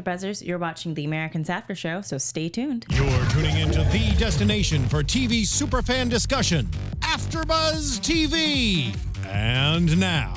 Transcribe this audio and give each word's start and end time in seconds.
AfterBuzzers. 0.00 0.46
You're 0.46 0.58
watching 0.58 0.94
the 0.94 1.04
Americans 1.04 1.50
After 1.50 1.74
Show, 1.74 2.00
so 2.00 2.18
stay 2.18 2.48
tuned. 2.48 2.86
You're 2.90 3.26
tuning 3.26 3.56
into 3.58 3.82
the 3.84 4.14
destination 4.18 4.88
for 4.88 5.02
TV 5.02 5.42
superfan 5.42 6.08
discussion, 6.08 6.66
AfterBuzz 7.00 8.00
TV. 8.00 8.96
And 9.26 9.98
now, 9.98 10.34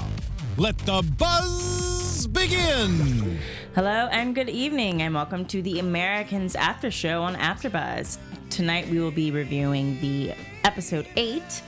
let 0.57 0.77
the 0.79 1.01
buzz 1.17 2.27
begin. 2.27 3.39
Hello 3.75 4.07
and 4.11 4.35
good 4.35 4.49
evening, 4.49 5.01
and 5.01 5.13
welcome 5.13 5.45
to 5.45 5.61
the 5.61 5.79
Americans 5.79 6.55
After 6.55 6.91
Show 6.91 7.23
on 7.23 7.35
AfterBuzz. 7.35 8.17
Tonight 8.49 8.87
we 8.89 8.99
will 8.99 9.11
be 9.11 9.31
reviewing 9.31 9.99
the 10.01 10.33
episode 10.63 11.07
eight. 11.15 11.63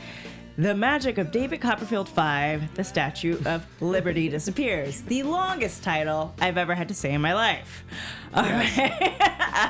The 0.57 0.73
Magic 0.73 1.17
of 1.17 1.31
David 1.31 1.59
Copperfield 1.59 2.07
5, 2.07 2.75
The 2.75 2.83
Statue 2.85 3.37
of 3.45 3.65
Liberty 3.81 4.29
Disappears. 4.29 5.01
The 5.01 5.23
longest 5.23 5.83
title 5.83 6.33
I've 6.39 6.57
ever 6.57 6.73
had 6.73 6.87
to 6.87 6.93
say 6.93 7.11
in 7.11 7.19
my 7.19 7.33
life. 7.33 7.83
All 8.33 8.43
right. 8.43 9.17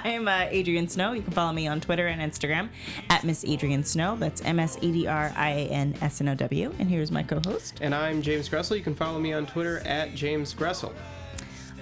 I'm 0.06 0.28
uh, 0.28 0.46
Adrian 0.52 0.88
Snow. 0.88 1.14
You 1.14 1.24
can 1.24 1.34
follow 1.34 1.54
me 1.54 1.68
on 1.68 1.82
Twitter 1.82 2.06
and 2.06 2.22
Instagram 2.22 2.70
at 3.10 3.24
Miss 3.24 3.44
Adrian 3.46 3.84
Snow. 3.84 4.16
That's 4.16 4.42
M 4.42 4.60
S 4.60 4.78
E 4.80 4.92
D 4.92 5.08
R 5.08 5.34
I 5.36 5.50
A 5.50 5.68
N 5.70 5.96
S 6.02 6.22
N 6.22 6.30
O 6.30 6.36
W. 6.36 6.72
And 6.78 6.88
here's 6.88 7.10
my 7.10 7.24
co 7.24 7.42
host. 7.44 7.80
And 7.82 7.96
I'm 7.96 8.22
James 8.22 8.48
Graessle. 8.48 8.78
You 8.78 8.84
can 8.84 8.94
follow 8.94 9.18
me 9.20 9.34
on 9.34 9.48
Twitter 9.48 9.80
at 9.88 10.14
James 10.14 10.54
Graessle. 10.54 10.94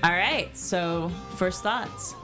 All 0.02 0.11
right. 0.11 0.55
So, 0.55 1.11
first 1.35 1.61
thoughts. 1.61 2.16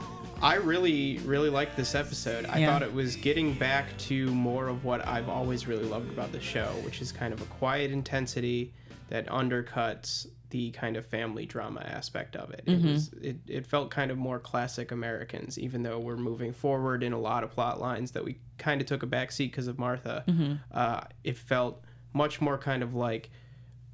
I 0.42 0.54
really, 0.54 1.18
really 1.18 1.50
liked 1.50 1.76
this 1.76 1.94
episode. 1.94 2.46
I 2.46 2.58
Yeah. 2.58 2.66
thought 2.72 2.82
it 2.82 2.92
was 2.92 3.16
getting 3.16 3.54
back 3.54 3.96
to 3.98 4.30
more 4.30 4.68
of 4.68 4.84
what 4.84 5.06
I've 5.06 5.28
always 5.28 5.66
really 5.66 5.84
loved 5.84 6.10
about 6.10 6.32
the 6.32 6.40
show, 6.40 6.68
which 6.84 7.02
is 7.02 7.12
kind 7.12 7.32
of 7.34 7.42
a 7.42 7.44
quiet 7.46 7.90
intensity 7.90 8.72
that 9.08 9.26
undercuts 9.26 10.26
the 10.48 10.70
kind 10.72 10.96
of 10.96 11.06
family 11.06 11.46
drama 11.46 11.80
aspect 11.80 12.34
of 12.36 12.50
it. 12.50 12.64
Mm-hmm. 12.66 12.88
It, 12.88 12.92
was, 12.92 13.12
it, 13.22 13.36
it 13.46 13.66
felt 13.66 13.90
kind 13.90 14.10
of 14.10 14.18
more 14.18 14.38
classic 14.40 14.90
Americans, 14.92 15.58
even 15.58 15.82
though 15.82 15.98
we're 15.98 16.16
moving 16.16 16.52
forward 16.52 17.02
in 17.02 17.12
a 17.12 17.18
lot 17.20 17.44
of 17.44 17.50
plot 17.50 17.80
lines 17.80 18.12
that 18.12 18.24
we 18.24 18.38
kind 18.58 18.80
of 18.80 18.86
took 18.86 19.02
a 19.02 19.06
backseat 19.06 19.50
because 19.50 19.68
of 19.68 19.78
Martha. 19.78 20.24
Mm-hmm. 20.26 20.54
Uh, 20.72 21.02
it 21.22 21.36
felt 21.38 21.84
much 22.12 22.40
more 22.40 22.58
kind 22.58 22.82
of 22.82 22.94
like, 22.94 23.30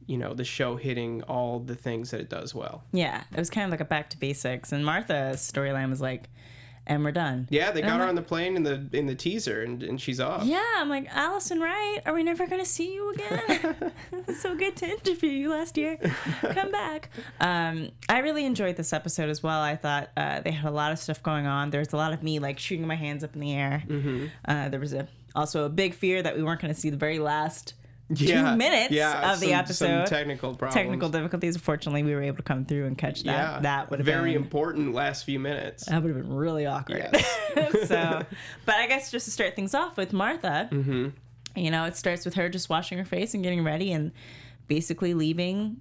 you 0.06 0.16
know, 0.18 0.34
the 0.34 0.44
show 0.44 0.76
hitting 0.76 1.22
all 1.24 1.58
the 1.60 1.74
things 1.74 2.10
that 2.12 2.20
it 2.20 2.28
does 2.28 2.54
well. 2.54 2.84
Yeah. 2.92 3.24
It 3.32 3.38
was 3.38 3.50
kind 3.50 3.64
of 3.64 3.70
like 3.70 3.80
a 3.80 3.84
back 3.84 4.10
to 4.10 4.18
basics. 4.18 4.72
And 4.72 4.84
Martha's 4.84 5.38
storyline 5.40 5.90
was 5.90 6.00
like, 6.00 6.28
and 6.88 7.02
we're 7.02 7.10
done. 7.10 7.48
Yeah, 7.50 7.72
they 7.72 7.80
And 7.80 7.88
got 7.88 7.94
I'm 7.94 7.98
her 7.98 8.04
like- 8.04 8.08
on 8.10 8.14
the 8.14 8.22
plane 8.22 8.54
in 8.54 8.62
the 8.62 8.86
in 8.92 9.06
the 9.06 9.16
teaser, 9.16 9.64
and, 9.64 9.82
and 9.82 10.00
she's 10.00 10.20
off. 10.20 10.44
Yeah, 10.44 10.62
I'm 10.77 10.88
like, 10.88 11.08
Alison 11.10 11.58
Wright, 11.58 11.98
are 12.06 12.14
we 12.14 12.22
never 12.22 12.46
going 12.46 12.62
to 12.62 12.68
see 12.68 12.94
you 12.94 13.10
again? 13.12 13.92
So 14.40 14.54
good 14.54 14.77
to 14.77 14.86
interview 14.86 15.30
you 15.30 15.50
last 15.50 15.77
year. 15.77 15.96
Come 16.42 16.70
back. 16.70 17.10
Um, 17.40 17.88
I 18.08 18.18
really 18.18 18.44
enjoyed 18.46 18.77
this 18.77 18.92
episode 18.92 19.30
as 19.30 19.42
well. 19.42 19.60
I 19.60 19.74
thought 19.74 20.10
uh, 20.16 20.40
they 20.42 20.52
had 20.52 20.68
a 20.68 20.74
lot 20.74 20.92
of 20.92 20.98
stuff 21.00 21.20
going 21.24 21.46
on. 21.46 21.70
There 21.70 21.80
was 21.80 21.92
a 21.92 21.96
lot 21.96 22.12
of 22.12 22.22
me 22.22 22.38
like 22.38 22.60
shooting 22.60 22.86
my 22.86 22.94
hands 22.96 23.24
up 23.24 23.34
in 23.34 23.40
the 23.40 23.52
air. 23.52 23.82
Mm-hmm. 23.88 24.27
Uh, 24.44 24.68
there 24.68 24.78
was 24.78 24.92
a 24.92 25.08
also 25.34 25.64
a 25.64 25.68
big 25.68 25.92
fear 25.94 26.22
that 26.22 26.36
we 26.36 26.42
weren't 26.44 26.60
going 26.60 26.72
to 26.72 26.78
see 26.78 26.90
the 26.90 26.96
very 26.96 27.18
last 27.18 27.74
Yeah, 28.08 28.50
two 28.52 28.56
minutes 28.56 28.92
yeah, 28.92 29.32
of 29.32 29.40
the 29.40 29.52
episode. 29.52 30.06
Some 30.06 30.16
technical 30.16 30.54
problems. 30.54 30.74
technical 30.74 31.08
difficulties. 31.08 31.56
Fortunately, 31.56 32.04
we 32.04 32.14
were 32.14 32.22
able 32.22 32.36
to 32.36 32.42
come 32.44 32.64
through 32.64 32.86
and 32.86 32.96
catch 32.96 33.24
that. 33.24 33.32
Yeah, 33.54 33.58
that 33.62 33.90
would 33.90 33.98
have 33.98 34.06
very 34.06 34.34
been 34.34 34.42
important 34.42 34.94
last 34.94 35.24
few 35.24 35.40
minutes. 35.40 35.86
that 35.86 36.02
would 36.02 36.14
have 36.14 36.22
been 36.24 36.32
really 36.32 36.66
awkward. 36.66 37.08
Yes. 37.12 37.88
so, 37.88 38.22
but 38.64 38.74
I 38.77 38.86
guess 38.86 39.10
just 39.10 39.24
to 39.24 39.30
start 39.32 39.56
things 39.56 39.74
off 39.74 39.96
with 39.96 40.12
Martha, 40.12 40.68
Mm-hmm. 40.70 41.08
you 41.58 41.70
know, 41.72 41.84
it 41.84 41.96
starts 41.96 42.24
with 42.24 42.34
her 42.34 42.48
just 42.48 42.68
washing 42.68 42.96
her 42.98 43.04
face 43.04 43.34
and 43.34 43.42
getting 43.42 43.64
ready 43.64 43.90
and 43.92 44.12
basically 44.68 45.12
leaving 45.14 45.78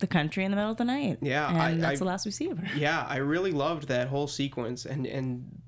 the 0.00 0.06
country 0.06 0.44
in 0.44 0.50
the 0.50 0.56
middle 0.56 0.72
of 0.72 0.76
the 0.76 0.84
night. 0.84 1.18
Yeah, 1.22 1.48
and 1.48 1.58
I- 1.58 1.74
that's 1.76 1.94
I- 2.00 2.04
the 2.04 2.04
last 2.04 2.26
we 2.26 2.30
see 2.30 2.50
of 2.50 2.58
her. 2.58 2.76
yeah, 2.76 3.06
I 3.08 3.16
really 3.16 3.52
loved 3.52 3.88
that 3.88 4.08
whole 4.08 4.26
sequence 4.26 4.84
and 4.84 5.06
and 5.06 5.62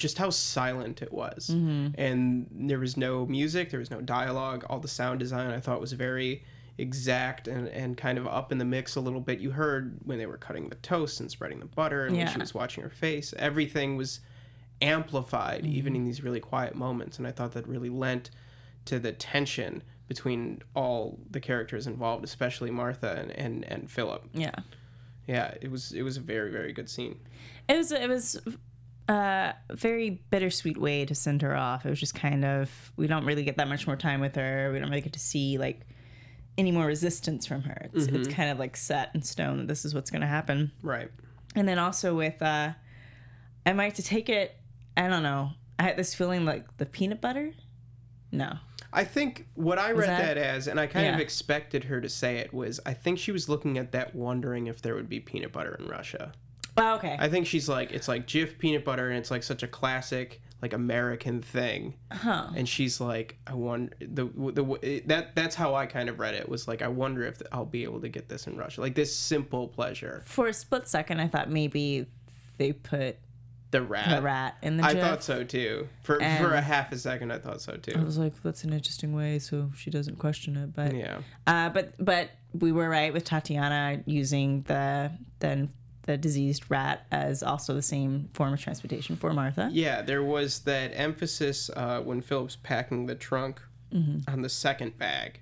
just 0.00 0.18
how 0.18 0.30
silent 0.30 1.02
it 1.02 1.12
was. 1.12 1.50
Mm-hmm. 1.52 1.88
And 2.00 2.46
there 2.68 2.78
was 2.80 2.96
no 2.96 3.26
music, 3.26 3.70
there 3.70 3.78
was 3.80 3.90
no 3.90 4.00
dialogue. 4.00 4.64
All 4.68 4.80
the 4.80 4.88
sound 4.88 5.20
design 5.20 5.50
I 5.50 5.60
thought 5.60 5.80
was 5.80 5.92
very 5.92 6.42
exact 6.78 7.46
and, 7.46 7.68
and 7.68 7.96
kind 7.96 8.16
of 8.16 8.26
up 8.26 8.50
in 8.50 8.58
the 8.58 8.64
mix 8.64 8.96
a 8.96 9.00
little 9.00 9.20
bit. 9.20 9.38
You 9.40 9.50
heard 9.50 9.98
when 10.04 10.18
they 10.18 10.26
were 10.26 10.38
cutting 10.38 10.68
the 10.70 10.76
toast 10.76 11.20
and 11.20 11.30
spreading 11.30 11.60
the 11.60 11.66
butter 11.66 12.06
and 12.06 12.16
when 12.16 12.26
she 12.32 12.38
was 12.38 12.54
watching 12.54 12.82
her 12.82 12.90
face. 12.90 13.34
Everything 13.38 13.96
was 13.96 14.20
amplified 14.82 15.62
Mm-hmm. 15.62 15.72
even 15.76 15.96
in 15.96 16.04
these 16.04 16.22
really 16.22 16.40
quiet 16.40 16.74
moments 16.74 17.18
and 17.18 17.26
I 17.26 17.32
thought 17.32 17.52
that 17.52 17.68
really 17.68 17.90
lent 17.90 18.30
to 18.86 18.98
the 18.98 19.12
tension 19.12 19.82
between 20.08 20.62
all 20.74 21.18
the 21.30 21.38
characters 21.40 21.86
involved, 21.86 22.24
especially 22.24 22.70
Martha 22.70 23.14
and, 23.20 23.30
and, 23.32 23.64
and 23.66 23.90
Philip. 23.90 24.24
Yeah, 24.32 24.54
Yeah, 25.28 25.52
it 25.60 25.70
was 25.70 25.92
it 25.92 26.02
was 26.02 26.16
a 26.16 26.20
very 26.20 26.50
very 26.50 26.72
good 26.72 26.88
scene. 26.88 27.20
it 27.68 27.76
was 27.76 27.92
it 27.92 28.08
was 28.08 28.40
uh, 29.10 29.52
a 29.68 29.76
very 29.76 30.22
bittersweet 30.30 30.78
way 30.78 31.04
to 31.04 31.14
send 31.14 31.42
her 31.42 31.56
off. 31.56 31.84
It 31.84 31.90
was 31.90 31.98
just 32.00 32.14
kind 32.14 32.44
of 32.44 32.92
we 32.96 33.06
don't 33.06 33.24
really 33.24 33.42
get 33.44 33.56
that 33.56 33.68
much 33.68 33.86
more 33.86 33.96
time 33.96 34.20
with 34.20 34.36
her. 34.36 34.70
We 34.72 34.78
don't 34.78 34.88
really 34.88 35.02
get 35.02 35.12
to 35.14 35.18
see 35.20 35.58
like 35.58 35.80
any 36.56 36.70
more 36.70 36.86
resistance 36.86 37.46
from 37.46 37.62
her. 37.62 37.88
It's, 37.92 38.06
it's 38.06 38.16
Mm-hmm. 38.28 38.32
kind 38.32 38.50
of 38.50 38.58
like 38.58 38.76
set 38.76 39.10
in 39.14 39.22
stone 39.22 39.58
that 39.58 39.68
this 39.68 39.84
is 39.84 39.94
what's 39.94 40.10
going 40.10 40.20
to 40.20 40.26
happen. 40.28 40.72
Right. 40.82 41.10
And 41.56 41.66
then 41.68 41.78
also 41.78 42.14
with 42.14 42.40
uh 42.40 42.72
am 43.66 43.80
I 43.80 43.90
to 43.90 44.02
take 44.02 44.28
it 44.28 44.56
I 44.96 45.08
don't 45.08 45.22
know. 45.22 45.50
I 45.78 45.84
had 45.84 45.96
this 45.96 46.14
feeling 46.14 46.44
like 46.44 46.76
the 46.76 46.86
peanut 46.86 47.20
butter? 47.20 47.52
No. 48.30 48.58
I 48.92 49.04
think 49.04 49.46
what 49.54 49.78
I 49.78 49.92
read 49.92 50.08
that- 50.08 50.34
that, 50.34 50.38
as, 50.38 50.66
and 50.68 50.78
I 50.78 50.86
kind 50.86 51.14
of 51.14 51.20
expected 51.20 51.84
her 51.84 52.00
to 52.00 52.08
say 52.08 52.38
it, 52.38 52.52
was 52.52 52.80
I 52.84 52.92
think 52.92 53.18
she 53.18 53.32
was 53.32 53.48
looking 53.48 53.78
at 53.78 53.92
that 53.92 54.14
wondering 54.14 54.66
if 54.66 54.82
there 54.82 54.94
would 54.94 55.08
be 55.08 55.20
peanut 55.20 55.52
butter 55.52 55.74
in 55.78 55.86
Russia. 55.86 56.32
Oh, 56.80 56.94
okay. 56.96 57.16
I 57.18 57.28
think 57.28 57.46
she's 57.46 57.68
like, 57.68 57.92
it's 57.92 58.08
like 58.08 58.26
Jif 58.26 58.58
peanut 58.58 58.84
butter, 58.84 59.08
and 59.10 59.18
it's 59.18 59.30
like 59.30 59.42
such 59.42 59.62
a 59.62 59.68
classic, 59.68 60.40
like 60.62 60.72
American 60.72 61.42
thing. 61.42 61.94
huh. 62.10 62.48
And 62.56 62.68
she's 62.68 63.00
like, 63.00 63.36
I 63.46 63.54
wonder 63.54 63.92
the 64.00 64.24
the 64.26 65.02
that 65.06 65.34
that's 65.36 65.54
how 65.54 65.74
I 65.74 65.86
kind 65.86 66.08
of 66.08 66.18
read 66.18 66.34
it 66.34 66.48
was 66.48 66.66
like, 66.66 66.82
I 66.82 66.88
wonder 66.88 67.24
if 67.24 67.40
I'll 67.52 67.64
be 67.66 67.84
able 67.84 68.00
to 68.00 68.08
get 68.08 68.28
this 68.28 68.46
in 68.46 68.56
Russia, 68.56 68.80
like 68.80 68.94
this 68.94 69.14
simple 69.14 69.68
pleasure. 69.68 70.22
For 70.26 70.48
a 70.48 70.52
split 70.54 70.88
second 70.88 71.20
I 71.20 71.28
thought 71.28 71.50
maybe 71.50 72.06
they 72.58 72.72
put 72.72 73.16
The 73.70 73.82
rat. 73.82 74.08
the 74.16 74.22
rat 74.22 74.56
in 74.62 74.76
the 74.78 74.84
I 74.84 74.94
thought 74.94 75.22
so 75.22 75.44
too. 75.44 75.88
For 76.02 76.16
for 76.18 76.54
a 76.54 76.60
half 76.62 76.92
a 76.92 76.98
second, 76.98 77.30
I 77.30 77.38
thought 77.38 77.60
so 77.62 77.76
too. 77.76 77.92
I 77.96 78.02
was 78.02 78.18
like, 78.18 78.32
that's 78.42 78.64
an 78.64 78.72
interesting 78.72 79.12
way, 79.14 79.38
so 79.38 79.70
she 79.76 79.90
doesn't 79.90 80.16
question 80.18 80.56
it. 80.56 80.74
But 80.74 80.94
Yeah. 80.94 81.18
uh, 81.46 81.68
but 81.70 81.94
but 82.02 82.30
we 82.52 82.72
were 82.72 82.88
right 82.88 83.12
with 83.12 83.24
Tatiana 83.24 84.02
using 84.06 84.62
the 84.62 85.12
the 85.40 85.68
the 86.10 86.16
diseased 86.18 86.64
rat 86.70 87.06
as 87.10 87.42
also 87.42 87.74
the 87.74 87.82
same 87.82 88.28
form 88.34 88.52
of 88.54 88.60
transportation 88.60 89.16
for 89.16 89.32
Martha. 89.32 89.68
Yeah, 89.72 90.02
there 90.02 90.22
was 90.22 90.60
that 90.60 90.90
emphasis 90.94 91.70
uh, 91.76 92.00
when 92.00 92.20
Philip's 92.20 92.56
packing 92.56 93.06
the 93.06 93.14
trunk 93.14 93.60
Mm-hmm. 93.92 94.32
on 94.32 94.40
the 94.42 94.48
second 94.48 94.96
bag 94.98 95.40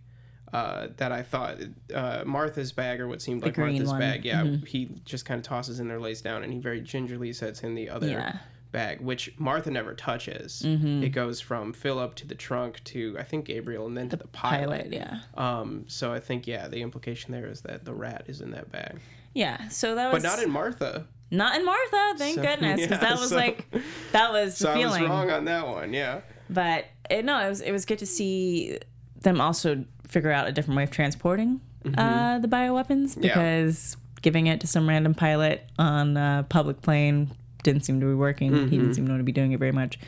uh, 0.55 0.87
that 0.97 1.13
I 1.13 1.23
thought 1.23 1.59
uh, 1.95 2.23
Martha's 2.25 2.73
bag 2.73 2.99
or 2.99 3.07
what 3.07 3.21
seemed 3.21 3.43
like 3.43 3.53
green 3.55 3.73
Martha's 3.75 3.89
one. 3.91 4.01
Mm-hmm. 4.01 4.11
bag. 4.11 4.25
Yeah, 4.25 4.57
he 4.67 4.89
just 5.05 5.27
kind 5.27 5.39
of 5.39 5.45
tosses 5.45 5.81
in 5.81 5.87
there, 5.89 6.01
lays 6.01 6.23
down, 6.23 6.43
and 6.45 6.51
he 6.51 6.59
very 6.59 6.81
gingerly 6.81 7.35
sets 7.35 7.63
in 7.63 7.75
the 7.75 7.91
other 7.91 8.09
Yeah. 8.09 8.39
bag, 8.73 9.03
which 9.03 9.35
Martha 9.39 9.71
never 9.71 9.93
touches. 9.93 10.63
Mm-hmm. 10.65 11.03
It 11.03 11.11
goes 11.11 11.43
from 11.43 11.75
Philip 11.75 12.15
to 12.15 12.27
the 12.27 12.35
trunk 12.35 12.83
to 12.85 13.17
I 13.19 13.23
think 13.23 13.45
Gabriel, 13.45 13.87
and 13.87 13.95
then 13.95 14.09
to 14.09 14.17
the 14.17 14.29
pilot. 14.29 14.91
Pilot, 14.91 14.93
yeah. 14.95 15.21
Um, 15.37 15.85
so 15.89 16.11
I 16.15 16.19
think 16.21 16.47
yeah, 16.47 16.69
the 16.69 16.81
implication 16.81 17.33
there 17.33 17.47
is 17.49 17.61
that 17.69 17.85
the 17.85 17.93
rat 17.93 18.25
is 18.29 18.41
in 18.41 18.51
that 18.53 18.73
bag, 18.73 18.99
Yeah. 19.35 19.69
So 19.69 19.95
that 19.95 20.13
was. 20.13 20.23
but 20.23 20.29
not 20.29 20.43
in 20.43 20.51
Martha. 20.51 21.07
Not 21.31 21.57
in 21.57 21.65
Martha, 21.65 22.15
thank 22.17 22.37
So- 22.37 22.43
goodness, 22.43 22.81
because 22.81 23.03
yeah, 23.03 23.09
that 23.11 23.21
was 23.21 23.29
so- 23.31 23.37
like 23.37 23.67
that 24.13 24.33
was 24.33 24.57
So 24.57 24.73
the 24.73 24.83
I 24.83 24.87
was 24.87 25.01
wrong 25.01 25.31
on 25.31 25.45
that 25.45 25.67
one. 25.67 25.93
Yeah. 25.93 26.21
But 26.51 26.87
it, 27.11 27.25
no, 27.25 27.39
it 27.45 27.49
was 27.49 27.61
it 27.61 27.73
was 27.73 27.85
good 27.85 27.99
to 27.99 28.07
see 28.07 28.79
them 29.21 29.41
also 29.41 29.85
figure 30.07 30.31
out 30.33 30.49
a 30.49 30.53
different 30.53 30.77
way 30.79 30.85
of 30.85 30.91
transporting 30.91 31.61
uh, 31.97 32.39
the 32.39 32.49
bioweapons 32.49 33.11
Mm-hmm. 33.13 33.25
Yeah. 33.25 33.35
because 33.35 33.97
giving 34.23 34.47
it 34.47 34.61
to 34.63 34.67
some 34.67 34.89
random 34.89 35.15
pilot 35.15 35.65
on 35.79 36.17
a 36.17 36.45
public 36.49 36.81
plane 36.83 37.31
didn't 37.63 37.85
seem 37.85 38.01
to 38.01 38.07
be 38.07 38.15
working. 38.15 38.53
He 38.53 38.59
Mm-hmm. 38.59 38.71
didn't 38.71 38.95
seem 38.95 39.05
to 39.07 39.11
want 39.13 39.21
to 39.21 39.25
be 39.25 39.33
doing 39.33 39.53
it 39.53 39.59
very 39.59 39.73
much. 39.73 39.99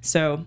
So 0.00 0.46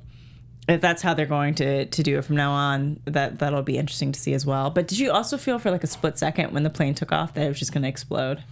if 0.68 0.80
that's 0.80 1.02
how 1.02 1.13
they're 1.13 1.25
going 1.25 1.56
to 1.56 1.86
to 1.86 2.04
do 2.04 2.18
it 2.18 2.25
from 2.25 2.36
now 2.36 2.52
on, 2.52 3.00
that 3.06 3.40
that'll 3.40 3.63
be 3.63 3.78
interesting 3.78 4.12
to 4.12 4.19
see 4.19 4.34
as 4.34 4.46
well. 4.46 4.69
But 4.69 4.88
did 4.88 5.00
you 5.00 5.12
also 5.12 5.38
feel 5.38 5.60
for 5.60 5.72
like 5.72 5.84
a 5.84 5.88
split 5.88 6.18
second 6.18 6.54
when 6.54 6.63
the 6.63 6.69
plane 6.69 6.94
took 6.94 7.12
off 7.12 7.34
that 7.34 7.44
it 7.44 7.48
was 7.48 7.60
just 7.60 7.74
going 7.74 7.84
to 7.84 7.90
explode? 7.90 8.44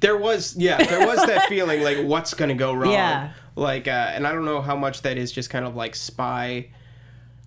There 0.00 0.16
was, 0.16 0.56
yeah, 0.56 0.82
there 0.82 1.06
was 1.06 1.24
that 1.26 1.44
feeling 1.48 1.82
like 1.82 1.98
what's 2.06 2.34
gonna 2.34 2.54
go 2.54 2.72
wrong. 2.72 2.92
Yeah. 2.92 3.32
Like, 3.54 3.88
uh, 3.88 4.12
and 4.14 4.26
I 4.26 4.32
don't 4.32 4.44
know 4.44 4.60
how 4.60 4.76
much 4.76 5.02
that 5.02 5.16
is 5.16 5.32
just 5.32 5.48
kind 5.48 5.64
of 5.64 5.74
like 5.74 5.94
spy 5.94 6.68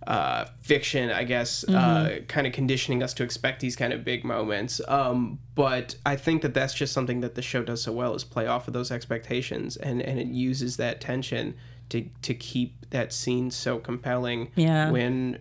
uh, 0.07 0.45
fiction, 0.61 1.11
I 1.11 1.23
guess, 1.23 1.63
uh, 1.69 2.19
kind 2.27 2.47
of 2.47 2.53
conditioning 2.53 3.03
us 3.03 3.13
to 3.15 3.23
expect 3.23 3.59
these 3.59 3.75
kind 3.75 3.93
of 3.93 4.03
big 4.03 4.23
moments. 4.23 4.81
Um, 4.87 5.39
but 5.53 5.95
I 6.05 6.15
think 6.15 6.41
that 6.41 6.53
that's 6.53 6.73
just 6.73 6.93
something 6.93 7.19
that 7.21 7.35
the 7.35 7.43
show 7.43 7.61
does 7.63 7.83
so 7.83 7.91
well 7.91 8.15
is 8.15 8.23
play 8.23 8.47
off 8.47 8.67
of 8.67 8.73
those 8.73 8.91
expectations, 8.91 9.77
and 9.77 10.01
and 10.01 10.19
it 10.19 10.27
uses 10.27 10.77
that 10.77 10.99
tension 10.99 11.55
to 11.89 12.07
to 12.21 12.33
keep 12.33 12.89
that 12.89 13.13
scene 13.13 13.51
so 13.51 13.79
compelling. 13.79 14.51
Yeah. 14.55 14.91
When 14.91 15.39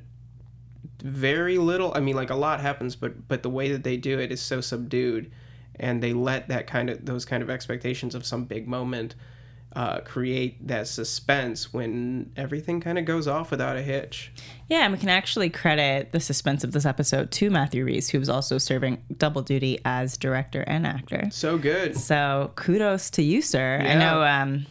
very 1.02 1.58
little, 1.58 1.92
I 1.94 2.00
mean, 2.00 2.16
like 2.16 2.30
a 2.30 2.34
lot 2.34 2.60
happens, 2.60 2.96
but 2.96 3.28
but 3.28 3.42
the 3.42 3.50
way 3.50 3.70
that 3.72 3.84
they 3.84 3.96
do 3.96 4.18
it 4.18 4.32
is 4.32 4.40
so 4.40 4.60
subdued 4.60 5.30
and 5.76 6.02
they 6.02 6.12
let 6.12 6.48
that 6.48 6.66
kind 6.66 6.90
of 6.90 7.04
those 7.04 7.24
kind 7.24 7.42
of 7.42 7.50
expectations 7.50 8.14
of 8.14 8.26
some 8.26 8.44
big 8.44 8.66
moment 8.66 9.14
uh, 9.74 10.00
create 10.00 10.66
that 10.66 10.88
suspense 10.88 11.72
when 11.72 12.32
everything 12.36 12.80
kind 12.80 12.98
of 12.98 13.04
goes 13.04 13.28
off 13.28 13.50
without 13.50 13.76
a 13.76 13.82
hitch. 13.82 14.32
Yeah, 14.68 14.78
and 14.78 14.92
we 14.92 14.98
can 14.98 15.10
actually 15.10 15.50
credit 15.50 16.12
the 16.12 16.20
suspense 16.20 16.64
of 16.64 16.72
this 16.72 16.86
episode 16.86 17.30
to 17.32 17.50
Matthew 17.50 17.84
Rhys, 17.84 18.10
who 18.10 18.18
was 18.18 18.28
also 18.28 18.58
serving 18.58 19.02
double 19.16 19.42
duty 19.42 19.78
as 19.84 20.16
director 20.16 20.62
and 20.62 20.86
actor. 20.86 21.28
So 21.30 21.58
good. 21.58 21.96
So 21.96 22.52
kudos 22.56 23.10
to 23.10 23.22
you, 23.22 23.42
sir. 23.42 23.80
I 23.80 23.94
know 23.94 24.22
um, 24.22 24.66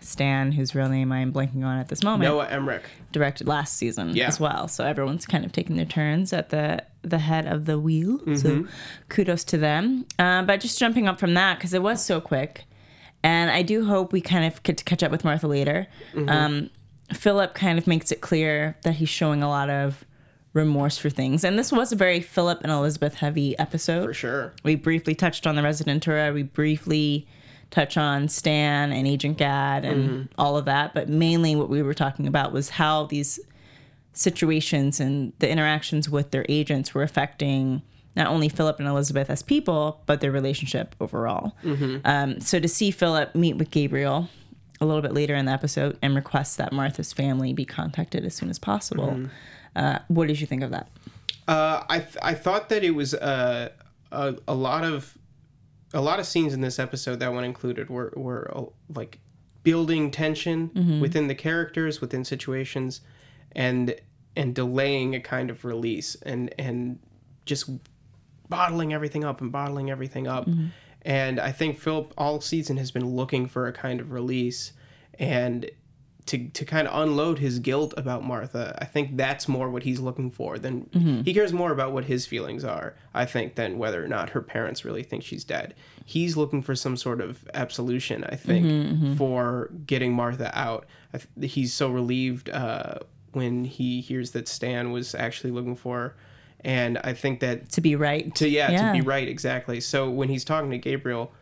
Stan, 0.00 0.52
whose 0.52 0.74
real 0.74 0.88
name 0.88 1.10
I'm 1.12 1.32
blanking 1.32 1.64
on 1.64 1.78
at 1.78 1.88
this 1.88 2.02
moment, 2.04 2.30
Noah 2.30 2.46
Emmerich. 2.48 2.84
directed 3.12 3.48
last 3.48 3.74
season 3.76 4.14
Yeah. 4.14 4.28
as 4.28 4.38
well. 4.38 4.68
So 4.68 4.84
everyone's 4.84 5.26
kind 5.26 5.44
of 5.44 5.52
taking 5.52 5.76
their 5.76 5.84
turns 5.86 6.32
at 6.32 6.50
the 6.50 6.82
the 7.02 7.18
head 7.18 7.46
of 7.46 7.64
the 7.66 7.78
wheel. 7.78 8.18
So 8.18 8.48
Mm-hmm. 8.50 8.66
kudos 9.08 9.44
to 9.44 9.56
them. 9.58 10.04
Uh, 10.18 10.42
but 10.42 10.60
just 10.60 10.78
jumping 10.78 11.08
up 11.08 11.18
from 11.18 11.34
that 11.34 11.58
because 11.58 11.72
it 11.74 11.82
was 11.82 12.04
so 12.04 12.20
quick, 12.20 12.64
and 13.22 13.50
I 13.50 13.62
do 13.62 13.86
hope 13.86 14.12
we 14.12 14.20
kind 14.20 14.44
of 14.44 14.62
get 14.62 14.76
to 14.78 14.84
catch 14.84 15.02
up 15.02 15.10
with 15.10 15.24
Martha 15.24 15.46
later. 15.48 15.86
Mm-hmm. 16.14 16.28
Um, 16.28 16.70
Philip 17.12 17.54
kind 17.54 17.78
of 17.78 17.86
makes 17.86 18.12
it 18.12 18.20
clear 18.20 18.76
that 18.82 18.96
he's 18.96 19.08
showing 19.08 19.42
a 19.42 19.48
lot 19.48 19.70
of 19.70 20.04
remorse 20.52 20.98
for 20.98 21.08
things, 21.10 21.44
and 21.44 21.58
this 21.58 21.72
was 21.72 21.92
a 21.92 21.96
very 21.96 22.20
Philip 22.20 22.60
and 22.62 22.70
Elizabeth 22.72 23.14
heavy 23.14 23.58
episode. 23.58 24.04
For 24.06 24.14
sure. 24.14 24.52
We 24.64 24.74
briefly 24.74 25.14
touched 25.14 25.46
on 25.46 25.54
the 25.56 25.62
Rezidentura. 25.62 26.32
We 26.34 26.42
briefly 26.42 27.26
touch 27.70 27.96
on 27.96 28.28
Stan 28.28 28.92
and 28.92 29.06
Agent 29.06 29.38
Gaad 29.38 29.84
and 29.84 30.28
all 30.38 30.56
of 30.56 30.64
that. 30.64 30.94
But 30.94 31.08
mainly 31.08 31.54
what 31.54 31.68
we 31.68 31.82
were 31.82 31.94
talking 31.94 32.26
about 32.26 32.52
was 32.52 32.70
how 32.70 33.04
these 33.06 33.38
situations 34.12 35.00
and 35.00 35.32
the 35.38 35.48
interactions 35.48 36.08
with 36.08 36.30
their 36.30 36.44
agents 36.48 36.94
were 36.94 37.02
affecting 37.02 37.82
not 38.16 38.26
only 38.26 38.48
Philip 38.48 38.80
and 38.80 38.88
Elizabeth 38.88 39.30
as 39.30 39.42
people, 39.42 40.02
but 40.06 40.20
their 40.20 40.32
relationship 40.32 40.96
overall. 41.00 41.52
Um, 42.04 42.40
so 42.40 42.58
to 42.58 42.66
see 42.68 42.90
Philip 42.90 43.34
meet 43.34 43.56
with 43.56 43.70
Gabriel 43.70 44.28
a 44.80 44.86
little 44.86 45.02
bit 45.02 45.12
later 45.12 45.34
in 45.36 45.44
the 45.46 45.52
episode 45.52 45.98
and 46.02 46.14
request 46.16 46.56
that 46.58 46.72
Martha's 46.72 47.12
family 47.12 47.52
be 47.52 47.64
contacted 47.64 48.24
as 48.24 48.34
soon 48.34 48.48
as 48.50 48.58
possible. 48.58 49.28
Uh, 49.76 49.98
what 50.08 50.26
did 50.26 50.40
you 50.40 50.46
think 50.46 50.62
of 50.62 50.70
that? 50.70 50.88
Uh, 51.46 51.84
I 51.88 51.98
th- 52.00 52.16
I 52.22 52.34
thought 52.34 52.68
that 52.70 52.82
it 52.84 52.90
was 52.90 53.14
uh, 53.14 53.68
a 54.10 54.34
a 54.48 54.54
lot 54.54 54.84
of 54.84 55.16
a 55.94 56.00
lot 56.00 56.20
of 56.20 56.26
scenes 56.26 56.52
in 56.54 56.60
this 56.60 56.78
episode 56.78 57.20
that 57.20 57.32
one 57.32 57.44
included 57.44 57.88
were 57.90 58.12
were 58.16 58.50
uh, 58.54 58.64
like 58.94 59.18
building 59.62 60.10
tension 60.10 60.70
within 61.00 61.28
the 61.28 61.34
characters, 61.34 62.00
within 62.00 62.24
situations, 62.24 63.00
and 63.52 63.94
and 64.36 64.54
delaying 64.54 65.14
a 65.14 65.20
kind 65.20 65.50
of 65.50 65.64
release 65.64 66.14
and 66.22 66.54
and 66.58 66.98
just 67.44 67.70
bottling 68.48 68.92
everything 68.92 69.24
up 69.24 69.40
and 69.40 69.50
bottling 69.52 69.90
everything 69.90 70.26
up. 70.26 70.46
And 71.02 71.38
I 71.40 71.52
think 71.52 71.78
Philip 71.78 72.12
all 72.18 72.40
season 72.40 72.76
has 72.76 72.90
been 72.90 73.06
looking 73.16 73.46
for 73.46 73.66
a 73.66 73.72
kind 73.72 74.00
of 74.00 74.10
release 74.12 74.72
and 75.18 75.70
to 76.28 76.48
to 76.48 76.64
kind 76.64 76.86
of 76.86 77.02
unload 77.02 77.38
his 77.38 77.58
guilt 77.58 77.94
about 77.96 78.24
Martha. 78.24 78.76
I 78.80 78.84
think 78.84 79.16
that's 79.16 79.48
more 79.48 79.70
what 79.70 79.82
he's 79.82 79.98
looking 79.98 80.30
for 80.30 80.58
than 80.58 80.82
mm-hmm. 80.86 81.22
he 81.22 81.34
cares 81.34 81.52
more 81.52 81.72
about 81.72 81.92
what 81.92 82.04
his 82.04 82.26
feelings 82.26 82.64
are, 82.64 82.94
I 83.14 83.24
think, 83.24 83.54
than 83.54 83.78
whether 83.78 84.02
or 84.02 84.08
not 84.08 84.30
her 84.30 84.42
parents 84.42 84.84
really 84.84 85.02
think 85.02 85.22
she's 85.24 85.42
dead. 85.42 85.74
He's 86.04 86.36
looking 86.36 86.62
for 86.62 86.74
some 86.74 86.96
sort 86.96 87.20
of 87.20 87.44
absolution, 87.54 88.24
I 88.24 88.36
think, 88.36 88.66
mm-hmm, 88.66 88.92
mm-hmm. 88.92 89.14
for 89.16 89.70
getting 89.86 90.12
Martha 90.12 90.56
out. 90.56 90.86
I 91.12 91.18
th- 91.18 91.52
he's 91.52 91.72
so 91.72 91.90
relieved 91.90 92.50
uh, 92.50 92.98
when 93.32 93.64
he 93.64 94.00
hears 94.00 94.32
that 94.32 94.48
Stan 94.48 94.92
was 94.92 95.14
actually 95.14 95.50
looking 95.50 95.76
for 95.76 95.98
her. 95.98 96.16
And 96.60 96.98
I 96.98 97.14
think 97.14 97.40
that 97.40 97.70
To 97.72 97.80
be 97.80 97.96
right. 97.96 98.34
to 98.34 98.48
yeah, 98.48 98.88
to 98.88 98.92
be 98.92 99.00
right 99.00 99.28
exactly 99.28 99.80
so 99.80 100.10
when 100.10 100.28
he's 100.28 100.44
talking 100.44 100.70
to 100.72 100.78
gabriel 100.78 101.32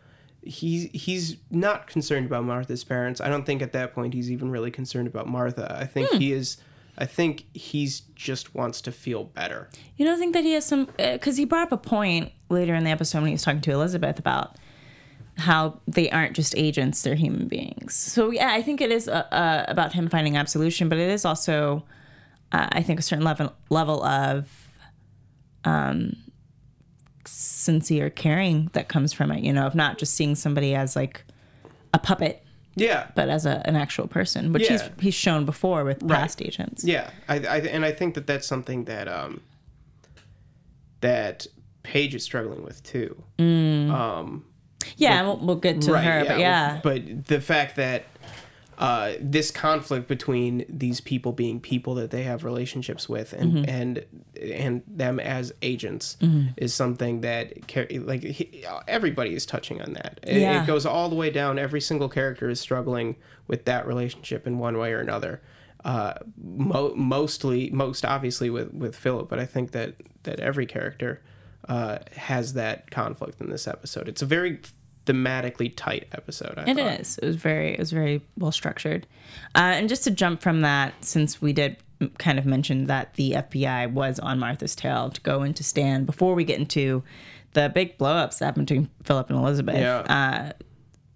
he's 0.47 0.89
he's 0.91 1.37
not 1.51 1.87
concerned 1.87 2.25
about 2.25 2.43
martha's 2.43 2.83
parents. 2.83 3.21
I 3.21 3.29
don't 3.29 3.45
think 3.45 3.61
at 3.61 3.73
that 3.73 3.93
point 3.93 4.13
he's 4.13 4.31
even 4.31 4.49
really 4.49 4.71
concerned 4.71 5.07
about 5.07 5.27
martha. 5.27 5.75
I 5.79 5.85
think 5.85 6.09
he 6.11 6.31
is 6.31 6.57
i 6.97 7.05
think 7.05 7.45
he's 7.53 8.01
just 8.15 8.55
wants 8.55 8.81
to 8.81 8.91
feel 8.91 9.25
better. 9.25 9.69
You 9.97 10.05
don't 10.05 10.17
think 10.17 10.33
that 10.33 10.43
he 10.43 10.53
has 10.53 10.65
some 10.65 10.89
because 10.97 11.37
he 11.37 11.45
brought 11.45 11.63
up 11.63 11.71
a 11.71 11.77
point 11.77 12.31
later 12.49 12.73
in 12.73 12.83
the 12.83 12.89
episode 12.89 13.19
when 13.19 13.27
he 13.27 13.33
was 13.33 13.43
talking 13.43 13.61
to 13.61 13.71
Elizabeth 13.71 14.17
about 14.17 14.57
how 15.37 15.79
they 15.87 16.09
aren't 16.09 16.35
just 16.35 16.55
agents; 16.57 17.01
they're 17.03 17.15
human 17.15 17.47
beings. 17.47 17.93
So 17.93 18.31
yeah, 18.31 18.51
I 18.51 18.61
think 18.61 18.81
it 18.81 18.91
is 18.91 19.07
uh, 19.07 19.27
uh, 19.31 19.65
about 19.67 19.93
him 19.93 20.09
finding 20.09 20.35
absolution, 20.35 20.89
but 20.89 20.97
it 20.97 21.09
is 21.09 21.25
also, 21.25 21.83
uh, 22.51 22.67
I 22.71 22.81
think, 22.81 22.99
a 22.99 23.03
certain 23.03 23.25
level 23.25 23.53
level 23.69 24.03
of 24.03 24.49
um, 25.63 26.15
sincere 27.27 28.09
caring 28.09 28.69
that 28.73 28.87
comes 28.87 29.13
from 29.13 29.31
it. 29.31 29.43
You 29.43 29.53
know, 29.53 29.65
of 29.67 29.75
not 29.75 29.97
just 29.97 30.13
seeing 30.15 30.35
somebody 30.35 30.73
as 30.75 30.95
like 30.95 31.23
a 31.93 31.99
puppet, 31.99 32.43
yeah 32.75 33.07
but 33.15 33.27
as 33.29 33.45
a, 33.45 33.61
an 33.65 33.75
actual 33.75 34.07
person, 34.07 34.53
which 34.53 34.67
he's 34.67 34.81
Yeah. 34.81 34.89
he's 34.99 35.13
shown 35.15 35.45
before 35.45 35.83
with 35.83 36.07
past 36.07 36.41
agents. 36.41 36.83
yeah 36.83 37.09
I, 37.27 37.35
I 37.35 37.57
and 37.61 37.83
i 37.85 37.91
think 37.91 38.13
that 38.15 38.27
that's 38.27 38.45
something 38.45 38.85
that 38.85 39.07
um 39.07 39.41
that 41.01 41.47
paige 41.83 42.13
is 42.15 42.23
struggling 42.23 42.63
with 42.63 42.83
too 42.83 43.15
um 43.39 44.45
Yeah, 44.97 45.21
we'll, 45.23 45.37
we'll 45.37 45.55
get 45.57 45.81
to 45.83 45.97
her, 45.97 46.25
but 46.25 46.39
yeah. 46.39 46.79
But 46.83 47.25
the 47.27 47.41
fact 47.41 47.75
that 47.77 48.03
uh, 48.77 49.13
this 49.19 49.49
conflict 49.49 50.07
between 50.07 50.63
these 50.69 51.01
people 51.01 51.31
being 51.31 51.59
people 51.59 51.95
that 51.95 52.11
they 52.11 52.23
have 52.23 52.43
relationships 52.43 53.09
with 53.09 53.33
and 53.33 53.53
Mm-hmm. 53.53 53.69
and 53.69 54.05
and 54.39 54.81
them 54.87 55.19
as 55.19 55.51
agents 55.63 56.15
is 56.57 56.73
something 56.75 57.21
that 57.21 57.53
like 58.05 58.21
he, 58.23 58.63
everybody 58.87 59.33
is 59.33 59.45
touching 59.47 59.81
on 59.81 59.93
that. 59.93 60.19
It, 60.23 60.41
Yeah. 60.41 60.63
it 60.63 60.67
goes 60.67 60.85
all 60.85 61.09
the 61.09 61.15
way 61.15 61.31
down. 61.31 61.57
Every 61.57 61.81
single 61.81 62.07
character 62.09 62.49
is 62.49 62.59
struggling 62.59 63.15
with 63.47 63.65
that 63.65 63.87
relationship 63.87 64.45
in 64.45 64.59
one 64.59 64.77
way 64.77 64.93
or 64.93 64.99
another. 64.99 65.41
Uh, 65.85 66.13
mo- 66.37 66.93
mostly, 66.95 67.69
most 67.71 68.05
obviously 68.05 68.49
with 68.49 68.73
with 68.73 68.95
Philip, 68.95 69.27
but 69.29 69.39
I 69.39 69.45
think 69.45 69.71
that 69.71 69.95
that 70.23 70.39
every 70.39 70.65
character 70.67 71.21
uh, 71.67 71.97
has 72.15 72.53
that 72.53 72.91
conflict 72.91 73.41
in 73.41 73.49
this 73.49 73.67
episode. 73.67 74.07
It's 74.07 74.21
a 74.21 74.25
very 74.25 74.59
thematically 75.07 75.73
tight 75.75 76.07
episode. 76.11 76.53
I 76.57 76.69
It 76.69 76.77
thought. 76.77 76.99
is. 76.99 77.17
It 77.17 77.25
was 77.25 77.35
very. 77.37 77.73
It 77.73 77.79
was 77.79 77.91
very 77.91 78.21
well 78.37 78.51
structured. 78.51 79.07
Uh, 79.55 79.73
and 79.75 79.89
just 79.89 80.03
to 80.03 80.11
jump 80.11 80.41
from 80.41 80.61
that, 80.61 80.93
since 81.03 81.41
we 81.41 81.53
did 81.53 81.77
kind 82.19 82.37
of 82.37 82.45
mention 82.45 82.85
that 82.85 83.15
the 83.15 83.31
FBI 83.31 83.91
was 83.91 84.19
on 84.19 84.37
Martha's 84.37 84.75
tail 84.75 85.09
to 85.09 85.19
go 85.21 85.41
into 85.41 85.63
Stan 85.63 86.05
before 86.05 86.35
we 86.35 86.43
get 86.43 86.59
into 86.59 87.01
the 87.53 87.69
big 87.73 87.97
blowups 87.97 88.37
that 88.37 88.45
happened 88.45 88.67
between 88.67 88.89
Philip 89.03 89.31
and 89.31 89.39
Elizabeth. 89.39 89.77
Yeah. 89.79 89.99
Uh, 90.01 90.51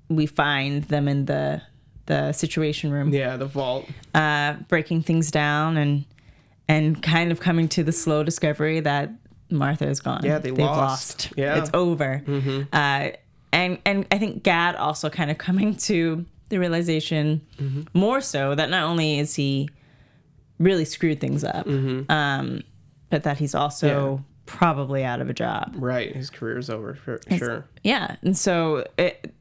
we 0.10 0.26
find 0.26 0.84
them 0.86 1.08
in 1.08 1.26
the 1.26 1.62
the 2.08 2.32
situation 2.34 2.92
room, 2.92 3.14
Yeah, 3.14 3.38
the 3.38 3.46
vault. 3.46 3.88
uh, 4.16 4.54
breaking 4.68 5.04
things 5.04 5.30
down 5.32 5.78
and 5.78 6.06
and 6.68 7.02
kind 7.04 7.32
of 7.32 7.40
coming 7.40 7.68
to 7.70 7.84
the 7.84 7.92
slow 7.92 8.24
discovery 8.24 8.80
that 8.80 9.12
Martha 9.50 9.88
is 9.88 10.00
gone. 10.00 10.22
Yeah, 10.24 10.40
they 10.40 10.50
They've 10.50 10.60
lost. 10.66 11.32
Yeah. 11.38 11.58
it's 11.60 11.70
over. 11.74 12.24
Uh, 12.74 13.10
and 13.52 13.78
and 13.86 14.06
I 14.12 14.18
think 14.18 14.44
Gaad 14.44 14.76
also 14.76 15.10
kind 15.10 15.32
of 15.32 15.38
coming 15.48 15.76
to 15.76 16.26
the 16.50 16.60
realization 16.60 17.42
more 17.94 18.20
so 18.22 18.56
that 18.56 18.70
not 18.70 18.84
only 18.84 19.20
is 19.20 19.36
he 19.36 19.70
really 20.60 20.86
screwed 20.86 21.20
things 21.20 21.44
up, 21.44 21.66
um, 21.68 22.62
but 23.10 23.24
that 23.24 23.38
he's 23.38 23.56
also 23.56 24.24
probably 24.46 25.04
out 25.04 25.22
of 25.22 25.30
a 25.30 25.34
job. 25.34 25.74
Right, 25.78 26.14
his 26.16 26.30
career's 26.30 26.70
over 26.70 26.94
for 26.94 27.20
sure. 27.30 27.66
Yeah, 27.84 28.18
and 28.22 28.38
so 28.38 28.86
it 28.98 29.34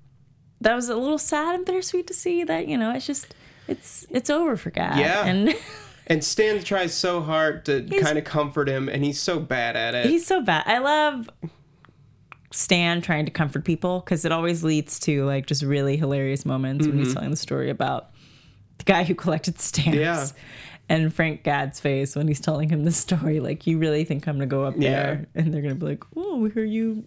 that 0.60 0.74
was 0.74 0.88
a 0.88 0.96
little 0.96 1.18
sad 1.18 1.54
and 1.54 1.64
bittersweet 1.66 2.06
to 2.06 2.14
see 2.14 2.44
that 2.44 2.68
you 2.68 2.76
know 2.76 2.92
it's 2.94 3.06
just 3.06 3.34
it's 3.66 4.06
it's 4.10 4.30
over 4.30 4.56
for 4.56 4.70
Gaad. 4.70 4.98
Yeah. 4.98 5.26
and. 5.26 5.54
And 6.06 6.24
Stan 6.24 6.60
tries 6.64 6.92
so 6.92 7.20
hard 7.20 7.64
to 7.66 7.84
kind 8.00 8.18
of 8.18 8.24
comfort 8.24 8.68
him, 8.68 8.88
and 8.88 9.04
he's 9.04 9.20
so 9.20 9.38
bad 9.38 9.76
at 9.76 9.94
it. 9.94 10.06
He's 10.06 10.26
so 10.26 10.42
bad. 10.42 10.64
I 10.66 10.78
love 10.78 11.30
Stan 12.52 13.00
trying 13.00 13.24
to 13.26 13.30
comfort 13.30 13.64
people 13.64 14.00
because 14.00 14.24
it 14.24 14.32
always 14.32 14.64
leads 14.64 14.98
to 15.00 15.24
like 15.24 15.46
just 15.46 15.62
really 15.62 15.96
hilarious 15.96 16.44
moments 16.44 16.86
when 16.86 16.98
he's 16.98 17.14
telling 17.14 17.30
the 17.30 17.36
story 17.36 17.70
about 17.70 18.10
the 18.78 18.84
guy 18.84 19.04
who 19.04 19.14
collected 19.14 19.60
stamps. 19.60 19.96
Yeah. 19.96 20.26
And 20.88 21.14
Frank 21.14 21.44
Gaad's 21.44 21.78
face 21.78 22.16
when 22.16 22.26
he's 22.26 22.40
telling 22.40 22.68
him 22.68 22.84
the 22.84 22.90
story, 22.90 23.38
like, 23.38 23.64
you 23.66 23.78
really 23.78 24.02
think 24.04 24.26
I'm 24.26 24.34
gonna 24.34 24.46
go 24.46 24.64
up 24.64 24.76
there 24.76 25.26
and 25.36 25.54
they're 25.54 25.62
gonna 25.62 25.76
be 25.76 25.86
like, 25.86 26.02
"Oh, 26.16 26.38
we 26.38 26.50
hear 26.50 26.64
you 26.64 27.04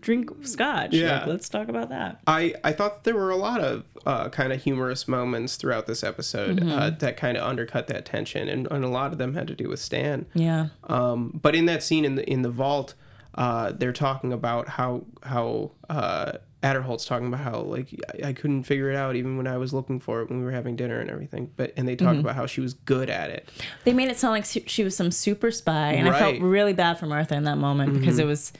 drink 0.00 0.30
scotch. 0.46 0.94
Yeah. 0.94 1.18
Like, 1.18 1.26
let's 1.26 1.48
talk 1.50 1.68
about 1.68 1.90
that." 1.90 2.20
I, 2.26 2.54
I 2.64 2.72
thought 2.72 3.04
there 3.04 3.14
were 3.14 3.28
a 3.28 3.36
lot 3.36 3.60
of 3.60 3.84
uh, 4.06 4.30
kind 4.30 4.50
of 4.54 4.62
humorous 4.62 5.06
moments 5.06 5.56
throughout 5.56 5.86
this 5.86 6.02
episode 6.02 6.62
uh, 6.66 6.88
that 6.88 7.18
kind 7.18 7.36
of 7.36 7.46
undercut 7.46 7.88
that 7.88 8.06
tension, 8.06 8.48
and, 8.48 8.66
and 8.70 8.82
a 8.82 8.88
lot 8.88 9.12
of 9.12 9.18
them 9.18 9.34
had 9.34 9.46
to 9.48 9.54
do 9.54 9.68
with 9.68 9.80
Stan. 9.80 10.24
Yeah. 10.32 10.68
Um, 10.84 11.38
but 11.42 11.54
in 11.54 11.66
that 11.66 11.82
scene 11.82 12.06
in 12.06 12.14
the 12.14 12.26
in 12.26 12.40
the 12.40 12.50
vault, 12.50 12.94
uh, 13.38 13.72
they're 13.72 13.92
talking 13.92 14.32
about 14.34 14.68
how 14.68 15.04
how 15.22 15.70
uh, 15.88 16.32
Aderholt's 16.62 17.04
talking 17.06 17.28
about 17.28 17.40
how 17.40 17.60
like 17.60 17.88
I, 18.24 18.28
I 18.28 18.32
couldn't 18.32 18.64
figure 18.64 18.90
it 18.90 18.96
out 18.96 19.14
even 19.16 19.36
when 19.36 19.46
I 19.46 19.56
was 19.58 19.72
looking 19.72 20.00
for 20.00 20.20
it 20.22 20.28
when 20.28 20.40
we 20.40 20.44
were 20.44 20.50
having 20.50 20.74
dinner 20.76 20.98
and 21.00 21.08
everything. 21.08 21.50
But 21.56 21.72
and 21.76 21.86
they 21.88 21.94
talk 21.96 22.16
about 22.16 22.34
how 22.34 22.46
she 22.46 22.60
was 22.60 22.74
good 22.74 23.08
at 23.08 23.30
it. 23.30 23.48
They 23.84 23.92
made 23.92 24.08
it 24.08 24.18
sound 24.18 24.32
like 24.32 24.44
she 24.68 24.82
was 24.84 24.96
some 24.96 25.10
super 25.12 25.50
spy, 25.52 25.92
and 25.92 26.08
I 26.08 26.18
felt 26.18 26.34
Mm-hmm. 26.34 26.44
really 26.44 26.72
bad 26.74 26.98
for 26.98 27.06
Martha 27.06 27.34
in 27.36 27.44
that 27.44 27.58
moment 27.58 27.94
because 27.98 28.18
it 28.18 28.26
was 28.26 28.52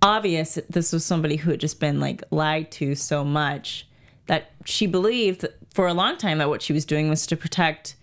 obvious 0.00 0.54
that 0.54 0.70
this 0.70 0.92
was 0.92 1.04
somebody 1.04 1.36
who 1.36 1.50
had 1.50 1.60
just 1.60 1.80
been 1.80 1.98
like 2.00 2.22
lied 2.30 2.70
to 2.72 2.94
so 2.94 3.24
much 3.24 3.86
that 4.26 4.52
she 4.64 4.86
believed 4.86 5.46
for 5.72 5.86
a 5.86 5.94
long 5.94 6.16
time 6.16 6.38
that 6.38 6.48
what 6.48 6.62
she 6.62 6.72
was 6.72 6.84
doing 6.84 7.08
was 7.08 7.26
to 7.26 7.36
protect 7.36 7.96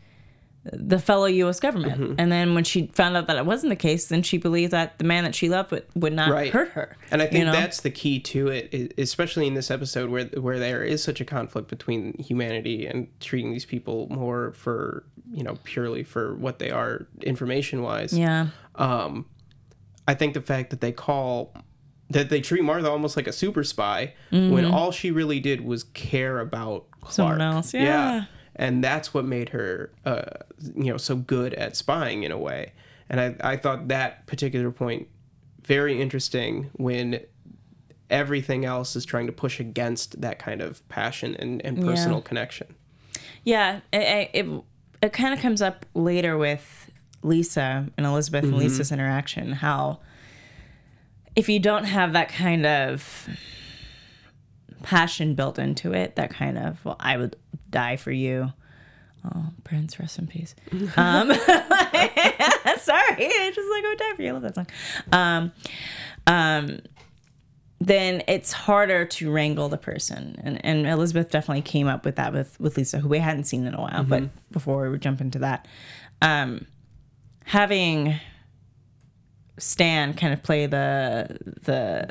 the 0.63 0.99
fellow 0.99 1.25
U.S. 1.25 1.59
government. 1.59 1.99
Mm-hmm. 1.99 2.13
And 2.19 2.31
then 2.31 2.53
when 2.53 2.63
she 2.63 2.85
found 2.93 3.17
out 3.17 3.25
that 3.27 3.35
it 3.35 3.45
wasn't 3.47 3.71
the 3.71 3.75
case, 3.75 4.07
then 4.09 4.21
she 4.21 4.37
believed 4.37 4.71
that 4.73 4.99
the 4.99 5.03
man 5.03 5.23
that 5.23 5.33
she 5.33 5.49
loved 5.49 5.71
would, 5.71 5.85
would 5.95 6.13
not 6.13 6.29
Right. 6.29 6.51
hurt 6.53 6.69
her. 6.73 6.95
And 7.09 7.19
I 7.21 7.25
think 7.25 7.39
you 7.39 7.45
know? 7.45 7.51
that's 7.51 7.81
the 7.81 7.89
key 7.89 8.19
to 8.19 8.49
it, 8.49 8.93
especially 8.99 9.47
in 9.47 9.55
this 9.55 9.71
episode 9.71 10.11
where 10.11 10.25
where 10.39 10.59
there 10.59 10.83
is 10.83 11.03
such 11.03 11.19
a 11.19 11.25
conflict 11.25 11.67
between 11.67 12.13
humanity 12.21 12.85
and 12.85 13.07
treating 13.19 13.51
these 13.51 13.65
people 13.65 14.07
more 14.09 14.53
for 14.53 15.03
you 15.33 15.43
know 15.43 15.57
purely 15.63 16.03
for 16.03 16.35
what 16.35 16.59
they 16.59 16.69
are 16.69 17.07
information 17.21 17.81
wise. 17.81 18.13
yeah, 18.13 18.47
I 18.75 20.13
think 20.13 20.33
the 20.33 20.41
fact 20.41 20.69
that 20.71 20.81
they 20.81 20.91
call 20.91 21.53
that 22.09 22.29
they 22.29 22.41
treat 22.41 22.63
Martha 22.63 22.89
almost 22.89 23.15
like 23.15 23.27
a 23.27 23.31
super 23.31 23.63
spy 23.63 24.13
when 24.31 24.65
all 24.65 24.91
she 24.91 25.11
really 25.11 25.39
did 25.39 25.61
was 25.61 25.83
care 25.83 26.39
about 26.39 26.85
Clark. 26.91 27.03
Mm-hmm. 27.03 27.11
Someone 27.13 27.41
else, 27.41 27.73
yeah. 27.73 28.25
And 28.55 28.83
that's 28.83 29.13
what 29.13 29.25
made 29.25 29.49
her, 29.49 29.91
uh, 30.05 30.23
you 30.75 30.91
know, 30.91 30.97
so 30.97 31.15
good 31.15 31.53
at 31.53 31.75
spying 31.75 32.23
in 32.23 32.31
a 32.31 32.37
way. 32.37 32.73
And 33.09 33.19
I, 33.19 33.35
I 33.53 33.57
thought 33.57 33.87
that 33.87 34.27
particular 34.27 34.71
point 34.71 35.07
very 35.63 36.01
interesting 36.01 36.69
when 36.73 37.21
everything 38.09 38.65
else 38.65 38.95
is 38.95 39.05
trying 39.05 39.27
to 39.27 39.31
push 39.31 39.59
against 39.59 40.21
that 40.21 40.37
kind 40.37 40.61
of 40.61 40.87
passion 40.89 41.35
and, 41.37 41.63
and 41.65 41.81
personal 41.81 42.21
connection. 42.21 42.75
yeah. 43.43 43.79
It 43.93 44.29
it, 44.33 44.63
it 45.01 45.13
kind 45.13 45.33
of 45.33 45.39
comes 45.39 45.61
up 45.61 45.85
later 45.93 46.37
with 46.37 46.91
Lisa 47.23 47.87
and 47.97 48.05
Elizabeth 48.05 48.43
and 48.43 48.57
Lisa's 48.57 48.91
interaction. 48.91 49.53
How 49.53 49.99
if 51.35 51.47
you 51.49 51.59
don't 51.59 51.85
have 51.85 52.13
that 52.13 52.29
kind 52.29 52.65
of 52.65 53.29
passion 54.83 55.35
built 55.35 55.57
into 55.59 55.93
it, 55.93 56.15
that 56.15 56.31
kind 56.31 56.57
of 56.57 56.83
well, 56.83 56.97
I 56.99 57.17
would 57.17 57.35
die 57.71 57.95
for 57.95 58.11
you. 58.11 58.53
Oh, 59.23 59.47
Prince, 59.63 59.99
rest 59.99 60.17
in 60.19 60.27
peace. 60.27 60.55
Um, 60.97 61.31
sorry, 61.33 63.25
I 63.27 63.51
just 63.53 63.69
like 63.69 63.85
I 63.85 63.89
would 63.89 63.99
die 63.99 64.15
for 64.15 64.21
you. 64.21 64.29
I 64.29 64.31
love 64.31 64.41
that 64.41 64.55
song. 64.55 64.67
Um, 65.11 65.51
um, 66.27 66.79
then 67.79 68.23
it's 68.27 68.51
harder 68.51 69.05
to 69.05 69.31
wrangle 69.31 69.69
the 69.69 69.77
person, 69.77 70.39
and 70.43 70.63
and 70.63 70.87
Elizabeth 70.87 71.29
definitely 71.31 71.63
came 71.63 71.87
up 71.87 72.05
with 72.05 72.15
that 72.15 72.33
with 72.33 72.59
with 72.59 72.77
Lisa, 72.77 72.99
who 72.99 73.07
we 73.07 73.19
hadn't 73.19 73.45
seen 73.45 73.65
in 73.65 73.73
a 73.73 73.81
while. 73.81 74.03
But 74.03 74.23
before 74.51 74.89
we 74.89 74.97
jump 74.99 75.19
into 75.21 75.39
that, 75.39 75.67
um, 76.21 76.65
having 77.45 78.19
Stan 79.57 80.13
kind 80.13 80.33
of 80.33 80.43
play 80.43 80.65
the 80.67 81.37
the 81.63 82.09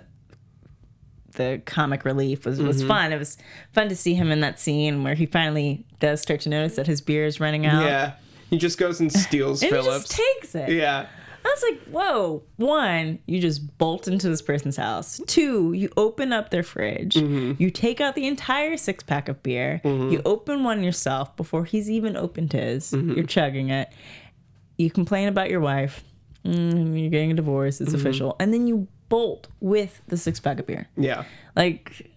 the 1.34 1.62
comic 1.64 2.04
relief 2.04 2.44
was, 2.44 2.60
was 2.60 2.82
fun. 2.82 3.12
It 3.12 3.18
was 3.18 3.36
fun 3.72 3.88
to 3.88 3.96
see 3.96 4.14
him 4.14 4.30
in 4.30 4.40
that 4.40 4.58
scene 4.60 5.02
where 5.02 5.14
he 5.14 5.26
finally 5.26 5.86
does 5.98 6.20
start 6.20 6.40
to 6.42 6.48
notice 6.48 6.76
that 6.76 6.86
his 6.86 7.00
beer 7.00 7.24
is 7.26 7.40
running 7.40 7.66
out. 7.66 7.84
Yeah. 7.84 8.12
He 8.48 8.58
just 8.58 8.78
goes 8.78 9.00
and 9.00 9.12
steals 9.12 9.62
And 9.62 9.74
he 9.74 9.82
just 9.82 10.10
takes 10.10 10.54
it. 10.54 10.70
yeah. 10.70 11.06
I 11.42 11.48
was 11.48 11.64
like, 11.70 11.82
whoa, 11.84 12.42
one, 12.56 13.18
you 13.24 13.40
just 13.40 13.78
bolt 13.78 14.06
into 14.06 14.28
this 14.28 14.42
person's 14.42 14.76
house. 14.76 15.22
Two, 15.26 15.72
you 15.72 15.88
open 15.96 16.34
up 16.34 16.50
their 16.50 16.62
fridge. 16.62 17.14
Mm-hmm. 17.14 17.62
You 17.62 17.70
take 17.70 17.98
out 17.98 18.14
the 18.14 18.26
entire 18.26 18.76
six 18.76 19.02
pack 19.02 19.28
of 19.30 19.42
beer. 19.42 19.80
You 19.84 20.20
open 20.26 20.64
one 20.64 20.82
yourself 20.82 21.34
before 21.38 21.64
he's 21.64 21.88
even 21.88 22.14
opened 22.14 22.52
his. 22.52 22.90
Mm-hmm. 22.90 23.12
You're 23.14 23.24
chugging 23.24 23.70
it. 23.70 23.90
You 24.76 24.90
complain 24.90 25.28
about 25.28 25.48
your 25.48 25.60
wife. 25.60 26.04
Mm, 26.44 27.00
you're 27.00 27.10
getting 27.10 27.32
a 27.32 27.34
divorce. 27.34 27.76
Mm-hmm. 27.76 27.84
It's 27.84 27.94
official. 27.94 28.36
And 28.40 28.52
then 28.54 28.66
you 28.66 28.86
bolt 29.08 29.48
with 29.60 30.00
the 30.08 30.16
six 30.16 30.40
pack 30.40 30.58
of 30.60 30.66
beer. 30.66 30.88
Yeah. 30.96 31.24
Like, 31.56 32.10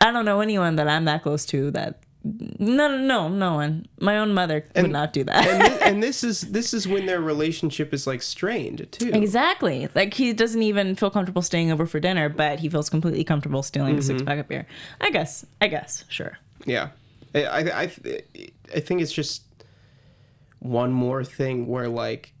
I 0.00 0.10
don't 0.10 0.24
know 0.24 0.40
anyone 0.40 0.76
that 0.76 0.88
I'm 0.88 1.04
that 1.06 1.22
close 1.22 1.46
to 1.46 1.70
that. 1.72 2.00
No, 2.24 2.96
no, 2.96 3.28
no 3.28 3.54
one. 3.54 3.86
My 4.00 4.18
own 4.18 4.32
mother 4.32 4.64
would 4.76 4.90
not 4.92 5.12
do 5.12 5.24
that. 5.24 5.44
and, 5.44 5.62
thi- 5.72 5.78
and 5.88 6.02
this 6.02 6.22
is 6.22 6.42
this 6.42 6.72
is 6.72 6.86
when 6.86 7.06
their 7.06 7.20
relationship 7.20 7.92
is 7.92 8.06
like 8.06 8.22
strained 8.22 8.86
too. 8.92 9.10
Exactly. 9.12 9.88
Like 9.96 10.14
he 10.14 10.32
doesn't 10.32 10.62
even 10.62 10.94
feel 10.94 11.10
comfortable 11.10 11.42
staying 11.42 11.72
over 11.72 11.84
for 11.84 11.98
dinner, 11.98 12.28
but 12.28 12.60
he 12.60 12.68
feels 12.68 12.88
completely 12.88 13.24
comfortable 13.24 13.62
stealing 13.64 13.96
a 13.96 13.98
Mm-hmm. 13.98 14.06
six 14.06 14.22
pack 14.22 14.38
of 14.38 14.46
beer. 14.48 14.66
I 15.00 15.10
guess. 15.10 15.44
I 15.60 15.66
guess. 15.66 16.04
Sure. 16.08 16.38
Yeah, 16.64 16.90
I 17.34 17.44
I 17.44 17.82
I 18.72 18.80
think 18.80 19.00
it's 19.02 19.12
just 19.12 19.42
one 20.60 20.92
more 20.92 21.24
thing 21.24 21.66
where 21.66 21.88
like, 21.88 22.32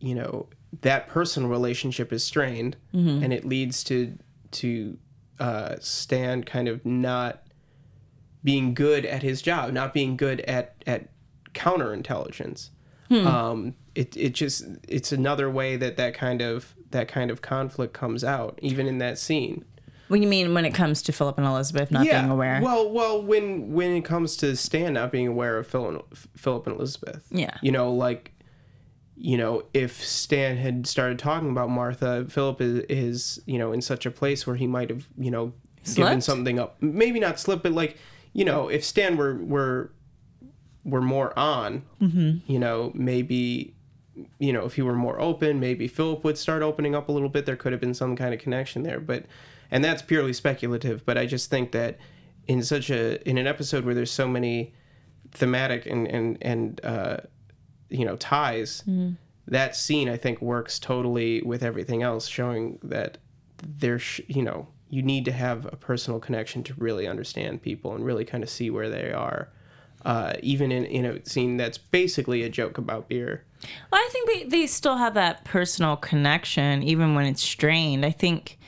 you 0.00 0.14
know, 0.14 0.46
that 0.82 1.08
personal 1.08 1.48
relationship 1.48 2.12
is 2.12 2.22
strained, 2.24 2.76
and 2.92 3.32
it 3.32 3.44
leads 3.44 3.82
to 3.84 4.16
to 4.52 4.98
uh, 5.40 5.76
Stan 5.80 6.44
kind 6.44 6.68
of 6.68 6.84
not 6.86 7.42
being 8.44 8.74
good 8.74 9.04
at 9.04 9.22
his 9.22 9.42
job, 9.42 9.72
not 9.72 9.92
being 9.94 10.16
good 10.16 10.40
at 10.42 10.74
at 10.86 11.08
counterintelligence. 11.54 12.70
Um, 13.10 13.74
it 13.94 14.14
it 14.16 14.34
just 14.34 14.64
it's 14.86 15.12
another 15.12 15.50
way 15.50 15.76
that 15.76 15.96
that 15.96 16.12
kind 16.14 16.42
of 16.42 16.74
that 16.90 17.08
kind 17.08 17.30
of 17.30 17.40
conflict 17.42 17.94
comes 17.94 18.22
out, 18.22 18.58
even 18.62 18.86
in 18.86 18.98
that 18.98 19.18
scene. 19.18 19.64
What 20.08 20.18
do 20.18 20.22
you 20.22 20.28
mean 20.28 20.54
when 20.54 20.64
it 20.64 20.72
comes 20.74 21.02
to 21.02 21.12
Philip 21.12 21.36
and 21.38 21.46
Elizabeth 21.46 21.90
not 21.90 22.04
being 22.04 22.30
aware? 22.30 22.60
Well, 22.62 22.90
well, 22.90 23.22
when 23.22 23.72
when 23.72 23.92
it 23.92 24.04
comes 24.04 24.36
to 24.38 24.54
Stan 24.56 24.92
not 24.94 25.10
being 25.12 25.26
aware 25.26 25.56
of 25.58 25.66
Phil 25.66 25.88
and, 25.88 26.02
Philip 26.36 26.66
and 26.66 26.76
Elizabeth, 26.76 27.26
Yeah. 27.30 27.56
you 27.62 27.72
know, 27.72 27.92
like, 27.92 28.32
you 29.20 29.36
know, 29.36 29.64
if 29.74 30.04
Stan 30.04 30.56
had 30.56 30.86
started 30.86 31.18
talking 31.18 31.50
about 31.50 31.70
Martha, 31.70 32.26
Philip 32.28 32.60
is, 32.60 32.78
is 32.88 33.40
you 33.46 33.58
know 33.58 33.72
in 33.72 33.80
such 33.80 34.06
a 34.06 34.10
place 34.10 34.46
where 34.46 34.56
he 34.56 34.66
might 34.66 34.90
have 34.90 35.06
you 35.18 35.30
know 35.30 35.52
given 35.94 36.20
something 36.20 36.58
up, 36.58 36.76
maybe 36.80 37.18
not 37.18 37.38
slip, 37.40 37.62
but 37.62 37.72
like 37.72 37.96
you 38.32 38.44
know, 38.44 38.68
if 38.68 38.84
Stan 38.84 39.16
were 39.16 39.34
were 39.36 39.92
were 40.84 41.02
more 41.02 41.36
on, 41.38 41.82
Mm-hmm. 42.00 42.50
you 42.52 42.58
know, 42.58 42.92
maybe. 42.94 43.74
You 44.40 44.52
know, 44.52 44.64
if 44.64 44.74
he 44.74 44.82
were 44.82 44.96
more 44.96 45.20
open, 45.20 45.60
maybe 45.60 45.86
Philip 45.86 46.24
would 46.24 46.36
start 46.36 46.60
opening 46.60 46.96
up 46.96 47.08
a 47.08 47.12
little 47.12 47.28
bit. 47.28 47.46
There 47.46 47.54
could 47.54 47.70
have 47.70 47.80
been 47.80 47.94
some 47.94 48.16
kind 48.16 48.34
of 48.34 48.40
connection 48.40 48.82
there, 48.82 48.98
but, 48.98 49.26
and 49.70 49.84
that's 49.84 50.02
purely 50.02 50.32
speculative. 50.32 51.06
But 51.06 51.16
I 51.16 51.24
just 51.24 51.50
think 51.50 51.70
that 51.70 51.98
in 52.48 52.64
such 52.64 52.90
a 52.90 53.22
in 53.28 53.38
an 53.38 53.46
episode 53.46 53.84
where 53.84 53.94
there's 53.94 54.10
so 54.10 54.26
many 54.26 54.74
thematic 55.30 55.86
and 55.86 56.08
and 56.08 56.36
and 56.42 56.80
uh, 56.84 57.18
you 57.90 58.04
know 58.04 58.16
ties, 58.16 58.82
that 59.46 59.76
scene 59.76 60.08
I 60.08 60.16
think 60.16 60.40
works 60.42 60.78
totally 60.78 61.42
with 61.42 61.62
everything 61.62 62.02
else, 62.02 62.26
showing 62.26 62.78
that 62.82 63.18
there's 63.62 64.02
sh- 64.02 64.20
you 64.28 64.42
know 64.42 64.68
you 64.90 65.02
need 65.02 65.24
to 65.26 65.32
have 65.32 65.66
a 65.66 65.76
personal 65.76 66.18
connection 66.20 66.62
to 66.64 66.74
really 66.78 67.06
understand 67.06 67.60
people 67.62 67.94
and 67.94 68.04
really 68.04 68.24
kind 68.24 68.42
of 68.42 68.48
see 68.50 68.70
where 68.70 68.88
they 68.88 69.12
are. 69.12 69.48
Uh, 70.04 70.32
even 70.44 70.70
in, 70.70 70.84
in 70.84 71.04
a 71.04 71.26
scene 71.26 71.56
that's 71.56 71.76
basically 71.76 72.44
a 72.44 72.48
joke 72.48 72.78
about 72.78 73.08
beer. 73.08 73.44
Well, 73.90 74.00
I 74.00 74.08
think 74.12 74.30
they, 74.30 74.44
they 74.44 74.66
still 74.68 74.96
have 74.96 75.14
that 75.14 75.44
personal 75.44 75.96
connection 75.96 76.84
even 76.84 77.16
when 77.16 77.26
it's 77.26 77.42
strained. 77.42 78.06
I 78.06 78.10
think 78.12 78.58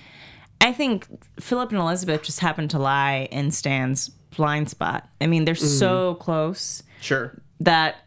I 0.60 0.72
think 0.72 1.06
Philip 1.38 1.70
and 1.70 1.78
Elizabeth 1.78 2.22
just 2.22 2.40
happen 2.40 2.66
to 2.68 2.78
lie 2.80 3.28
in 3.30 3.52
Stan's 3.52 4.08
blind 4.36 4.68
spot. 4.70 5.08
I 5.20 5.26
mean, 5.28 5.44
they're 5.44 5.54
so 5.54 6.16
close 6.16 6.82
Sure. 7.00 7.40
that 7.60 8.04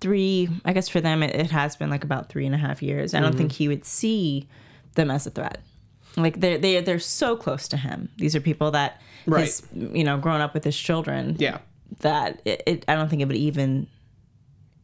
three 0.00 0.48
I 0.64 0.72
guess 0.72 0.88
for 0.88 1.00
them 1.00 1.22
it, 1.22 1.34
it 1.34 1.50
has 1.50 1.76
been 1.76 1.90
like 1.90 2.04
about 2.04 2.28
three 2.28 2.46
and 2.46 2.54
a 2.54 2.58
half 2.58 2.82
years. 2.82 3.14
I 3.14 3.20
don't 3.20 3.36
think 3.36 3.52
mm-hmm. 3.52 3.58
he 3.58 3.68
would 3.68 3.84
see 3.84 4.48
them 4.94 5.10
as 5.10 5.26
a 5.26 5.30
threat. 5.30 5.60
Like 6.16 6.40
they're 6.40 6.58
they 6.58 6.80
they're 6.80 6.98
so 6.98 7.36
close 7.36 7.68
to 7.68 7.76
him. 7.76 8.08
These 8.16 8.34
are 8.36 8.40
people 8.40 8.70
that 8.72 9.00
Right. 9.26 9.44
his 9.44 9.62
you 9.74 10.04
know, 10.04 10.16
grown 10.16 10.40
up 10.40 10.54
with 10.54 10.64
his 10.64 10.76
children. 10.76 11.36
Yeah. 11.38 11.58
That 12.00 12.40
it, 12.44 12.62
it 12.66 12.84
I 12.88 12.94
don't 12.94 13.08
think 13.08 13.22
it 13.22 13.26
would 13.26 13.36
even 13.36 13.88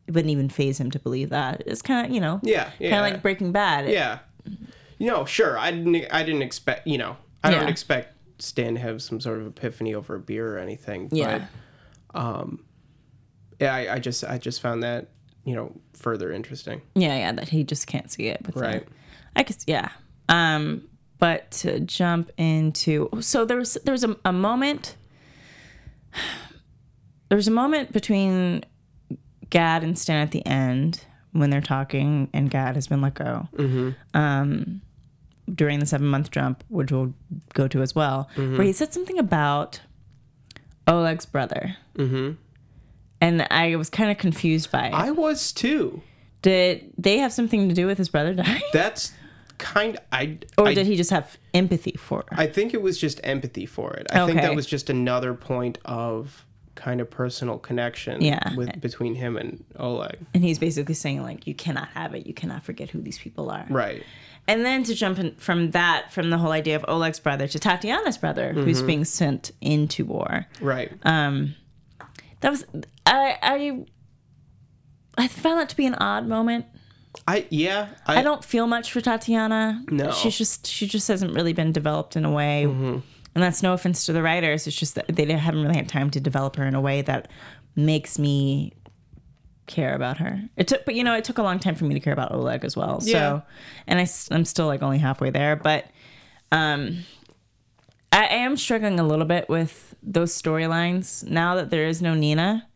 it 0.06 0.14
wouldn't 0.14 0.30
even 0.30 0.50
phase 0.50 0.78
him 0.78 0.90
to 0.90 0.98
believe 0.98 1.30
that. 1.30 1.62
It's 1.66 1.80
kind 1.82 2.06
of 2.06 2.12
you 2.12 2.20
know 2.20 2.40
Yeah. 2.42 2.70
kind 2.78 2.94
of 2.94 3.00
like 3.00 3.22
Breaking 3.22 3.52
Bad. 3.52 3.86
It- 3.86 3.92
Yeah. 3.92 4.18
You 4.98 5.08
know, 5.10 5.24
sure. 5.24 5.58
I 5.58 5.70
didn't. 5.70 6.06
I 6.12 6.22
didn't 6.22 6.42
expect. 6.42 6.86
You 6.86 6.98
know, 6.98 7.16
I 7.42 7.50
don't 7.50 7.68
expect 7.68 8.16
Stan 8.38 8.74
to 8.74 8.80
have 8.80 9.02
some 9.02 9.20
sort 9.20 9.40
of 9.40 9.46
epiphany 9.46 9.94
over 9.94 10.14
a 10.14 10.20
beer 10.20 10.54
or 10.54 10.58
anything. 10.58 11.08
Yeah. 11.10 11.46
But 12.12 12.20
yeah, 12.20 12.44
I, 13.60 13.94
I 13.94 13.98
just 13.98 14.24
I 14.24 14.38
just 14.38 14.60
found 14.60 14.82
that 14.82 15.08
you 15.44 15.54
know 15.54 15.72
further 15.94 16.32
interesting. 16.32 16.82
yeah, 16.94 17.16
yeah. 17.16 17.32
That 17.32 17.48
he 17.48 17.64
just 17.64 17.86
can't 17.86 18.10
see 18.10 18.26
it. 18.28 18.40
But 18.42 18.56
Right. 18.56 18.86
I 19.36 19.42
guess 19.42 19.64
yeah. 19.66 19.90
Um, 20.28 20.88
but 21.18 21.50
to 21.52 21.80
jump 21.80 22.30
into 22.36 23.08
so 23.20 23.44
there 23.44 23.56
was 23.58 23.74
there 23.84 23.92
was 23.92 24.04
a, 24.04 24.16
a 24.24 24.32
moment. 24.32 24.96
There 27.30 27.36
was 27.36 27.48
a 27.48 27.52
moment 27.52 27.92
between 27.92 28.64
Gaad 29.50 29.82
and 29.82 29.98
Stan 29.98 30.20
at 30.20 30.30
the 30.30 30.44
end 30.46 31.04
when 31.32 31.50
they're 31.50 31.60
talking, 31.62 32.28
and 32.32 32.50
Gaad 32.50 32.76
has 32.76 32.86
been 32.86 33.00
let 33.00 33.14
go. 33.14 33.48
Um, 34.12 34.82
during 35.52 35.80
the 35.80 35.86
seven 35.86 36.06
month 36.06 36.30
jump, 36.30 36.62
which 36.68 36.92
we'll 36.92 37.14
go 37.54 37.66
to 37.68 37.82
as 37.82 37.94
well, 37.94 38.28
where 38.36 38.62
he 38.62 38.72
said 38.72 38.92
something 38.92 39.18
about 39.18 39.80
Oleg's 40.86 41.26
brother. 41.26 41.76
Mm-hmm. 41.96 42.32
And 43.24 43.46
I 43.50 43.76
was 43.76 43.88
kind 43.90 44.10
of 44.10 44.18
confused 44.18 44.70
by 44.70 44.86
it. 44.88 44.92
I 44.94 45.10
was 45.10 45.52
too. 45.52 46.02
Did 46.42 46.92
they 46.98 47.18
have 47.18 47.32
something 47.32 47.68
to 47.68 47.74
do 47.74 47.86
with 47.86 47.96
his 47.98 48.08
brother 48.08 48.34
dying? 48.34 48.62
That's 48.72 49.12
kind 49.58 49.98
I 50.12 50.38
or 50.58 50.68
I, 50.68 50.74
did 50.74 50.86
he 50.86 50.96
just 50.96 51.10
have 51.10 51.38
empathy 51.54 51.92
for 51.96 52.24
her? 52.28 52.36
I 52.38 52.46
think 52.46 52.74
it 52.74 52.82
was 52.82 52.98
just 52.98 53.20
empathy 53.24 53.66
for 53.66 53.92
it. 53.94 54.06
I 54.12 54.26
think 54.26 54.40
that 54.42 54.54
was 54.54 54.66
just 54.66 54.90
another 54.90 55.32
point 55.34 55.78
of 55.84 56.44
kind 56.74 57.00
of 57.00 57.08
personal 57.08 57.56
connection 57.58 58.20
Yeah. 58.20 58.54
with 58.56 58.80
between 58.80 59.14
him 59.14 59.36
and 59.36 59.64
Oleg. 59.78 60.18
and 60.34 60.42
he's 60.42 60.58
basically 60.58 60.94
saying 60.94 61.22
like, 61.22 61.46
you 61.46 61.54
cannot 61.54 61.88
have 61.90 62.14
it. 62.14 62.26
You 62.26 62.34
cannot 62.34 62.64
forget 62.64 62.90
who 62.90 63.00
these 63.00 63.16
people 63.18 63.48
are. 63.48 63.64
Right. 63.70 64.02
And 64.48 64.64
then 64.66 64.82
to 64.84 64.94
jump 64.94 65.18
in 65.20 65.36
from 65.36 65.70
that, 65.70 66.12
from 66.12 66.28
the 66.30 66.36
whole 66.38 66.50
idea 66.52 66.74
of 66.76 66.84
Oleg's 66.88 67.20
brother 67.20 67.46
to 67.48 67.58
Tatiana's 67.58 68.18
brother, 68.18 68.52
who's 68.52 68.78
Mm-hmm. 68.78 68.86
being 68.86 69.04
sent 69.04 69.52
into 69.60 70.04
war. 70.04 70.46
Right. 70.60 70.92
Um 71.04 71.54
That 72.40 72.50
was 72.50 72.66
I 73.06 73.36
I 73.42 73.84
I 75.16 75.28
found 75.28 75.60
that 75.60 75.68
to 75.70 75.76
be 75.76 75.86
an 75.86 75.94
odd 75.94 76.26
moment. 76.26 76.66
I 77.28 77.46
yeah. 77.50 77.90
I 78.06 78.22
don't 78.22 78.44
feel 78.44 78.66
much 78.66 78.90
for 78.92 79.00
Tatiana. 79.00 79.82
No. 79.90 80.10
she's 80.12 80.36
just 80.36 80.66
she 80.66 80.86
just 80.86 81.06
hasn't 81.08 81.34
really 81.34 81.52
been 81.52 81.70
developed 81.72 82.16
in 82.16 82.24
a 82.24 82.30
way, 82.30 82.64
Mm-hmm. 82.66 82.98
and 83.34 83.42
that's 83.44 83.62
no 83.62 83.72
offense 83.72 84.04
to 84.06 84.12
the 84.12 84.22
writers. 84.22 84.66
It's 84.66 84.76
just 84.76 84.96
that 84.96 85.06
they 85.08 85.24
haven't 85.32 85.62
really 85.62 85.76
had 85.76 85.88
time 85.88 86.10
to 86.10 86.20
develop 86.20 86.56
her 86.56 86.64
in 86.66 86.74
a 86.74 86.80
way 86.80 87.02
that 87.02 87.30
makes 87.76 88.18
me 88.18 88.72
care 89.66 89.94
about 89.94 90.18
her. 90.18 90.42
It 90.56 90.66
took, 90.68 90.84
but 90.84 90.94
you 90.94 91.04
know, 91.04 91.14
it 91.14 91.24
took 91.24 91.38
a 91.38 91.42
long 91.42 91.58
time 91.58 91.74
for 91.76 91.84
me 91.84 91.94
to 91.94 92.00
care 92.00 92.12
about 92.12 92.32
Oleg 92.32 92.64
as 92.64 92.76
well. 92.76 92.98
Yeah. 93.02 93.12
So, 93.12 93.42
and 93.86 93.98
I 94.00 94.06
am 94.34 94.44
still 94.44 94.66
like 94.66 94.82
only 94.82 94.98
halfway 94.98 95.30
there, 95.30 95.54
but 95.56 95.86
um, 96.52 97.04
I 98.12 98.26
am 98.26 98.56
struggling 98.56 98.98
a 99.00 99.06
little 99.06 99.24
bit 99.24 99.48
with 99.48 99.94
those 100.02 100.32
storylines 100.40 101.24
now 101.28 101.54
that 101.54 101.70
there 101.70 101.86
is 101.86 102.02
no 102.02 102.14
Nina. 102.14 102.66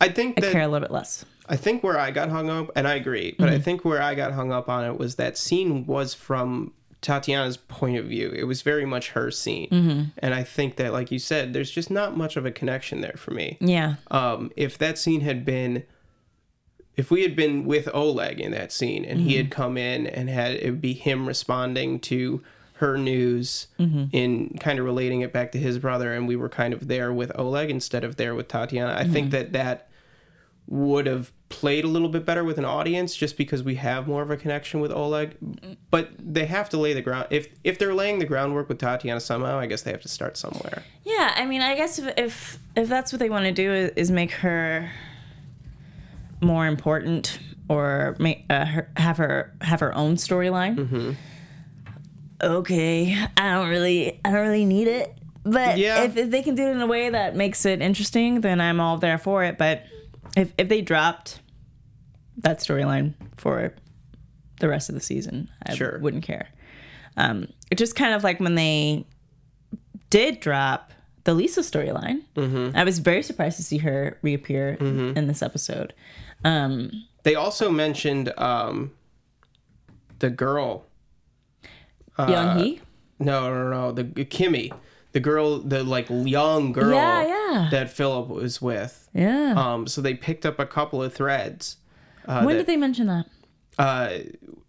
I 0.00 0.08
think 0.08 0.38
I 0.38 0.40
that 0.42 0.52
care 0.52 0.62
a 0.62 0.68
little 0.68 0.80
bit 0.86 0.92
less. 0.92 1.24
I 1.48 1.56
think 1.56 1.82
where 1.82 1.98
I 1.98 2.10
got 2.10 2.28
hung 2.28 2.48
up, 2.48 2.70
and 2.76 2.86
I 2.86 2.94
agree, 2.94 3.34
but 3.38 3.46
Mm-hmm. 3.46 3.54
I 3.56 3.58
think 3.58 3.84
where 3.84 4.00
I 4.00 4.14
got 4.14 4.32
hung 4.32 4.52
up 4.52 4.68
on 4.68 4.84
it 4.84 4.98
was 4.98 5.16
that 5.16 5.36
scene 5.36 5.84
was 5.86 6.14
from 6.14 6.72
Tatiana's 7.00 7.56
point 7.56 7.96
of 7.96 8.04
view. 8.06 8.30
It 8.30 8.44
was 8.44 8.62
very 8.62 8.84
much 8.86 9.10
her 9.10 9.30
scene, 9.30 9.68
Mm-hmm. 9.68 10.02
and 10.18 10.34
I 10.34 10.42
think 10.44 10.76
that, 10.76 10.92
like 10.92 11.10
you 11.10 11.18
said, 11.18 11.52
there's 11.52 11.70
just 11.70 11.90
not 11.90 12.16
much 12.16 12.36
of 12.36 12.46
a 12.46 12.50
connection 12.52 13.00
there 13.00 13.16
for 13.16 13.32
me. 13.32 13.56
Yeah. 13.60 13.96
Um, 14.10 14.52
if 14.56 14.78
that 14.78 14.96
scene 14.96 15.22
had 15.22 15.44
been, 15.44 15.82
if 16.96 17.10
we 17.10 17.22
had 17.22 17.34
been 17.34 17.64
with 17.64 17.88
Oleg 17.92 18.38
in 18.40 18.52
that 18.52 18.70
scene, 18.72 19.04
and 19.04 19.20
he 19.20 19.30
Mm-hmm. 19.32 19.36
had 19.38 19.50
come 19.50 19.76
in 19.76 20.06
and 20.06 20.30
had 20.30 20.52
it 20.54 20.70
would 20.70 20.80
be 20.80 20.92
him 20.94 21.26
responding 21.26 21.98
to 22.00 22.42
her 22.80 22.96
news 22.98 23.66
Mm-hmm. 23.78 24.04
in 24.12 24.56
kind 24.60 24.78
of 24.78 24.84
relating 24.84 25.20
it 25.22 25.32
back 25.32 25.52
to 25.52 25.58
his 25.58 25.78
brother, 25.78 26.12
and 26.12 26.26
we 26.28 26.36
were 26.36 26.48
kind 26.48 26.74
of 26.74 26.88
there 26.88 27.12
with 27.12 27.30
Oleg 27.38 27.70
instead 27.70 28.04
of 28.04 28.16
there 28.16 28.34
with 28.34 28.48
Tatiana. 28.48 28.92
I 28.94 29.02
Mm-hmm. 29.04 29.12
think 29.12 29.30
that 29.30 29.52
that 29.52 29.86
would 30.66 31.06
have 31.06 31.32
played 31.48 31.82
a 31.84 31.88
little 31.88 32.08
bit 32.08 32.24
better 32.24 32.44
with 32.44 32.56
an 32.56 32.64
audience 32.64 33.16
just 33.16 33.36
because 33.36 33.64
we 33.64 33.74
have 33.74 34.06
more 34.06 34.22
of 34.22 34.30
a 34.30 34.36
connection 34.36 34.78
with 34.80 34.92
Oleg. 34.92 35.36
But 35.90 36.10
they 36.18 36.46
have 36.46 36.68
to 36.70 36.76
lay 36.76 36.92
the 36.92 37.02
ground 37.02 37.26
if 37.30 37.48
if 37.64 37.76
they're 37.78 37.94
laying 37.94 38.18
the 38.20 38.24
groundwork 38.24 38.68
with 38.68 38.78
Tatiana 38.78 39.18
somehow, 39.20 39.58
I 39.58 39.66
guess 39.66 39.82
they 39.82 39.90
have 39.90 40.02
to 40.02 40.08
start 40.08 40.36
somewhere. 40.36 40.84
Yeah, 41.04 41.32
I 41.36 41.44
mean, 41.46 41.60
I 41.60 41.74
guess 41.74 41.98
if 41.98 42.12
if, 42.16 42.58
if 42.76 42.88
that's 42.88 43.12
what 43.12 43.18
they 43.18 43.28
want 43.30 43.46
to 43.46 43.52
do 43.52 43.72
is, 43.72 43.90
is 43.96 44.10
make 44.12 44.30
her 44.30 44.90
more 46.40 46.66
important 46.68 47.38
or 47.68 48.14
make 48.20 48.44
uh, 48.48 48.64
her, 48.64 48.90
have 48.96 49.16
her 49.18 49.52
have 49.62 49.80
her 49.80 49.92
own 49.94 50.14
storyline. 50.16 50.76
Mm-hmm. 50.76 51.10
Okay, 52.42 53.16
I 53.36 53.52
don't 53.52 53.68
really 53.68 54.20
I 54.24 54.30
don't 54.30 54.40
really 54.42 54.64
need 54.64 54.88
it, 54.88 55.16
but 55.44 55.76
Yeah. 55.78 56.02
if, 56.04 56.16
if 56.16 56.30
they 56.30 56.42
can 56.42 56.54
do 56.54 56.66
it 56.66 56.70
in 56.70 56.80
a 56.80 56.86
way 56.86 57.10
that 57.10 57.36
makes 57.36 57.64
it 57.66 57.82
interesting, 57.82 58.40
then 58.40 58.60
I'm 58.60 58.80
all 58.80 58.98
there 58.98 59.18
for 59.18 59.44
it. 59.44 59.58
But 59.58 59.84
if 60.36 60.52
if 60.58 60.68
they 60.68 60.80
dropped 60.80 61.40
that 62.38 62.60
storyline 62.60 63.14
for 63.36 63.74
the 64.60 64.68
rest 64.68 64.88
of 64.88 64.94
the 64.94 65.00
season, 65.00 65.50
I 65.66 65.74
Sure. 65.74 65.98
wouldn't 66.00 66.22
care. 66.22 66.48
Um, 67.16 67.48
it's 67.70 67.78
just 67.78 67.96
kind 67.96 68.14
of 68.14 68.24
like 68.24 68.40
when 68.40 68.54
they 68.54 69.06
did 70.10 70.40
drop 70.40 70.92
the 71.24 71.34
Lisa 71.34 71.60
storyline. 71.60 72.22
Mm-hmm. 72.36 72.76
I 72.76 72.84
was 72.84 72.98
very 72.98 73.22
surprised 73.22 73.56
to 73.58 73.62
see 73.62 73.78
her 73.78 74.18
reappear 74.22 74.70
in 74.80 75.26
this 75.26 75.42
episode. 75.42 75.92
Um, 76.44 76.90
They 77.24 77.34
also 77.34 77.70
mentioned 77.70 78.32
um, 78.38 78.92
the 80.20 80.30
girl. 80.30 80.86
Uh, 82.26 82.30
Young 82.30 82.58
Hee. 82.58 82.80
No, 83.18 83.52
no, 83.52 83.68
no, 83.70 83.92
the 83.92 84.04
Kimmy, 84.24 84.72
the 85.12 85.20
girl, 85.20 85.58
the 85.58 85.82
like 85.84 86.06
young 86.08 86.72
girl 86.72 86.94
Yeah, 86.94 87.26
yeah. 87.26 87.68
that 87.70 87.90
Philip 87.90 88.28
was 88.28 88.62
with. 88.62 89.08
Yeah. 89.14 89.54
Um, 89.56 89.86
so 89.86 90.00
they 90.00 90.14
picked 90.14 90.46
up 90.46 90.58
a 90.58 90.66
couple 90.66 91.02
of 91.02 91.12
threads. 91.12 91.76
Uh, 92.26 92.42
when 92.42 92.56
that- 92.56 92.62
did 92.62 92.66
they 92.66 92.76
mention 92.76 93.06
that? 93.08 93.26
Uh, 93.78 94.18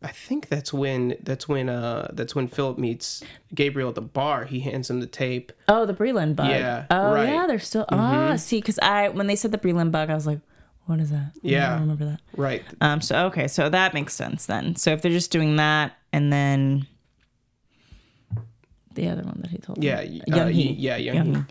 I 0.03 0.07
think 0.07 0.47
that's 0.47 0.71
when 0.73 1.15
that's 1.23 1.47
when 1.47 1.67
uh 1.69 2.09
that's 2.13 2.33
when 2.33 2.47
Philip 2.47 2.77
meets 2.77 3.23
Gabriel 3.53 3.89
at 3.89 3.95
the 3.95 4.01
bar. 4.01 4.45
He 4.45 4.61
hands 4.61 4.89
him 4.89 4.99
the 5.01 5.07
tape. 5.07 5.51
Oh, 5.67 5.85
the 5.85 5.93
Breland 5.93 6.35
bug. 6.37 6.49
Yeah, 6.49 6.85
Oh, 6.89 7.13
right. 7.13 7.25
Mm-hmm. 7.27 7.33
yeah. 7.33 7.47
They're 7.47 7.59
still. 7.59 7.85
Ah, 7.89 8.35
see, 8.37 8.59
because 8.59 8.79
I 8.79 9.09
when 9.09 9.27
they 9.27 9.35
said 9.35 9.51
the 9.51 9.57
Breland 9.57 9.91
bug, 9.91 10.09
I 10.09 10.13
was 10.15 10.25
like, 10.27 10.39
what 10.85 10.99
is 10.99 11.09
that? 11.11 11.31
I 11.35 11.39
Yeah. 11.41 11.69
don't 11.71 11.81
remember 11.81 12.05
that. 12.05 12.19
Right. 12.37 12.63
Um. 12.79 13.01
So 13.01 13.25
okay. 13.27 13.47
So 13.47 13.69
that 13.69 13.93
makes 13.93 14.13
sense 14.13 14.45
then. 14.45 14.75
So 14.77 14.91
if 14.91 15.01
they're 15.01 15.11
just 15.11 15.31
doing 15.31 15.57
that 15.57 15.91
and 16.13 16.31
then 16.31 16.87
the 18.95 19.07
other 19.09 19.23
one 19.23 19.39
that 19.41 19.51
he 19.51 19.57
told 19.57 19.83
Yeah. 19.83 20.01
me, 20.01 20.21
y- 20.27 20.35
Young 20.35 20.47
uh, 20.47 20.51
Hee. 20.51 20.71
yeah. 20.73 20.97
Young. 20.97 21.15
Young 21.15 21.25
Hee. 21.33 21.39
Hee. 21.41 21.45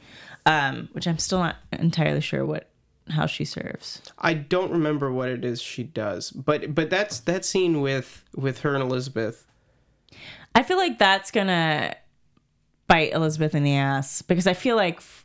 Um, 0.47 0.89
which 0.93 1.07
I'm 1.07 1.19
still 1.19 1.41
not 1.41 1.57
entirely 1.73 2.21
sure 2.21 2.45
what 2.47 2.69
how 3.11 3.27
she 3.27 3.45
serves. 3.45 4.01
I 4.19 4.35
don't 4.35 4.71
remember 4.71 5.13
what 5.13 5.29
it 5.31 5.45
is 5.45 5.61
she 5.61 5.83
does, 5.83 6.31
but 6.31 6.75
but 6.75 6.91
that's 6.91 7.21
that 7.21 7.45
scene 7.45 7.81
with 7.81 8.25
with 8.35 8.61
her 8.61 8.75
and 8.75 8.83
Elizabeth. 8.83 9.47
I 10.55 10.63
feel 10.63 10.77
like 10.79 10.99
that's 10.99 11.31
gonna 11.31 11.95
bite 12.89 13.13
Elizabeth 13.13 13.55
in 13.55 13.63
the 13.65 13.75
ass 13.77 14.23
because 14.23 14.47
I 14.47 14.55
feel 14.55 14.77
like 14.77 14.97
f- 14.97 15.25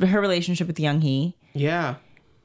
her 0.00 0.20
relationship 0.20 0.66
with 0.66 0.78
Young 0.80 1.00
Hee 1.02 1.36
Yeah. 1.52 1.96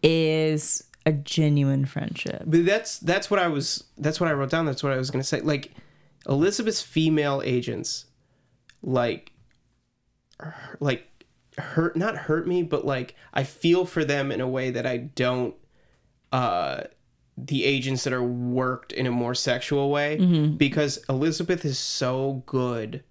is 0.04 0.84
a 1.06 1.12
genuine 1.12 1.86
friendship. 1.86 2.44
But 2.46 2.66
that's 2.66 3.00
that's 3.00 3.30
what 3.32 3.40
I 3.40 3.48
was 3.48 3.84
that's 3.98 4.20
what 4.20 4.30
I 4.30 4.34
wrote 4.34 4.50
down. 4.50 4.66
That's 4.66 4.84
what 4.84 4.94
I 4.94 4.98
was 4.98 5.12
gonna 5.12 5.24
say. 5.24 5.42
Like 5.42 5.72
Elizabeth's 6.28 6.82
female 6.82 7.42
agents, 7.44 8.06
like, 8.84 9.32
like 10.80 11.08
hurt 11.58 11.96
not 11.96 12.16
hurt 12.16 12.48
me, 12.48 12.64
but 12.64 12.86
like 12.86 13.16
I 13.34 13.44
feel 13.44 13.86
for 13.86 14.04
them 14.04 14.32
in 14.32 14.42
a 14.42 14.48
way 14.48 14.72
that 14.72 14.86
I 14.86 14.98
don't. 14.98 15.56
Uh, 16.32 16.82
the 17.38 17.64
agents 17.66 18.04
that 18.04 18.14
are 18.14 18.24
worked 18.24 18.92
in 18.92 19.08
a 19.08 19.12
more 19.12 19.34
sexual 19.34 19.90
way 19.90 20.18
because 20.58 21.04
Elizabeth 21.10 21.66
is 21.66 21.80
so 21.80 22.44
good 22.46 23.04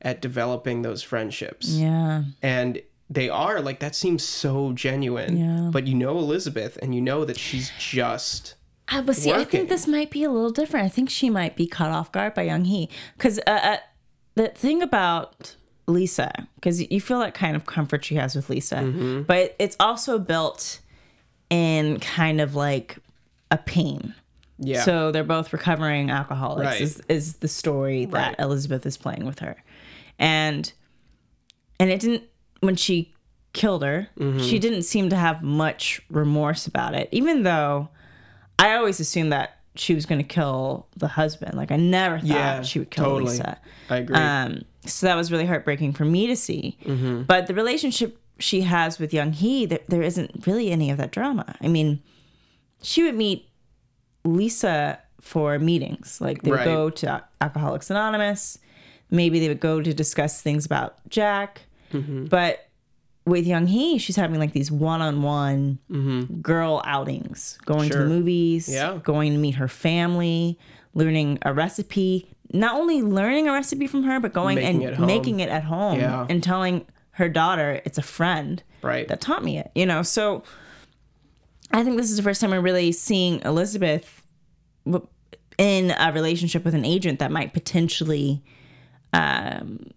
at 0.00 0.20
developing 0.20 0.82
those 0.82 1.02
friendships 1.02 1.68
Yeah. 1.68 2.24
and 2.42 2.80
they 3.10 3.28
are 3.28 3.60
like 3.60 3.80
that 3.80 3.94
seems 3.96 4.22
so 4.22 4.72
genuine 4.72 5.36
Yeah. 5.36 5.70
but 5.72 5.86
you 5.86 5.94
know 5.94 6.18
elizabeth 6.18 6.78
and 6.82 6.94
you 6.94 7.00
know 7.00 7.24
that 7.24 7.38
she's 7.38 7.72
just 7.78 8.54
Uh, 8.88 9.02
but 9.02 9.16
see, 9.16 9.32
I 9.32 9.44
think 9.44 9.68
this 9.68 9.86
might 9.86 10.10
be 10.10 10.22
a 10.22 10.30
little 10.30 10.50
different. 10.50 10.86
I 10.86 10.88
think 10.90 11.08
she 11.10 11.28
might 11.30 11.56
be 11.56 11.66
caught 11.66 11.90
off 11.90 12.12
guard 12.12 12.34
by 12.34 12.42
Young 12.42 12.64
Hee. 12.66 12.88
Because 13.16 13.38
uh, 13.46 13.50
uh, 13.50 13.76
the 14.34 14.48
thing 14.48 14.82
about 14.82 15.56
Lisa, 15.86 16.32
because 16.56 16.80
you 16.90 17.00
feel 17.00 17.18
that 17.20 17.34
kind 17.34 17.56
of 17.56 17.66
comfort 17.66 18.04
she 18.04 18.14
has 18.16 18.34
with 18.34 18.48
Lisa, 18.50 18.76
Mm-hmm. 18.76 19.22
but 19.22 19.54
it's 19.58 19.76
also 19.80 20.18
built 20.18 20.80
in 21.50 21.98
kind 22.00 22.40
of 22.40 22.54
like 22.54 22.96
a 23.50 23.58
pain. 23.58 24.14
yeah 24.58 24.82
So 24.84 25.10
they're 25.12 25.24
both 25.24 25.52
recovering 25.52 26.10
alcoholics, 26.10 26.66
Right. 26.66 26.80
is, 26.80 27.02
is 27.08 27.36
the 27.36 27.48
story 27.48 28.06
that 28.06 28.12
Right. 28.28 28.34
Elizabeth 28.38 28.86
is 28.86 28.96
playing 28.96 29.26
with 29.26 29.40
her. 29.40 29.56
And 30.18 30.72
and 31.80 31.90
it 31.90 32.00
didn't 32.00 32.22
when 32.60 32.76
she 32.76 33.12
killed 33.52 33.82
her, 33.82 34.08
Mm-hmm. 34.18 34.38
she 34.38 34.58
didn't 34.58 34.82
seem 34.84 35.10
to 35.10 35.16
have 35.16 35.42
much 35.42 36.00
remorse 36.08 36.66
about 36.66 36.94
it, 36.94 37.08
even 37.12 37.42
though 37.42 37.88
I 38.58 38.74
always 38.76 39.00
assumed 39.00 39.32
that 39.32 39.58
she 39.74 39.94
was 39.94 40.04
going 40.06 40.20
to 40.20 40.26
kill 40.26 40.86
the 40.96 41.08
husband. 41.08 41.54
Like 41.54 41.70
I 41.72 41.76
never 41.76 42.18
thought 42.18 42.26
Yeah, 42.28 42.62
she 42.62 42.78
would 42.78 42.90
kill 42.90 43.04
totally. 43.04 43.30
Lisa. 43.32 43.58
i 43.88 43.96
agree 43.98 44.16
Um, 44.16 44.62
so 44.84 45.06
that 45.06 45.14
was 45.16 45.30
really 45.32 45.46
heartbreaking 45.46 45.92
for 45.94 46.04
me 46.04 46.26
to 46.26 46.36
see. 46.36 46.76
Mm-hmm. 46.84 47.22
But 47.22 47.46
the 47.46 47.54
relationship 47.54 48.18
she 48.38 48.62
has 48.62 48.98
with 48.98 49.14
Young 49.14 49.32
Hee, 49.32 49.64
there, 49.66 49.78
there 49.88 50.02
isn't 50.02 50.46
really 50.46 50.70
any 50.70 50.90
of 50.90 50.98
that 50.98 51.10
drama. 51.12 51.54
I 51.60 51.68
mean, 51.68 52.02
she 52.82 53.02
would 53.04 53.14
meet 53.14 53.48
Lisa 54.24 54.98
for 55.20 55.58
meetings. 55.58 56.20
Like 56.20 56.42
they 56.42 56.50
would 56.50 56.56
Right. 56.58 56.64
go 56.64 56.90
to 56.90 57.24
Alcoholics 57.40 57.90
Anonymous. 57.90 58.58
Maybe 59.10 59.38
they 59.40 59.48
would 59.48 59.60
go 59.60 59.80
to 59.80 59.92
discuss 59.94 60.42
things 60.42 60.66
about 60.66 60.96
Jack. 61.08 61.62
Mm-hmm. 61.92 62.26
But 62.26 62.68
with 63.24 63.46
Young 63.46 63.66
Hee, 63.68 63.98
she's 63.98 64.16
having 64.16 64.40
like 64.40 64.52
these 64.52 64.70
one-on-one 64.72 65.78
girl 66.42 66.82
outings, 66.84 67.58
going 67.64 67.88
to 67.90 67.96
Mm-hmm. 67.96 68.08
The 68.08 68.14
movies, 68.14 68.68
Yeah. 68.68 68.98
going 69.02 69.32
to 69.32 69.38
meet 69.38 69.56
her 69.56 69.68
family, 69.68 70.58
learning 70.94 71.38
a 71.42 71.52
recipe. 71.54 72.28
Not 72.52 72.74
only 72.74 73.00
learning 73.02 73.48
a 73.48 73.52
recipe 73.52 73.86
from 73.86 74.02
her, 74.02 74.20
but 74.20 74.32
going 74.32 74.56
Making 74.56 74.84
and 74.86 74.96
home. 74.96 75.06
making 75.06 75.40
it 75.40 75.48
at 75.48 75.64
home 75.64 76.00
Yeah. 76.00 76.26
and 76.28 76.42
telling 76.42 76.84
her 77.12 77.28
daughter 77.28 77.80
it's 77.84 77.98
a 77.98 78.02
friend 78.02 78.62
right 78.82 79.06
that 79.08 79.20
taught 79.20 79.44
me 79.44 79.58
it. 79.58 79.70
You 79.74 79.86
know, 79.86 80.02
so 80.02 80.42
I 81.70 81.84
think 81.84 81.96
this 81.96 82.10
is 82.10 82.16
the 82.16 82.22
first 82.22 82.40
time 82.40 82.50
we're 82.50 82.60
really 82.60 82.90
seeing 82.92 83.40
Elizabeth 83.42 84.22
in 85.58 85.90
a 85.98 86.12
relationship 86.12 86.64
with 86.64 86.74
an 86.74 86.84
agent 86.84 87.18
that 87.20 87.30
might 87.30 87.52
potentially 87.52 88.42
um, 89.12 89.90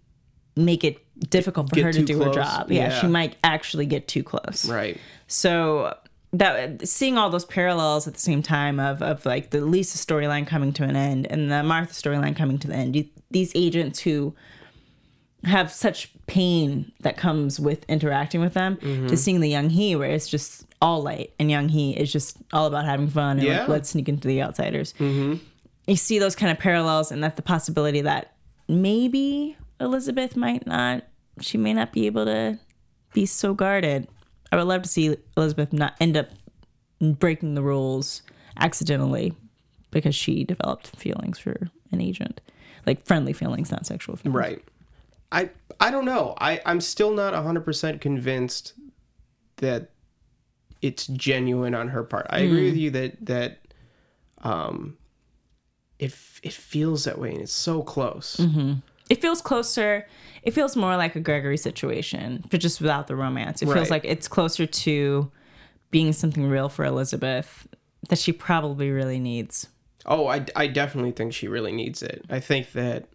make 0.54 0.84
it 0.84 1.04
difficult 1.30 1.68
for 1.70 1.76
Get 1.76 1.84
her 1.86 1.92
to 1.92 2.02
do 2.02 2.22
her 2.22 2.32
job. 2.32 2.70
Yeah, 2.70 2.88
Yeah. 2.88 3.00
she 3.00 3.06
might 3.06 3.36
actually 3.44 3.86
get 3.86 4.06
too 4.08 4.22
close. 4.22 4.68
Right. 4.68 4.98
So 5.26 5.96
that 6.32 6.86
seeing 6.86 7.16
all 7.16 7.30
those 7.30 7.44
parallels 7.46 8.06
at 8.06 8.14
the 8.14 8.20
same 8.20 8.42
time 8.42 8.78
of 8.80 9.00
of 9.02 9.24
like 9.24 9.50
the 9.50 9.60
Lisa 9.60 9.96
storyline 9.96 10.46
coming 10.46 10.72
to 10.74 10.84
an 10.84 10.96
end 10.96 11.26
and 11.30 11.50
the 11.50 11.62
Martha 11.62 11.92
storyline 11.94 12.36
coming 12.36 12.58
to 12.58 12.68
the 12.68 12.74
end. 12.74 12.94
You, 12.96 13.06
these 13.30 13.52
agents 13.54 14.00
who 14.00 14.34
have 15.44 15.70
such 15.72 16.10
pain 16.26 16.90
that 17.00 17.16
comes 17.16 17.60
with 17.60 17.84
interacting 17.88 18.40
with 18.40 18.54
them 18.54 18.76
Mm-hmm. 18.76 19.06
to 19.06 19.16
seeing 19.16 19.40
the 19.40 19.48
young 19.48 19.70
he 19.70 19.94
where 19.94 20.10
it's 20.10 20.28
just 20.28 20.66
all 20.82 21.02
light 21.02 21.32
and 21.38 21.50
young 21.50 21.68
he 21.68 21.92
is 21.96 22.12
just 22.12 22.36
all 22.52 22.66
about 22.66 22.84
having 22.84 23.08
fun 23.08 23.38
and 23.38 23.46
Yeah. 23.46 23.60
like 23.60 23.68
let's 23.68 23.90
sneak 23.90 24.08
into 24.08 24.26
the 24.26 24.42
outsiders 24.42 24.92
mm-hmm. 24.94 25.34
you 25.86 25.96
see 25.96 26.18
those 26.18 26.34
kind 26.34 26.50
of 26.50 26.58
parallels 26.58 27.12
and 27.12 27.22
that's 27.22 27.36
the 27.36 27.42
possibility 27.42 28.00
that 28.00 28.32
maybe 28.68 29.56
elizabeth 29.80 30.36
might 30.36 30.66
not 30.66 31.04
she 31.40 31.58
may 31.58 31.72
not 31.74 31.92
be 31.92 32.06
able 32.06 32.24
to 32.24 32.58
be 33.12 33.26
so 33.26 33.54
guarded 33.54 34.08
i 34.52 34.56
would 34.56 34.66
love 34.66 34.82
to 34.82 34.88
see 34.88 35.16
elizabeth 35.36 35.72
not 35.72 35.94
end 36.00 36.16
up 36.16 36.28
breaking 37.00 37.54
the 37.54 37.62
rules 37.62 38.22
accidentally 38.58 39.34
because 39.90 40.14
she 40.14 40.44
developed 40.44 40.88
feelings 40.96 41.38
for 41.38 41.68
an 41.92 42.00
agent 42.00 42.40
like 42.86 43.04
friendly 43.04 43.32
feelings 43.32 43.70
not 43.70 43.84
sexual 43.86 44.16
feelings 44.16 44.36
Right. 44.36 44.64
I 45.32 45.50
I 45.80 45.90
don't 45.90 46.04
know. 46.04 46.34
I 46.38 46.60
I'm 46.64 46.80
still 46.80 47.10
not 47.12 47.34
100% 47.34 48.00
convinced 48.00 48.74
that 49.56 49.90
it's 50.80 51.08
genuine 51.08 51.74
on 51.74 51.88
her 51.88 52.04
part. 52.04 52.26
I 52.30 52.38
agree 52.38 52.66
with 52.66 52.76
you 52.76 52.90
that 52.92 53.26
that 53.26 53.58
um 54.42 54.96
it 55.98 56.14
it 56.44 56.52
feels 56.52 57.04
that 57.04 57.18
way 57.18 57.32
and 57.32 57.40
it's 57.42 57.52
so 57.52 57.82
close. 57.82 58.40
It 59.10 59.20
feels 59.22 59.40
closer 59.40 60.06
it 60.42 60.52
feels 60.52 60.76
more 60.76 60.96
like 60.96 61.16
a 61.16 61.20
gregory 61.20 61.56
situation 61.56 62.44
but 62.50 62.60
just 62.60 62.80
without 62.80 63.06
the 63.06 63.16
romance 63.16 63.62
it 63.62 63.66
Right. 63.68 63.74
feels 63.74 63.90
like 63.90 64.04
it's 64.04 64.28
closer 64.28 64.66
to 64.66 65.30
being 65.90 66.12
something 66.12 66.48
real 66.48 66.68
for 66.68 66.84
elizabeth 66.84 67.66
that 68.08 68.18
she 68.18 68.32
probably 68.32 68.90
really 68.90 69.20
needs 69.20 69.68
Oh, 70.08 70.28
I, 70.28 70.46
I 70.54 70.68
definitely 70.68 71.10
think 71.10 71.32
she 71.32 71.48
really 71.48 71.72
needs 71.72 72.00
it. 72.00 72.24
I 72.30 72.38
think 72.38 72.70
that, 72.74 73.08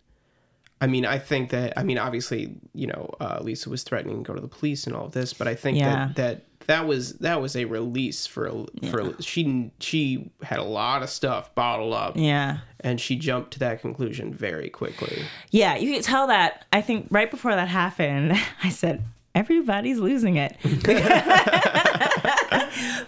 I 0.81 0.87
mean, 0.87 1.05
I 1.05 1.19
think 1.19 1.51
that, 1.51 1.73
I 1.77 1.83
mean, 1.83 1.97
obviously, 1.99 2.55
you 2.73 2.87
know, 2.87 3.09
uh, 3.21 3.37
Lisa 3.41 3.69
was 3.69 3.83
threatening 3.83 4.23
to 4.23 4.27
go 4.27 4.33
to 4.33 4.41
the 4.41 4.47
police 4.47 4.87
and 4.87 4.95
all 4.95 5.05
of 5.05 5.11
this, 5.11 5.31
but 5.33 5.47
I 5.47 5.53
think 5.55 5.77
Yeah. 5.77 6.07
that 6.07 6.15
that 6.15 6.45
that 6.67 6.85
was 6.87 7.13
that 7.19 7.41
was 7.41 7.55
a 7.55 7.65
release 7.65 8.27
for 8.27 8.65
for 8.91 9.15
she 9.21 9.71
she 9.79 10.31
had 10.43 10.59
a 10.59 10.63
lot 10.63 11.01
of 11.03 11.09
stuff 11.09 11.53
bottled 11.55 11.91
up, 11.93 12.13
yeah 12.15 12.59
and 12.81 13.01
she 13.01 13.15
jumped 13.15 13.51
to 13.53 13.59
that 13.59 13.81
conclusion 13.81 14.31
very 14.31 14.69
quickly. 14.69 15.23
yeah 15.49 15.75
you 15.75 15.91
can 15.91 16.03
tell 16.03 16.27
that 16.27 16.65
i 16.71 16.79
think 16.79 17.07
right 17.09 17.31
before 17.31 17.55
that 17.55 17.67
happened 17.67 18.33
i 18.63 18.69
said 18.69 19.03
everybody's 19.33 19.97
losing 19.97 20.35
it 20.37 20.55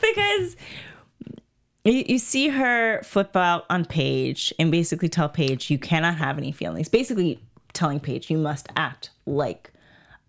because 0.01 0.55
you, 1.85 2.03
you 2.07 2.17
see 2.17 2.49
her 2.49 3.01
flip 3.03 3.35
out 3.35 3.65
on 3.69 3.85
Paige 3.85 4.53
and 4.59 4.71
basically 4.71 5.09
tell 5.09 5.29
Paige 5.29 5.69
you 5.69 5.77
cannot 5.77 6.15
have 6.17 6.37
any 6.37 6.51
feelings. 6.51 6.87
Basically 6.89 7.39
telling 7.73 7.99
Paige 7.99 8.29
you 8.29 8.37
must 8.37 8.67
act 8.75 9.09
like 9.25 9.71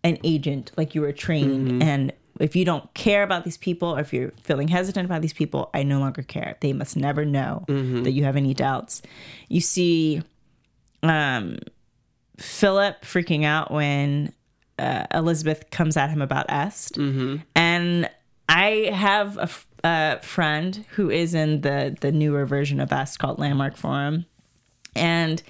an 0.03 0.19
agent, 0.25 0.73
like 0.77 0.95
you 0.95 1.01
were 1.01 1.13
trained. 1.13 1.83
And 1.83 2.13
if 2.41 2.57
you 2.57 2.65
don't 2.65 2.93
care 2.95 3.23
about 3.23 3.45
these 3.45 3.57
people, 3.57 3.95
or 3.97 4.01
if 4.01 4.13
you're 4.13 4.33
feeling 4.43 4.69
hesitant 4.69 5.07
about 5.07 5.23
these 5.23 5.33
people, 5.33 5.71
I 5.73 5.83
no 5.83 5.99
longer 6.01 6.23
care. 6.23 6.57
They 6.61 6.73
must 6.73 6.97
never 6.97 7.25
know 7.25 7.65
that 8.05 8.11
you 8.13 8.25
have 8.25 8.37
any 8.37 8.55
doubts. 8.55 9.03
You 9.49 9.61
see 9.61 10.23
um, 11.03 11.59
Philip 12.39 13.03
freaking 13.03 13.45
out 13.45 13.71
when 13.71 14.33
uh, 14.79 15.07
Elizabeth 15.15 15.71
comes 15.71 15.97
at 15.97 16.11
him 16.11 16.21
about 16.21 16.47
Est. 16.51 16.97
And 17.55 18.11
I 18.49 18.91
have 18.93 19.39
a, 19.39 19.43
f- 19.43 19.67
a 19.85 20.19
friend 20.21 20.85
who 20.97 21.11
is 21.11 21.35
in 21.35 21.61
the 21.61 21.97
the 22.01 22.11
newer 22.13 22.45
version 22.47 22.81
of 22.81 22.93
Est 22.93 23.19
called 23.19 23.39
Landmark 23.39 23.77
Forum, 23.77 24.27
and 24.97 25.43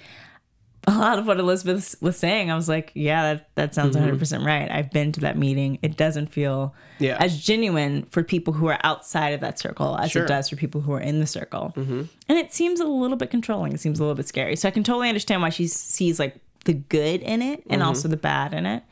a 0.89 0.99
lot 0.99 1.19
of 1.19 1.27
what 1.27 1.39
Elizabeth 1.39 1.97
was 2.01 2.17
saying, 2.17 2.51
I 2.51 2.55
was 2.57 2.69
like, 2.69 2.93
yeah, 2.95 3.35
that, 3.35 3.49
that 3.55 3.75
sounds 3.75 3.91
mm-hmm. 3.97 4.05
100 4.05 4.19
percent 4.19 4.45
right. 4.45 4.71
I've 4.71 4.91
been 4.91 5.13
to 5.13 5.21
that 5.21 5.39
meeting. 5.39 5.79
It 5.83 5.97
doesn't 5.97 6.27
feel 6.27 6.75
Yeah. 6.99 7.17
as 7.21 7.43
genuine 7.43 8.05
for 8.07 8.23
people 8.23 8.53
who 8.55 8.67
are 8.67 8.79
outside 8.85 9.31
of 9.31 9.41
that 9.41 9.59
circle 9.59 9.97
as 9.99 10.11
Sure. 10.11 10.25
it 10.25 10.29
does 10.29 10.49
for 10.49 10.57
people 10.57 10.81
who 10.83 10.93
are 10.93 11.01
in 11.01 11.21
the 11.21 11.27
circle. 11.27 11.73
Mm-hmm. 11.77 12.03
And 12.29 12.39
it 12.39 12.53
seems 12.53 12.81
a 12.81 12.85
little 12.85 13.17
bit 13.17 13.31
controlling. 13.31 13.73
It 13.73 13.81
seems 13.81 13.99
a 13.99 14.03
little 14.03 14.15
bit 14.17 14.29
scary. 14.29 14.57
So 14.57 14.69
I 14.69 14.71
can 14.71 14.85
totally 14.85 15.09
understand 15.09 15.43
why 15.43 15.51
she 15.51 15.67
sees 15.67 16.19
like 16.19 16.37
the 16.65 16.75
good 16.75 17.21
in 17.23 17.43
it 17.43 17.63
and 17.69 17.81
mm-hmm. 17.81 17.89
also 17.89 18.09
the 18.09 18.17
bad 18.17 18.55
in 18.55 18.67
it. 18.67 18.83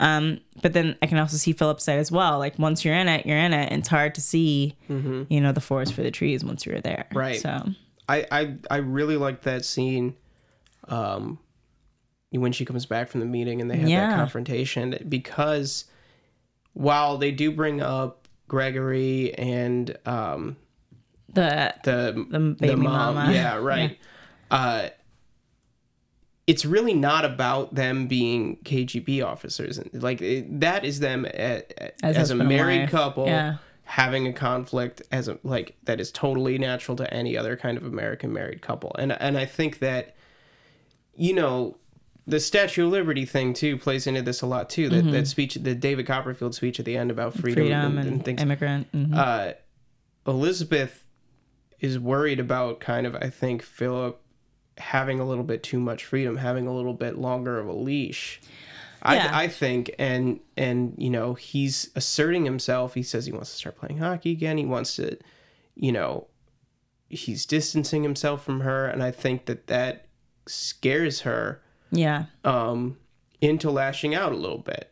Um, 0.00 0.40
but 0.60 0.72
then 0.72 0.96
I 1.02 1.06
can 1.06 1.18
also 1.18 1.36
see 1.36 1.52
Philip's 1.52 1.84
side 1.84 1.98
as 1.98 2.10
well. 2.10 2.38
Like 2.38 2.58
once 2.58 2.84
you're 2.84 2.94
in 2.96 3.08
it, 3.08 3.26
you're 3.26 3.38
in 3.38 3.52
it. 3.52 3.70
And 3.70 3.80
it's 3.80 3.88
hard 3.88 4.14
to 4.16 4.20
see, 4.20 4.76
you 4.88 5.40
know, 5.40 5.52
the 5.52 5.60
forest 5.60 5.94
for 5.94 6.02
the 6.02 6.10
trees 6.10 6.44
once 6.44 6.66
you're 6.66 6.80
there. 6.80 7.06
Right. 7.12 7.40
So 7.40 7.68
I 8.08 8.26
I, 8.30 8.56
I 8.70 8.76
really 8.78 9.16
like 9.16 9.42
that 9.42 9.64
scene, 9.64 10.16
um, 10.88 11.38
when 12.30 12.52
she 12.52 12.64
comes 12.64 12.84
back 12.86 13.08
from 13.08 13.20
the 13.20 13.26
meeting 13.26 13.60
and 13.60 13.70
they 13.70 13.76
have 13.76 13.88
Yeah. 13.88 14.10
that 14.10 14.16
confrontation 14.16 14.96
because 15.08 15.84
while 16.72 17.16
they 17.18 17.30
do 17.30 17.52
bring 17.52 17.80
up 17.80 18.26
Gregory 18.48 19.32
and 19.38 19.96
um, 20.06 20.56
the 21.32 21.74
the 21.84 22.26
The 22.30 22.38
baby 22.58 22.74
mama. 22.76 23.30
Yeah, 23.32 23.56
right. 23.56 23.98
Uh, 24.50 24.88
it's 26.46 26.64
really 26.64 26.92
not 26.94 27.24
about 27.24 27.74
them 27.74 28.06
being 28.06 28.56
KGB 28.64 29.24
officers. 29.24 29.78
And 29.78 30.02
like 30.02 30.20
it, 30.20 30.60
that 30.60 30.84
is 30.84 31.00
them 31.00 31.24
a, 31.24 31.62
a- 31.78 32.04
As 32.04 32.16
as, 32.16 32.30
a 32.30 32.34
married 32.34 32.80
wife. 32.82 32.90
couple 32.90 33.26
Yeah. 33.26 33.56
having 33.84 34.26
a 34.26 34.32
conflict 34.32 35.00
as 35.10 35.28
a 35.28 35.38
like 35.42 35.74
that 35.84 36.00
is 36.00 36.12
totally 36.12 36.58
natural 36.58 36.96
to 36.98 37.14
any 37.14 37.36
other 37.36 37.56
kind 37.56 37.78
of 37.78 37.84
American 37.84 38.32
married 38.32 38.60
couple. 38.60 38.94
And 38.98 39.12
and 39.12 39.38
I 39.38 39.46
think 39.46 39.78
that 39.78 40.16
you 41.16 41.32
know 41.34 41.76
the 42.26 42.40
Statue 42.40 42.86
of 42.86 42.92
Liberty 42.92 43.26
thing 43.26 43.52
too 43.52 43.76
plays 43.76 44.06
into 44.06 44.22
this 44.22 44.40
a 44.42 44.46
lot 44.46 44.70
too. 44.70 44.88
That 44.88 45.10
that 45.12 45.26
speech, 45.26 45.54
the 45.56 45.74
David 45.74 46.06
Copperfield 46.06 46.54
speech 46.54 46.78
at 46.80 46.86
the 46.86 46.96
end 46.96 47.10
about 47.10 47.34
freedom, 47.34 47.64
Mm-hmm. 47.64 47.72
freedom 47.74 47.98
and, 47.98 48.08
and, 48.08 48.24
things 48.24 48.40
immigrant. 48.42 48.92
mhm. 48.92 49.16
uh, 49.16 49.52
Elizabeth 50.26 51.04
is 51.80 51.98
worried 51.98 52.40
about 52.40 52.80
kind 52.80 53.06
of, 53.06 53.14
I 53.16 53.28
think, 53.28 53.62
Philip 53.62 54.20
having 54.78 55.20
a 55.20 55.24
little 55.24 55.44
bit 55.44 55.62
too 55.62 55.78
much 55.78 56.04
freedom, 56.04 56.38
having 56.38 56.66
a 56.66 56.74
little 56.74 56.94
bit 56.94 57.18
longer 57.18 57.58
of 57.58 57.66
a 57.66 57.72
leash. 57.72 58.40
Yeah. 59.04 59.28
I, 59.32 59.44
I 59.44 59.48
think, 59.48 59.94
and 59.98 60.40
and 60.56 60.94
you 60.96 61.10
know, 61.10 61.34
he's 61.34 61.90
asserting 61.94 62.46
himself. 62.46 62.94
He 62.94 63.02
says 63.02 63.26
he 63.26 63.32
wants 63.32 63.50
to 63.50 63.56
start 63.56 63.76
playing 63.76 63.98
hockey 63.98 64.32
again. 64.32 64.56
He 64.56 64.64
wants 64.64 64.96
to, 64.96 65.18
you 65.74 65.92
know, 65.92 66.26
he's 67.10 67.44
distancing 67.44 68.02
himself 68.02 68.42
from 68.42 68.60
her, 68.60 68.86
and 68.86 69.02
I 69.02 69.10
think 69.10 69.44
that 69.44 69.66
that 69.66 70.03
scares 70.46 71.22
her 71.22 71.60
yeah. 71.90 72.26
um, 72.44 72.96
into 73.40 73.70
lashing 73.70 74.14
out 74.14 74.32
a 74.32 74.36
little 74.36 74.58
bit. 74.58 74.90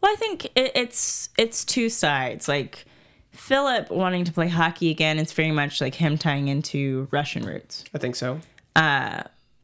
Well, 0.00 0.12
I 0.12 0.16
think 0.16 0.46
it, 0.56 0.72
it's 0.74 1.30
it's 1.38 1.64
two 1.64 1.88
sides. 1.88 2.46
Like 2.48 2.84
Philip 3.30 3.90
wanting 3.90 4.24
to 4.24 4.32
play 4.32 4.48
hockey 4.48 4.90
again, 4.90 5.18
it's 5.18 5.32
very 5.32 5.52
much 5.52 5.80
like 5.80 5.94
him 5.94 6.18
tying 6.18 6.48
into 6.48 7.08
Russian 7.10 7.44
roots. 7.44 7.84
I 7.94 7.98
think 7.98 8.16
so. 8.16 8.40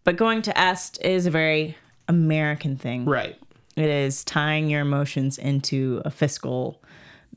But 0.09 0.17
going 0.17 0.41
to 0.41 0.59
Est 0.59 0.99
is 1.03 1.27
a 1.27 1.31
very 1.31 1.77
American 2.09 2.79
thing. 2.79 3.05
Right. 3.05 3.38
It 3.77 3.91
is 3.91 4.25
tying 4.25 4.71
your 4.71 4.81
emotions 4.81 5.37
into 5.37 6.01
a 6.07 6.11
fiscal 6.11 6.83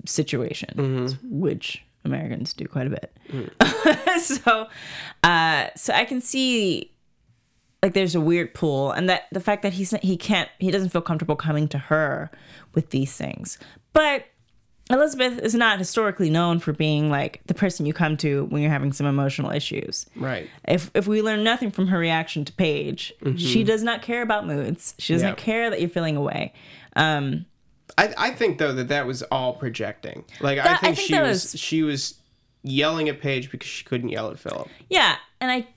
situation, 0.05 1.17
which 1.21 1.83
Americans 2.05 2.53
do 2.53 2.65
quite 2.65 2.87
a 2.87 2.91
bit. 2.91 4.21
so, 4.21 4.67
uh, 5.21 5.67
so 5.75 5.93
I 5.93 6.05
can 6.05 6.21
see 6.21 6.90
like 7.83 7.93
there's 7.93 8.15
a 8.15 8.21
weird 8.21 8.53
pull, 8.53 8.91
and 8.91 9.09
that 9.09 9.23
the 9.31 9.39
fact 9.39 9.63
that 9.63 9.73
he's 9.73 9.91
he 10.01 10.17
can't 10.17 10.49
he 10.59 10.69
doesn't 10.71 10.89
feel 10.89 11.01
comfortable 11.01 11.35
coming 11.35 11.67
to 11.69 11.77
her 11.77 12.29
with 12.73 12.89
these 12.91 13.15
things, 13.15 13.57
but. 13.93 14.25
Elizabeth 14.89 15.39
is 15.39 15.55
not 15.55 15.79
historically 15.79 16.29
known 16.29 16.59
for 16.59 16.73
being 16.73 17.09
like 17.09 17.39
the 17.45 17.53
person 17.53 17.85
you 17.85 17.93
come 17.93 18.17
to 18.17 18.43
when 18.45 18.61
you're 18.61 18.71
having 18.71 18.91
some 18.91 19.05
emotional 19.05 19.49
issues 19.51 20.05
Right. 20.17 20.49
if 20.67 20.91
if 20.93 21.07
we 21.07 21.21
learn 21.21 21.45
nothing 21.45 21.71
from 21.71 21.87
her 21.87 21.97
reaction 21.97 22.43
to 22.43 22.51
Paige, 22.51 23.13
she 23.37 23.63
does 23.63 23.83
not 23.83 24.01
care 24.01 24.21
about 24.21 24.45
moods. 24.45 24.93
She 24.97 25.13
doesn't 25.13 25.27
Yeah. 25.29 25.35
care 25.35 25.69
that 25.69 25.79
you're 25.79 25.89
feeling 25.89 26.17
away. 26.17 26.51
um 26.97 27.45
I, 27.97 28.13
I 28.17 28.31
think 28.31 28.57
though 28.57 28.73
that 28.73 28.89
that 28.89 29.05
was 29.07 29.23
all 29.23 29.53
projecting. 29.53 30.25
Like 30.41 30.59
I 30.59 30.63
That- 30.63 30.77
I 30.77 30.77
think, 30.87 30.97
think 30.97 31.07
she 31.07 31.13
was, 31.19 31.53
was- 31.53 31.59
she 31.61 31.83
was 31.83 32.15
yelling 32.63 33.07
at 33.07 33.21
Paige 33.21 33.49
because 33.49 33.69
she 33.69 33.85
couldn't 33.85 34.09
yell 34.09 34.29
at 34.29 34.39
Philip. 34.39 34.67
Yeah, 34.89 35.15
and 35.39 35.49
I 35.51 35.67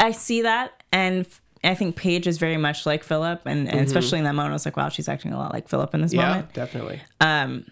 I 0.00 0.12
see 0.12 0.40
that, 0.42 0.82
and 0.90 1.26
I 1.66 1.74
think 1.74 1.96
Paige 1.96 2.26
is 2.26 2.38
very 2.38 2.56
much 2.56 2.86
like 2.86 3.02
Philip, 3.04 3.42
and, 3.46 3.60
and 3.68 3.68
mm-hmm. 3.68 3.86
especially 3.86 4.18
in 4.18 4.24
that 4.24 4.34
moment, 4.34 4.52
I 4.52 4.54
was 4.54 4.64
like, 4.64 4.76
wow, 4.76 4.88
she's 4.88 5.08
acting 5.08 5.32
a 5.32 5.38
lot 5.38 5.52
like 5.52 5.68
Philip 5.68 5.94
in 5.94 6.02
this 6.02 6.12
Yeah, 6.12 6.28
moment. 6.28 6.52
definitely. 6.52 7.00
Um, 7.20 7.66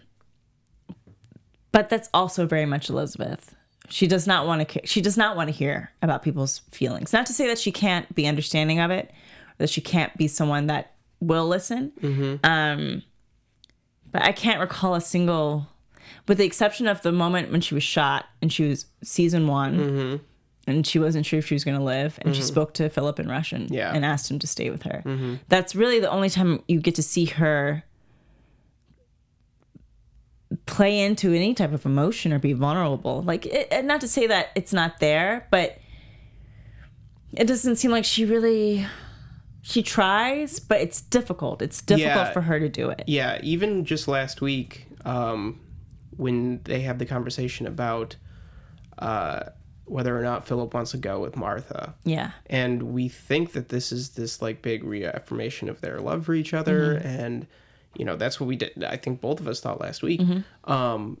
but 1.71 1.89
that's 1.89 2.09
also 2.13 2.45
very 2.45 2.65
much 2.65 2.89
Elizabeth. 2.89 3.55
she 3.89 4.07
does 4.07 4.25
not 4.27 4.47
want 4.47 4.67
to 4.67 4.81
she 4.85 5.01
does 5.01 5.17
not 5.17 5.35
want 5.35 5.49
to 5.49 5.53
hear 5.53 5.91
about 6.01 6.23
people's 6.23 6.59
feelings 6.71 7.11
not 7.13 7.25
to 7.25 7.33
say 7.33 7.47
that 7.47 7.59
she 7.59 7.71
can't 7.71 8.13
be 8.15 8.25
understanding 8.27 8.79
of 8.79 8.89
it 8.91 9.05
or 9.09 9.55
that 9.59 9.69
she 9.69 9.81
can't 9.81 10.15
be 10.17 10.27
someone 10.27 10.67
that 10.67 10.93
will 11.19 11.47
listen 11.47 11.91
mm-hmm. 12.01 12.35
um 12.43 13.03
but 14.11 14.21
i 14.23 14.31
can't 14.31 14.59
recall 14.61 14.95
a 14.95 15.01
single 15.01 15.67
with 16.27 16.37
the 16.37 16.45
exception 16.45 16.87
of 16.87 17.01
the 17.01 17.11
moment 17.11 17.51
when 17.51 17.59
she 17.61 17.73
was 17.73 17.83
shot 17.83 18.25
and 18.41 18.53
she 18.53 18.67
was 18.69 18.85
season 19.03 19.47
one 19.47 19.77
mm-hmm. 19.77 20.23
And 20.67 20.87
she 20.87 20.97
wasn't 20.99 21.25
sure 21.25 21.39
if 21.39 21.47
she 21.47 21.55
was 21.55 21.63
going 21.63 21.77
to 21.77 21.83
live 21.83 22.17
and 22.21 22.35
she 22.35 22.41
spoke 22.41 22.73
to 22.73 22.89
philip 22.89 23.19
in 23.19 23.27
russian 23.27 23.67
Yeah. 23.69 23.93
and 23.93 24.03
asked 24.05 24.29
him 24.31 24.39
to 24.39 24.47
stay 24.47 24.69
with 24.69 24.83
her 24.83 25.03
that's 25.49 25.75
really 25.75 25.99
the 25.99 26.09
only 26.09 26.29
time 26.29 26.63
you 26.67 26.79
get 26.79 26.95
to 26.95 27.03
see 27.03 27.25
her 27.25 27.83
play 30.65 30.99
into 30.99 31.33
any 31.33 31.53
type 31.53 31.73
of 31.73 31.85
emotion 31.85 32.31
or 32.31 32.39
be 32.39 32.53
vulnerable. 32.53 33.21
Like, 33.23 33.45
it, 33.47 33.67
and 33.71 33.87
not 33.87 34.01
to 34.01 34.07
say 34.07 34.27
that 34.27 34.49
it's 34.55 34.71
not 34.71 34.99
there, 34.99 35.47
but 35.49 35.79
it 37.31 37.45
doesn't 37.47 37.77
seem 37.77 37.91
like 37.91 38.05
she 38.05 38.25
really. 38.25 38.85
She 39.65 39.81
tries, 39.81 40.59
but 40.59 40.81
it's 40.81 41.01
difficult. 41.01 41.61
It's 41.61 41.81
difficult 41.81 42.15
Yeah. 42.27 42.31
for 42.33 42.41
her 42.41 42.59
to 42.59 42.67
do 42.69 42.89
it. 42.89 43.03
Yeah, 43.07 43.39
even 43.41 43.85
just 43.85 44.07
last 44.09 44.41
week, 44.41 44.85
um, 45.05 45.59
when 46.17 46.59
they 46.65 46.81
have 46.81 46.99
the 46.99 47.05
conversation 47.05 47.65
about 47.65 48.15
uh, 48.99 49.43
whether 49.85 50.17
or 50.17 50.21
not 50.21 50.47
Philip 50.47 50.73
wants 50.73 50.91
to 50.91 50.97
go 50.97 51.19
with 51.19 51.35
Martha, 51.35 51.93
Yeah. 52.05 52.31
and 52.47 52.81
we 52.93 53.09
think 53.09 53.51
that 53.53 53.69
this 53.69 53.91
is 53.91 54.11
this 54.11 54.41
like 54.41 54.61
big 54.61 54.83
reaffirmation 54.83 55.67
of 55.69 55.81
their 55.81 55.99
love 55.99 56.25
for 56.25 56.33
each 56.33 56.53
other, 56.53 56.95
Mm-hmm. 56.95 57.07
and 57.07 57.47
you 57.95 58.05
know 58.05 58.15
that's 58.15 58.39
what 58.39 58.47
we 58.47 58.55
did. 58.55 58.83
I 58.83 58.97
think 58.97 59.21
both 59.21 59.39
of 59.39 59.47
us 59.47 59.59
thought 59.61 59.79
last 59.81 60.01
week. 60.01 60.21
Mm-hmm. 60.21 60.71
Um, 60.71 61.17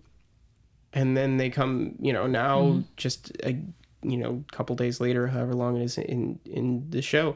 and 0.93 1.17
then 1.17 1.37
they 1.37 1.49
come, 1.49 1.95
you 1.99 2.13
know, 2.13 2.27
now 2.27 2.61
Mm-hmm. 2.61 2.81
just 2.97 3.31
a 3.43 3.57
you 4.01 4.17
know 4.17 4.43
couple 4.51 4.75
days 4.75 4.99
later, 5.01 5.27
however 5.27 5.53
long 5.53 5.77
it 5.77 5.83
is 5.83 5.97
in 5.97 6.39
in 6.45 6.89
the 6.89 7.01
show. 7.01 7.35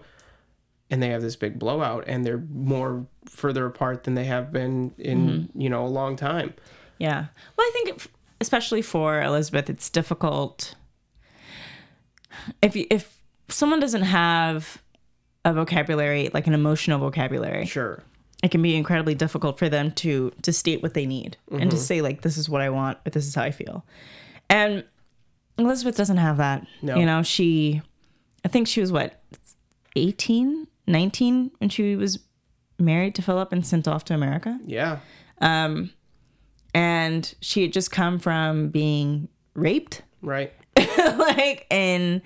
And 0.90 1.04
they 1.04 1.10
have 1.10 1.22
this 1.22 1.36
big 1.36 1.60
blowout, 1.60 2.06
and 2.08 2.26
they're 2.26 2.46
more 2.50 3.06
further 3.26 3.66
apart 3.66 4.06
than 4.06 4.16
they 4.16 4.24
have 4.26 4.54
been 4.54 4.94
in 4.98 5.28
Mm-hmm. 5.28 5.62
you 5.62 5.70
know 5.70 5.86
a 5.86 5.88
long 5.88 6.16
time. 6.16 6.54
Yeah. 6.98 7.26
Well, 7.58 7.68
I 7.68 7.72
think, 7.74 7.90
if- 7.98 8.08
especially 8.40 8.82
for 8.82 9.22
Elizabeth, 9.22 9.70
it's 9.70 9.90
difficult. 9.90 10.76
If 12.62 12.76
you, 12.76 12.86
if 12.90 13.20
someone 13.50 13.80
doesn't 13.80 14.04
have 14.04 14.82
a 15.46 15.54
vocabulary, 15.54 16.30
like 16.34 16.48
an 16.48 16.54
emotional 16.54 17.00
vocabulary, 17.00 17.66
Sure. 17.66 18.04
it 18.44 18.52
can 18.52 18.62
be 18.62 18.76
incredibly 18.76 19.16
difficult 19.16 19.58
for 19.58 19.70
them 19.70 19.92
to 19.92 20.32
to 20.42 20.54
state 20.54 20.82
what 20.82 20.94
they 20.94 21.06
need 21.06 21.38
and 21.52 21.70
to 21.72 21.78
mm-hmm. 21.78 21.78
say 21.78 22.02
like 22.02 22.22
this 22.22 22.38
is 22.38 22.50
what 22.50 22.62
I 22.62 22.70
want, 22.70 22.98
but 23.04 23.14
this 23.14 23.26
is 23.26 23.36
how 23.36 23.44
I 23.44 23.52
feel. 23.52 23.86
And 24.50 24.84
Elizabeth 25.58 25.98
doesn't 25.98 26.18
have 26.18 26.38
that. 26.38 26.66
No. 26.82 26.98
You 26.98 27.06
know, 27.06 27.24
she 27.24 27.82
I 28.44 28.48
think 28.48 28.68
she 28.68 28.82
was 28.82 28.92
what 28.92 29.22
18, 29.96 30.68
19 30.86 31.52
when 31.58 31.70
she 31.70 31.96
was 31.96 32.20
married 32.80 33.16
to 33.16 33.22
Philip 33.22 33.52
and 33.52 33.66
sent 33.66 33.88
off 33.88 34.06
to 34.06 34.14
America. 34.14 34.60
Yeah. 34.66 35.00
Um, 35.40 35.92
and 36.74 37.34
she 37.42 37.64
had 37.64 37.74
just 37.74 37.92
come 37.92 38.20
from 38.20 38.70
being 38.70 39.30
raped 39.56 40.04
Right. 40.22 40.54
like 41.18 41.66
and 41.72 42.22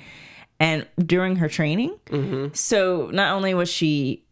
and 0.59 0.87
during 1.05 1.37
her 1.37 1.49
training. 1.49 1.97
So 2.53 3.09
not 3.13 3.33
only 3.35 3.53
was 3.53 3.69
she 3.69 4.23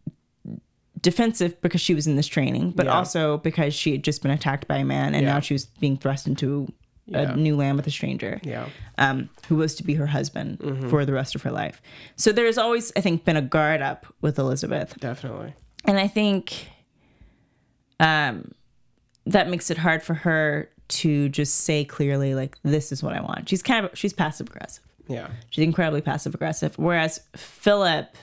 defensive 1.02 1.60
because 1.62 1.82
she 1.82 1.94
was 1.96 2.08
in 2.08 2.16
this 2.18 2.28
training, 2.28 2.72
but 2.72 2.86
Yeah. 2.86 2.94
also 2.94 3.38
because 3.38 3.74
she 3.74 3.92
had 3.94 4.04
just 4.04 4.22
been 4.22 4.32
attacked 4.32 4.68
by 4.68 4.78
a 4.78 4.86
man 4.86 5.16
and 5.16 5.24
Yeah. 5.26 5.34
now 5.34 5.40
she 5.40 5.54
was 5.54 5.66
being 5.66 5.98
thrust 5.98 6.28
into 6.28 6.68
Yeah. 7.08 7.32
a 7.32 7.36
new 7.36 7.56
land 7.56 7.78
with 7.78 7.88
a 7.88 7.92
stranger. 7.92 8.40
Yeah. 8.44 8.68
Um, 8.98 9.30
who 9.48 9.56
was 9.56 9.74
to 9.76 9.84
be 9.84 9.94
her 9.96 10.08
husband 10.08 10.88
for 10.90 11.06
the 11.06 11.14
rest 11.14 11.34
of 11.36 11.42
her 11.44 11.52
life. 11.52 11.82
So 12.18 12.32
there's 12.32 12.58
always, 12.58 12.92
I 12.96 13.02
think, 13.02 13.24
been 13.26 13.38
a 13.38 13.42
guard 13.42 13.82
up 13.82 14.06
with 14.22 14.38
Elizabeth. 14.38 14.96
Definitely. 15.00 15.54
And 15.86 15.98
I 15.98 16.08
think 16.08 16.68
um, 18.00 18.52
that 19.26 19.50
makes 19.50 19.72
it 19.72 19.78
hard 19.80 20.04
for 20.04 20.14
her 20.16 20.70
to 20.90 21.30
just 21.30 21.56
say 21.56 21.86
clearly, 21.86 22.36
like, 22.36 22.58
this 22.64 22.92
is 22.92 23.02
what 23.02 23.14
I 23.14 23.22
want. 23.22 23.48
She's 23.50 23.64
kind 23.64 23.86
of, 23.86 23.98
she's 23.98 24.14
passive 24.14 24.48
aggressive. 24.48 24.84
Yeah. 25.08 25.30
She's 25.50 25.64
incredibly 25.64 26.02
passive 26.02 26.36
aggressive. 26.36 26.78
Whereas 26.78 27.20
Philip 27.36 28.16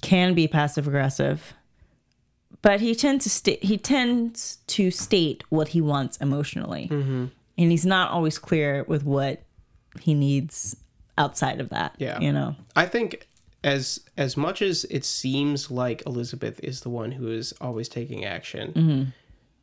can 0.00 0.34
be 0.34 0.48
passive 0.48 0.86
aggressive, 0.86 1.54
but 2.60 2.80
he 2.80 2.94
tends 2.94 3.24
to 3.24 3.30
state 3.30 3.62
he 3.62 3.78
tends 3.78 4.56
to 4.68 4.90
state 4.90 5.44
what 5.48 5.68
he 5.68 5.80
wants 5.80 6.16
emotionally, 6.18 6.88
Mm-hmm. 6.90 7.26
and 7.58 7.70
he's 7.70 7.86
not 7.86 8.10
always 8.10 8.38
clear 8.38 8.84
with 8.88 9.04
what 9.04 9.42
he 10.00 10.14
needs 10.14 10.76
outside 11.18 11.60
of 11.60 11.68
that. 11.70 11.94
Yeah. 11.98 12.18
you 12.20 12.32
know. 12.32 12.56
I 12.74 12.86
think 12.86 13.28
as 13.62 14.00
as 14.16 14.36
much 14.36 14.60
as 14.62 14.84
it 14.90 15.04
seems 15.04 15.70
like 15.70 16.02
Elizabeth 16.06 16.58
is 16.64 16.80
the 16.80 16.90
one 16.90 17.12
who 17.12 17.28
is 17.28 17.52
always 17.60 17.88
taking 17.88 18.24
action, 18.24 19.12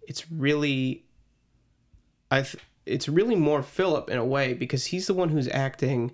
it's 0.07 0.31
really 0.31 1.03
I 2.31 2.41
th- 2.43 2.63
it's 2.85 3.07
really 3.09 3.35
more 3.35 3.61
Philip 3.63 4.09
in 4.09 4.17
a 4.17 4.25
way 4.25 4.53
because 4.53 4.87
he's 4.87 5.07
the 5.07 5.13
one 5.13 5.29
who's 5.29 5.47
acting 5.49 6.11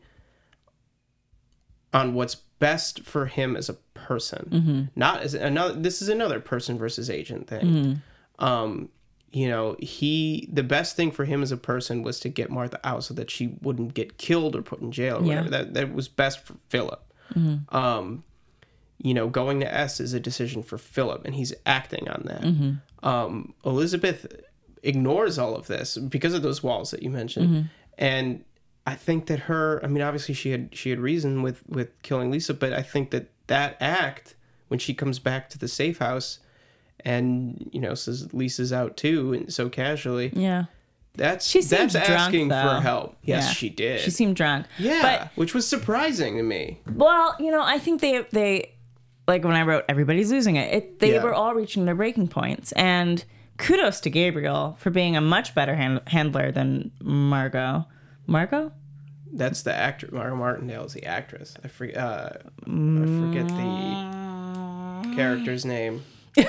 on 1.94 2.14
what's 2.14 2.36
best 2.36 3.02
for 3.02 3.26
him 3.28 3.56
as 3.56 3.70
a 3.70 3.74
person. 3.94 4.92
Not 4.96 5.22
as 5.22 5.34
another 5.34 5.74
this 5.74 6.02
is 6.02 6.10
another 6.10 6.40
person 6.40 6.78
versus 6.78 7.10
agent 7.10 7.48
thing. 7.48 8.02
Um 8.40 8.90
you 9.32 9.50
know, 9.50 9.76
he 9.80 10.48
the 10.52 10.64
best 10.64 10.96
thing 10.96 11.12
for 11.12 11.26
him 11.26 11.44
as 11.44 11.52
a 11.52 11.58
person 11.58 12.04
was 12.04 12.20
to 12.22 12.30
get 12.30 12.50
Martha 12.50 12.80
out 12.86 13.04
so 13.04 13.14
that 13.16 13.30
she 13.30 13.58
wouldn't 13.62 13.94
get 13.94 14.18
killed 14.18 14.56
or 14.56 14.62
put 14.62 14.80
in 14.82 14.92
jail 14.92 15.18
or 15.18 15.22
Yeah. 15.24 15.28
whatever. 15.44 15.50
That 15.50 15.74
that 15.74 15.94
was 15.94 16.08
best 16.08 16.40
for 16.46 16.56
Philip. 16.70 17.02
Um, 17.70 18.24
you 19.02 19.14
know, 19.14 19.28
going 19.28 19.60
to 19.60 19.66
Est 19.74 20.00
is 20.02 20.14
a 20.14 20.20
decision 20.22 20.64
for 20.64 20.78
Philip, 20.78 21.26
and 21.26 21.36
he's 21.36 21.54
acting 21.66 22.08
on 22.08 22.24
that. 22.28 22.78
Um, 23.06 23.54
Elizabeth 23.66 24.26
ignores 24.86 25.38
all 25.38 25.56
of 25.56 25.68
this 25.68 25.98
because 25.98 26.34
of 26.34 26.42
those 26.42 26.64
walls 26.64 26.92
that 26.92 27.04
you 27.04 27.10
mentioned, 27.10 27.50
mm-hmm. 27.50 27.68
and 27.98 28.44
I 28.88 28.96
think 28.96 29.26
that 29.28 29.40
her. 29.40 29.80
I 29.84 29.88
mean, 29.88 30.02
obviously 30.04 30.34
she 30.36 30.52
had 30.52 30.70
she 30.74 30.90
had 30.90 31.00
reason 31.00 31.42
with 31.42 31.64
with 31.68 31.90
killing 32.04 32.32
Lisa, 32.32 32.54
but 32.54 32.72
I 32.74 32.82
think 32.82 33.12
that 33.12 33.30
that 33.48 33.78
act 33.80 34.36
when 34.68 34.80
she 34.80 34.94
comes 34.94 35.20
back 35.20 35.50
to 35.52 35.58
the 35.58 35.68
safe 35.68 35.98
house. 36.00 36.40
And 37.04 37.70
you 37.72 37.80
know, 37.80 37.94
says 37.94 38.34
Lisa's 38.34 38.74
out 38.74 38.98
too, 38.98 39.34
and 39.34 39.54
so 39.54 39.70
casually. 39.70 40.32
Yeah, 40.34 40.66
That's 41.14 41.46
She 41.46 41.62
seemed 41.62 41.92
that's 41.92 42.08
drunk, 42.08 42.10
asking 42.10 42.48
though. 42.48 42.64
for 42.64 42.82
help. 42.82 43.18
Yes, 43.22 43.44
Yeah. 43.46 43.52
she 43.52 43.70
did. 43.70 44.00
she 44.00 44.10
seemed 44.10 44.36
drunk. 44.36 44.66
yeah, 44.80 45.02
but 45.04 45.32
which 45.36 45.54
was 45.54 45.68
surprising 45.68 46.38
to 46.38 46.42
me. 46.44 46.80
Well, 46.92 47.36
you 47.40 47.52
know, 47.52 47.62
I 47.62 47.78
think 47.78 48.02
they 48.02 48.26
they 48.32 48.72
like 49.28 49.44
when 49.44 49.56
I 49.56 49.62
wrote 49.64 49.84
everybody's 49.88 50.32
losing 50.32 50.56
it. 50.56 50.74
it 50.74 51.00
they 51.00 51.14
Yeah. 51.14 51.24
were 51.24 51.34
all 51.34 51.54
reaching 51.54 51.86
their 51.86 51.94
breaking 51.96 52.30
points, 52.30 52.72
and 52.72 53.24
kudos 53.58 54.00
to 54.02 54.10
Gabriel 54.10 54.76
for 54.80 54.90
being 54.90 55.16
a 55.16 55.22
much 55.22 55.56
better 55.56 55.76
hand, 55.76 56.02
handler 56.08 56.52
than 56.52 56.92
Margo. 57.02 57.86
Margo? 58.28 58.72
That's 59.34 59.64
the 59.64 59.74
actor. 59.76 60.10
Margo 60.12 60.36
Martindale 60.36 60.86
is 60.86 60.94
the 60.94 61.06
actress. 61.06 61.56
I 61.64 61.68
forget. 61.68 61.98
Uh, 61.98 62.30
I 62.64 62.66
forget 62.66 63.48
the 63.50 65.16
character's 65.16 65.66
name. 65.66 66.04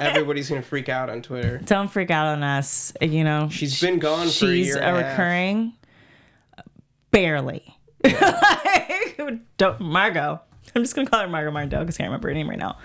Everybody's 0.00 0.48
gonna 0.48 0.62
freak 0.62 0.88
out 0.88 1.10
on 1.10 1.22
Twitter. 1.22 1.58
Don't 1.64 1.88
freak 1.88 2.10
out 2.10 2.26
on 2.26 2.42
us. 2.42 2.92
You 3.00 3.24
know, 3.24 3.48
She's 3.50 3.80
been 3.80 3.98
gone 3.98 4.26
for 4.28 4.46
a 4.46 4.54
she's 4.54 4.66
year 4.68 4.78
a, 4.78 4.94
a 4.94 5.10
recurring, 5.10 5.74
barely. 7.10 7.76
Don't 9.56 9.80
Margo. 9.80 10.40
I'm 10.74 10.82
just 10.82 10.94
gonna 10.94 11.08
call 11.08 11.20
her 11.20 11.28
Margo 11.28 11.50
Martindale 11.50 11.80
because 11.80 11.96
I 11.96 11.98
can't 11.98 12.08
remember 12.08 12.28
her 12.28 12.34
name 12.34 12.48
right 12.48 12.58
now. 12.58 12.78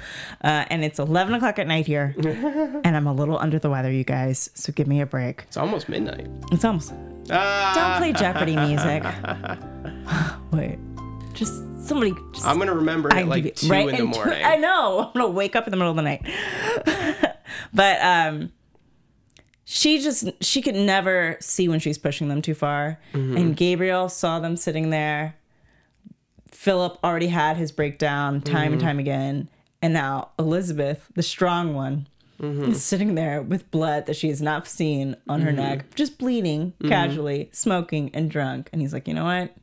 Uh, 0.44 0.66
and 0.70 0.84
it's 0.84 1.00
11 1.00 1.34
o'clock 1.36 1.60
at 1.60 1.68
night 1.68 1.86
here, 1.86 2.16
and 2.84 2.96
I'm 2.96 3.08
a 3.08 3.14
little 3.14 3.38
under 3.38 3.60
the 3.60 3.70
weather, 3.70 3.92
you 3.92 4.04
guys. 4.04 4.50
So 4.54 4.72
give 4.74 4.88
me 4.88 5.02
a 5.02 5.06
break. 5.06 5.44
It's 5.48 5.58
almost 5.58 5.90
midnight. 5.90 6.28
It's 6.52 6.66
almost. 6.66 6.94
Ah, 7.30 7.72
Don't 7.76 7.98
play 8.00 8.14
Jeopardy 8.14 8.56
music. 8.56 9.04
Wait, 10.52 10.78
just 11.34 11.54
somebody. 11.88 12.14
Just, 12.34 12.46
I'm 12.46 12.58
gonna 12.60 12.76
remember 12.76 13.10
it 13.10 13.16
I 13.16 13.22
at 13.22 13.28
like 13.28 13.44
give 13.44 13.56
two 13.56 13.70
right 13.70 13.88
in 13.88 13.96
the 13.96 14.06
morning. 14.06 14.44
I 14.44 14.58
know. 14.58 15.12
I'm 15.14 15.22
gonna 15.22 15.30
wake 15.30 15.56
up 15.56 15.68
in 15.68 15.72
the 15.72 15.78
middle 15.78 15.92
of 15.92 15.96
the 15.96 16.02
night. 16.02 16.26
but 17.74 18.02
um, 18.02 18.52
she 19.66 20.00
just 20.00 20.30
she 20.44 20.62
could 20.62 20.76
never 20.76 21.38
see 21.40 21.68
when 21.68 21.80
she's 21.80 21.98
pushing 21.98 22.28
them 22.28 22.42
too 22.42 22.54
far. 22.54 23.00
Mm-hmm. 23.14 23.38
And 23.38 23.58
Gabriel 23.58 24.10
saw 24.10 24.40
them 24.40 24.56
sitting 24.58 24.90
there. 24.90 25.36
Philip 26.64 26.98
already 27.04 27.28
had 27.28 27.58
his 27.58 27.74
breakdown 27.74 28.40
time 28.40 28.56
Mm-hmm. 28.68 28.74
and 28.74 28.82
time 28.82 29.00
again, 29.00 29.50
and 29.82 29.94
now 29.94 30.30
Elizabeth, 30.40 31.08
the 31.14 31.24
strong 31.24 31.74
one. 31.74 32.08
Mm-hmm. 32.42 32.72
Is 32.72 32.84
sitting 32.84 33.16
there 33.16 33.42
with 33.42 33.70
blood 33.70 34.06
that 34.08 34.16
she 34.16 34.28
has 34.30 34.42
not 34.42 34.68
seen 34.68 35.16
on 35.30 35.42
her 35.42 35.52
neck, 35.52 35.94
just 35.96 36.18
bleeding 36.18 36.72
Mm-hmm. 36.80 36.88
casually, 36.90 37.50
smoking 37.54 38.10
and 38.14 38.30
drunk. 38.32 38.70
And 38.74 38.82
he's 38.82 38.92
like, 38.94 39.08
you 39.08 39.14
know 39.14 39.24
what? 39.26 39.54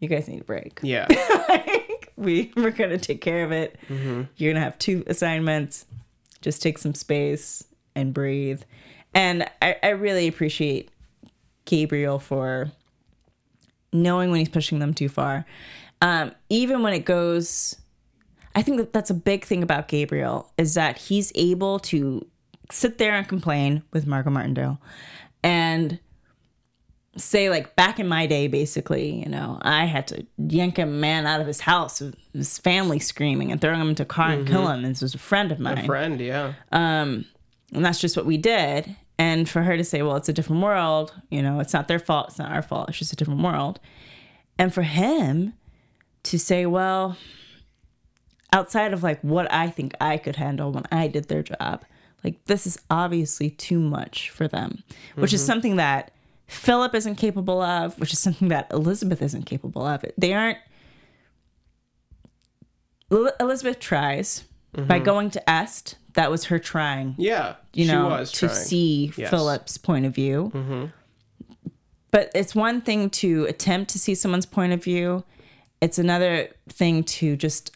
You 0.00 0.08
guys 0.08 0.28
need 0.28 0.40
a 0.40 0.44
break 0.44 0.78
Yeah, 0.82 1.06
like, 1.48 2.12
we 2.16 2.52
we're 2.56 2.70
gonna 2.70 2.98
take 2.98 3.20
care 3.20 3.44
of 3.44 3.52
it. 3.52 3.78
Mm-hmm. 3.88 4.22
You're 4.36 4.52
gonna 4.52 4.64
have 4.64 4.78
two 4.78 5.04
assignments. 5.06 5.86
Just 6.42 6.60
take 6.60 6.78
some 6.78 6.94
space 6.94 7.64
and 7.94 8.12
breathe. 8.12 8.62
And 9.14 9.48
I, 9.62 9.76
I 9.82 9.88
really 9.90 10.26
appreciate 10.28 10.90
Gabriel 11.64 12.18
for 12.18 12.70
knowing 13.92 14.30
when 14.30 14.40
he's 14.40 14.48
pushing 14.48 14.78
them 14.80 14.92
too 14.94 15.08
far. 15.08 15.46
Um, 16.02 16.32
even 16.48 16.82
when 16.82 16.92
it 16.92 17.04
goes, 17.04 17.76
I 18.54 18.62
think 18.62 18.78
that 18.78 18.92
that's 18.92 19.10
a 19.10 19.14
big 19.14 19.44
thing 19.44 19.62
about 19.62 19.88
Gabriel 19.88 20.52
is 20.58 20.74
that 20.74 20.98
he's 20.98 21.32
able 21.34 21.78
to 21.80 22.26
sit 22.70 22.98
there 22.98 23.14
and 23.14 23.26
complain 23.26 23.82
with 23.92 24.06
Margo 24.06 24.30
Martindale 24.30 24.80
and 25.42 26.00
say 27.16 27.48
like 27.48 27.76
back 27.76 27.98
in 27.98 28.06
my 28.06 28.26
day 28.26 28.46
basically 28.46 29.20
you 29.22 29.28
know 29.28 29.58
i 29.62 29.84
had 29.86 30.06
to 30.06 30.26
yank 30.36 30.78
a 30.78 30.84
man 30.84 31.26
out 31.26 31.40
of 31.40 31.46
his 31.46 31.60
house 31.60 32.00
with 32.00 32.14
his 32.34 32.58
family 32.58 32.98
screaming 32.98 33.50
and 33.50 33.60
throwing 33.60 33.80
him 33.80 33.88
into 33.88 34.02
a 34.02 34.06
car 34.06 34.30
and 34.30 34.46
kill 34.46 34.68
him. 34.68 34.84
And 34.84 34.94
this 34.94 35.02
was 35.02 35.14
a 35.14 35.18
friend 35.18 35.50
of 35.50 35.58
mine. 35.58 35.86
Friend, 35.86 36.20
yeah. 36.20 36.52
and 36.70 37.24
that's 37.72 38.00
just 38.00 38.16
what 38.16 38.26
we 38.26 38.36
did. 38.36 38.96
And 39.18 39.48
for 39.48 39.62
her 39.62 39.76
to 39.76 39.84
say 39.84 40.02
well 40.02 40.16
it's 40.16 40.28
a 40.28 40.32
different 40.32 40.62
world 40.62 41.14
you 41.30 41.42
know 41.42 41.60
it's 41.60 41.72
not 41.72 41.88
their 41.88 41.98
fault 41.98 42.28
it's 42.28 42.38
not 42.38 42.52
our 42.52 42.62
fault 42.62 42.90
it's 42.90 42.98
just 42.98 43.12
a 43.12 43.16
different 43.16 43.42
world. 43.42 43.80
And 44.58 44.72
for 44.72 44.82
him 44.82 45.54
to 46.26 46.38
say 46.38 46.66
well 46.66 47.16
outside 48.52 48.92
of 48.92 49.02
like 49.02 49.20
what 49.22 49.50
i 49.52 49.68
think 49.68 49.94
i 50.00 50.16
could 50.16 50.36
handle 50.36 50.70
when 50.72 50.84
i 50.92 51.08
did 51.08 51.28
their 51.28 51.42
job 51.42 51.84
like 52.24 52.44
this 52.46 52.66
is 52.66 52.78
obviously 52.90 53.50
too 53.50 53.78
much 53.78 54.30
for 54.30 54.46
them 54.48 54.82
which 55.14 55.32
is 55.32 55.40
mm-hmm. 55.40 55.46
something 55.46 55.76
that 55.76 56.12
philip 56.46 56.94
isn't 56.94 57.16
capable 57.16 57.60
of 57.60 57.98
which 57.98 58.12
is 58.12 58.18
something 58.18 58.48
that 58.48 58.66
elizabeth 58.70 59.22
isn't 59.22 59.46
capable 59.46 59.86
of 59.86 60.04
they 60.18 60.32
aren't 60.32 60.58
El- 63.10 63.32
elizabeth 63.40 63.78
tries 63.78 64.44
by 64.72 64.96
mm-hmm. 64.96 65.04
going 65.04 65.30
to 65.30 65.50
est 65.50 65.96
that 66.16 66.30
was 66.30 66.44
her 66.46 66.58
trying 66.58 67.14
Yeah. 67.18 67.54
you 67.72 67.84
she 67.84 67.92
know, 67.92 68.24
to 68.24 68.32
trying. 68.48 68.54
see 68.54 69.12
Yes. 69.16 69.30
Philip's 69.30 69.78
point 69.78 70.06
of 70.06 70.14
view. 70.14 70.50
Mm-hmm. 70.52 70.86
But 72.10 72.30
it's 72.34 72.54
one 72.54 72.80
thing 72.80 73.10
to 73.10 73.44
attempt 73.44 73.90
to 73.90 73.98
see 73.98 74.14
someone's 74.14 74.46
point 74.46 74.72
of 74.72 74.82
view. 74.82 75.24
It's 75.86 76.00
another 76.00 76.48
thing 76.68 77.04
to 77.04 77.36
just 77.36 77.70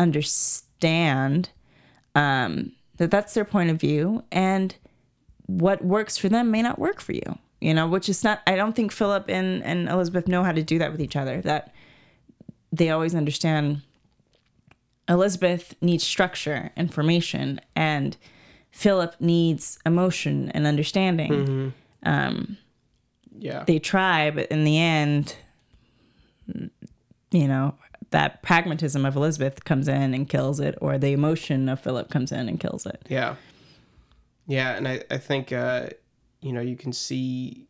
understand 0.00 1.50
um, 2.16 2.72
that 2.96 3.12
that's 3.12 3.34
their 3.34 3.44
point 3.44 3.70
of 3.70 3.80
view, 3.80 4.24
and 4.32 4.74
what 5.46 5.84
works 5.84 6.18
for 6.18 6.28
them 6.28 6.50
may 6.50 6.60
not 6.60 6.80
work 6.80 7.00
for 7.00 7.12
you. 7.12 7.38
You 7.60 7.72
know, 7.72 7.86
which 7.86 8.08
is 8.08 8.24
not. 8.24 8.42
I 8.48 8.56
don't 8.56 8.74
think 8.74 8.90
Philip 8.90 9.26
and 9.28 9.62
and 9.62 9.88
Elizabeth 9.88 10.26
know 10.26 10.42
how 10.42 10.50
to 10.50 10.64
do 10.64 10.76
that 10.80 10.90
with 10.90 11.00
each 11.00 11.14
other. 11.14 11.40
That 11.40 11.72
they 12.72 12.90
always 12.90 13.14
understand 13.14 13.82
Elizabeth 15.08 15.76
needs 15.80 16.02
structure, 16.02 16.72
information, 16.76 17.60
and 17.76 18.16
Philip 18.72 19.14
needs 19.20 19.78
emotion 19.86 20.50
and 20.50 20.66
understanding. 20.66 21.72
Yeah. 23.38 23.62
They 23.68 23.78
try, 23.78 24.32
but 24.32 24.48
in 24.48 24.64
the 24.64 24.78
end, 24.78 25.36
you 27.34 27.48
know, 27.48 27.74
that 28.10 28.42
pragmatism 28.42 29.04
of 29.04 29.16
Elizabeth 29.16 29.64
comes 29.64 29.88
in 29.88 30.14
and 30.14 30.28
kills 30.28 30.60
it, 30.60 30.76
or 30.80 30.98
the 30.98 31.12
emotion 31.12 31.68
of 31.68 31.80
Philip 31.80 32.10
comes 32.10 32.30
in 32.32 32.48
and 32.48 32.60
kills 32.60 32.86
it. 32.86 33.02
Yeah. 33.08 33.34
Yeah, 34.46 34.76
and 34.76 34.86
I, 34.86 35.02
I 35.10 35.18
think 35.18 35.52
uh, 35.52 35.88
you 36.40 36.52
know, 36.52 36.60
you 36.60 36.76
can 36.76 36.92
see 36.92 37.66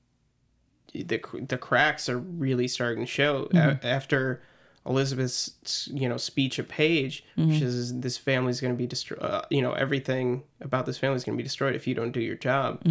the 0.92 1.20
the 1.48 1.58
cracks 1.58 2.08
are 2.08 2.18
really 2.18 2.68
starting 2.68 3.04
to 3.04 3.10
show 3.10 3.48
A- 3.54 3.78
after 3.82 4.42
Elizabeth's 4.86 5.88
you 5.92 6.08
know 6.08 6.16
speech 6.16 6.58
at 6.58 6.68
Paige. 6.68 7.24
which 7.36 7.62
is 7.62 7.98
this 8.00 8.16
family's 8.18 8.60
going 8.60 8.72
to 8.74 8.78
be 8.78 8.86
destroyed. 8.86 9.20
Uh, 9.22 9.42
you 9.50 9.62
know, 9.62 9.72
everything 9.72 10.42
about 10.60 10.84
this 10.86 10.98
family 10.98 11.16
is 11.16 11.24
going 11.24 11.36
to 11.36 11.42
be 11.42 11.46
destroyed 11.46 11.74
if 11.74 11.86
you 11.86 11.94
don't 11.94 12.12
do 12.12 12.20
your 12.20 12.36
job. 12.36 12.82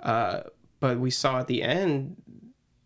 Uh, 0.00 0.42
but 0.80 0.98
we 0.98 1.10
saw 1.10 1.38
at 1.38 1.46
the 1.46 1.62
end, 1.62 2.16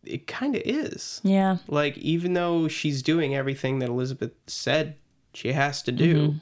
it 0.06 0.26
kind 0.26 0.54
of 0.56 0.62
is. 0.64 1.20
Yeah. 1.24 1.58
Like 1.68 1.96
even 1.98 2.34
though 2.34 2.68
she's 2.68 3.02
doing 3.02 3.34
everything 3.34 3.78
that 3.80 3.88
Elizabeth 3.88 4.32
said 4.46 4.96
she 5.34 5.52
has 5.52 5.82
to 5.82 5.92
do, 5.92 6.36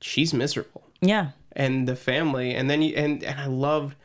she's 0.00 0.32
miserable 0.32 0.82
Yeah. 1.00 1.30
and 1.52 1.88
the 1.88 1.96
family 1.96 2.54
and 2.54 2.70
then 2.70 2.82
you 2.82 2.94
and, 2.96 3.22
and 3.24 3.40
i 3.40 3.46
loved 3.46 3.96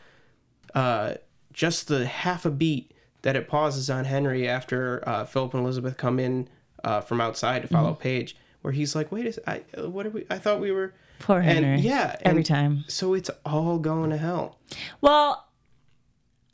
uh 0.74 1.14
just 1.52 1.88
the 1.88 2.06
half 2.08 2.46
a 2.46 2.50
beat 2.52 2.92
that 3.22 3.36
it 3.36 3.48
pauses 3.48 3.90
on 3.90 4.06
henry 4.06 4.48
after 4.48 5.08
uh 5.08 5.24
philip 5.26 5.54
and 5.54 5.64
elizabeth 5.64 5.96
come 5.98 6.20
in 6.20 6.48
uh 6.84 7.00
from 7.02 7.22
outside 7.22 7.62
to 7.62 7.68
follow 7.68 7.94
paige 7.94 8.36
where 8.64 8.74
he's 8.74 8.96
like 8.96 9.12
wait 9.12 9.38
a 9.38 9.50
I, 9.50 9.58
what 9.88 10.06
are 10.08 10.10
we 10.10 10.26
i 10.30 10.38
thought 10.40 10.60
we 10.60 10.72
were 10.72 10.94
Poor 11.20 11.42
Henry. 11.42 11.76
and 11.76 11.84
yeah 11.84 12.18
Every 12.24 12.44
time. 12.44 12.84
so 12.88 13.14
it's 13.14 13.30
all 13.46 13.78
going 13.78 14.10
to 14.10 14.18
hell 14.18 14.58
Well, 15.00 15.48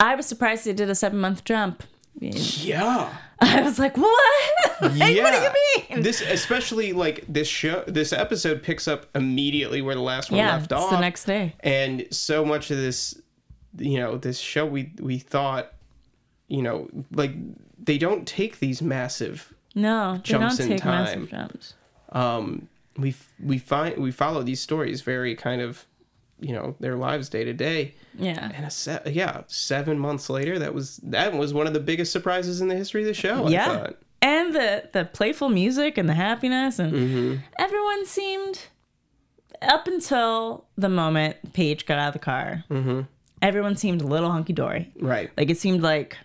I 0.00 0.14
was 0.16 0.26
surprised 0.26 0.64
they 0.64 0.72
did 0.72 0.90
a 0.90 0.94
seven 0.94 1.18
month 1.20 1.44
jump. 1.44 1.84
yeah 2.18 3.12
I 3.42 3.62
was 3.62 3.78
like, 3.78 3.96
what? 3.96 4.82
like, 4.82 5.14
yeah 5.14 5.22
What 5.22 5.32
do 5.32 5.40
you 5.90 5.96
mean? 5.96 6.02
this 6.02 6.20
especially 6.20 6.92
like 6.92 7.24
this 7.28 7.48
show 7.48 7.84
this 7.86 8.12
episode 8.12 8.62
picks 8.62 8.86
up 8.88 9.06
immediately 9.14 9.80
where 9.82 9.94
the 9.94 10.00
last 10.02 10.30
one 10.30 10.38
yeah, 10.38 10.52
left 10.54 10.72
it's 10.72 10.82
off 10.82 10.90
the 10.90 11.00
next 11.00 11.24
day. 11.24 11.54
and 11.60 12.06
so 12.10 12.44
much 12.44 12.70
of 12.70 12.76
this 12.78 13.20
you 13.78 13.98
know 13.98 14.16
this 14.18 14.38
show 14.38 14.66
we 14.66 14.92
we 15.00 15.18
thought 15.18 15.72
you 16.48 16.60
know 16.62 16.88
like 17.12 17.32
they 17.78 17.96
don't 17.98 18.26
take 18.26 18.58
these 18.58 18.82
massive 18.82 19.54
No, 19.74 20.14
they 20.16 20.22
Jumps 20.22 20.56
don't 20.58 20.66
in 20.66 20.72
take 20.76 20.82
time. 20.82 21.04
massive 21.04 21.30
jumps. 21.30 21.74
um 22.10 22.68
we 22.98 23.14
we 23.42 23.56
find 23.58 23.96
we 23.98 24.10
follow 24.10 24.42
these 24.42 24.60
stories 24.60 25.00
very 25.02 25.34
kind 25.36 25.62
of 25.62 25.86
you 26.40 26.52
know 26.52 26.74
their 26.80 26.96
lives 26.96 27.28
day 27.28 27.44
to 27.44 27.52
day 27.52 27.94
Yeah. 28.18 28.50
and 28.54 28.64
a 28.66 28.70
se- 28.70 29.02
yeah 29.12 29.42
seven 29.46 29.98
months 29.98 30.28
later 30.30 30.58
that 30.58 30.72
was 30.74 30.96
that 31.04 31.32
was 31.32 31.52
one 31.54 31.66
of 31.66 31.72
the 31.74 31.80
biggest 31.80 32.12
surprises 32.12 32.60
in 32.60 32.68
the 32.68 32.74
history 32.76 33.02
of 33.02 33.06
the 33.08 33.14
show 33.14 33.46
I 33.46 33.50
yeah. 33.50 33.64
thought. 33.66 33.96
And 34.22 34.54
the 34.54 34.88
the 34.92 35.04
playful 35.06 35.48
music 35.48 35.96
and 35.98 36.08
the 36.08 36.14
happiness 36.14 36.78
and 36.78 36.92
Mm-hmm. 36.92 37.36
everyone 37.58 38.06
seemed 38.06 38.66
up 39.62 39.86
until 39.86 40.64
the 40.76 40.88
moment 40.88 41.36
Paige 41.52 41.84
got 41.86 41.98
out 41.98 42.08
of 42.08 42.12
the 42.14 42.18
car. 42.18 42.64
Mm-hmm. 42.70 43.00
Everyone 43.42 43.76
seemed 43.76 44.00
a 44.02 44.06
little 44.06 44.30
hunky 44.30 44.52
dory. 44.52 44.92
right 45.00 45.30
Like 45.36 45.50
it 45.50 45.58
seemed 45.58 45.82
like 45.82 46.16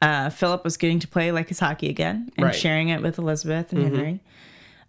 uh, 0.00 0.30
Philip 0.30 0.64
was 0.64 0.76
getting 0.76 0.98
to 1.00 1.08
play 1.08 1.30
like 1.32 1.48
his 1.48 1.60
hockey 1.60 1.88
again 1.88 2.30
and 2.36 2.44
Right. 2.46 2.52
Mm-hmm. 2.54 2.60
sharing 2.60 2.88
it 2.88 3.02
with 3.02 3.18
Elizabeth 3.18 3.72
and 3.72 3.82
Henry. 3.82 4.20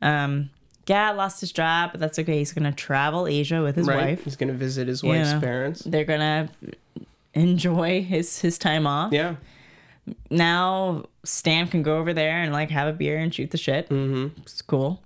Um, 0.02 0.50
yeah, 0.88 1.12
lost 1.12 1.40
his 1.42 1.52
job, 1.52 1.92
but 1.92 2.00
that's 2.00 2.20
okay. 2.20 2.38
He's 2.40 2.52
gonna 2.54 2.72
travel 2.74 3.28
Asia 3.28 3.62
with 3.62 3.76
his 3.76 3.88
right 3.88 4.06
wife. 4.18 4.24
he's 4.24 4.36
gonna 4.36 4.54
visit 4.54 4.88
his 4.88 5.04
wife's 5.04 5.32
know. 5.32 5.40
parents 5.40 5.82
They're 5.82 6.06
gonna 6.06 6.50
enjoy 7.34 8.04
his 8.04 8.40
his 8.40 8.58
time 8.58 8.86
off. 8.86 9.12
yeah 9.12 9.36
Now 10.30 11.06
Stan 11.24 11.68
can 11.68 11.84
go 11.84 11.98
over 11.98 12.14
there 12.14 12.42
and 12.42 12.52
like 12.54 12.70
have 12.70 12.88
a 12.88 12.94
beer 12.94 13.18
and 13.18 13.34
shoot 13.34 13.52
the 13.52 13.58
shit. 13.58 13.90
Mm-hmm. 13.90 14.40
It's 14.42 14.62
cool. 14.62 15.02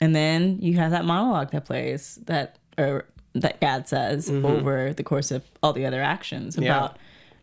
And 0.00 0.14
then 0.14 0.58
you 0.60 0.74
have 0.74 0.90
that 0.90 1.04
monologue 1.04 1.50
that 1.52 1.64
plays 1.64 2.18
that 2.26 2.58
or 2.76 3.06
that 3.34 3.60
Gaad 3.60 3.88
says 3.88 4.30
over 4.30 4.92
the 4.92 5.02
course 5.02 5.30
of 5.30 5.42
all 5.62 5.72
the 5.72 5.86
other 5.86 6.02
actions 6.02 6.54
Mm-hmm. 6.54 6.64
Yeah. 6.64 6.76
about 6.76 6.98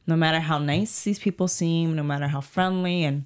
no 0.08 0.15
matter 0.15 0.39
how 0.39 0.58
nice 0.58 1.04
these 1.04 1.20
people 1.20 1.48
seem, 1.48 1.96
no 1.96 2.04
matter 2.04 2.28
how 2.28 2.41
friendly 2.41 3.04
and 3.04 3.26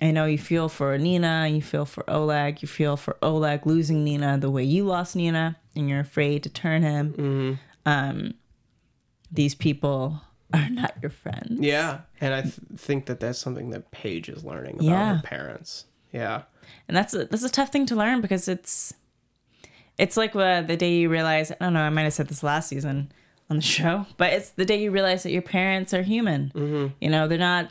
I 0.00 0.10
know 0.10 0.24
you 0.26 0.38
feel 0.38 0.68
for 0.68 0.96
Nina, 0.98 1.46
you 1.48 1.62
feel 1.62 1.84
for 1.84 2.08
Oleg, 2.10 2.60
you 2.62 2.68
feel 2.68 2.96
for 2.96 3.16
Oleg 3.22 3.66
losing 3.66 4.02
Nina 4.04 4.38
the 4.38 4.50
way 4.50 4.64
you 4.64 4.84
lost 4.84 5.14
Nina, 5.14 5.56
and 5.76 5.88
you're 5.88 6.00
afraid 6.00 6.42
to 6.44 6.48
turn 6.48 6.82
him. 6.82 7.12
Mm-hmm. 7.12 7.52
Um, 7.86 8.34
these 9.30 9.54
people 9.54 10.20
are 10.54 10.68
not 10.68 10.94
your 11.00 11.10
friends. 11.10 11.60
yeah 11.60 12.00
and 12.20 12.34
i 12.34 12.42
th- 12.42 12.52
think 12.76 13.06
that 13.06 13.18
that's 13.20 13.38
something 13.38 13.70
that 13.70 13.90
paige 13.90 14.28
is 14.28 14.44
learning 14.44 14.74
about 14.74 14.84
Yeah. 14.84 15.16
her 15.16 15.22
parents 15.22 15.86
yeah 16.12 16.42
and 16.86 16.94
that's 16.94 17.14
a, 17.14 17.24
that's 17.24 17.42
a 17.42 17.48
tough 17.48 17.70
thing 17.72 17.86
to 17.86 17.96
learn 17.96 18.20
because 18.20 18.48
it's 18.48 18.92
it's 19.98 20.18
like 20.18 20.36
uh, 20.36 20.60
the 20.60 20.76
day 20.76 20.92
you 20.96 21.08
realize 21.08 21.50
I 21.50 21.56
don't 21.60 21.72
know 21.72 21.80
I 21.80 21.88
might 21.88 22.02
have 22.02 22.12
said 22.12 22.28
this 22.28 22.42
last 22.42 22.68
season 22.68 23.12
on 23.48 23.56
the 23.56 23.62
show, 23.76 24.04
but 24.18 24.32
it's 24.34 24.50
the 24.50 24.64
day 24.66 24.82
you 24.82 24.90
realize 24.90 25.22
that 25.22 25.32
your 25.32 25.42
parents 25.42 25.94
are 25.94 26.02
human. 26.02 26.52
Mm-hmm. 26.54 26.94
You 27.00 27.10
know, 27.10 27.26
they're 27.28 27.38
not 27.38 27.70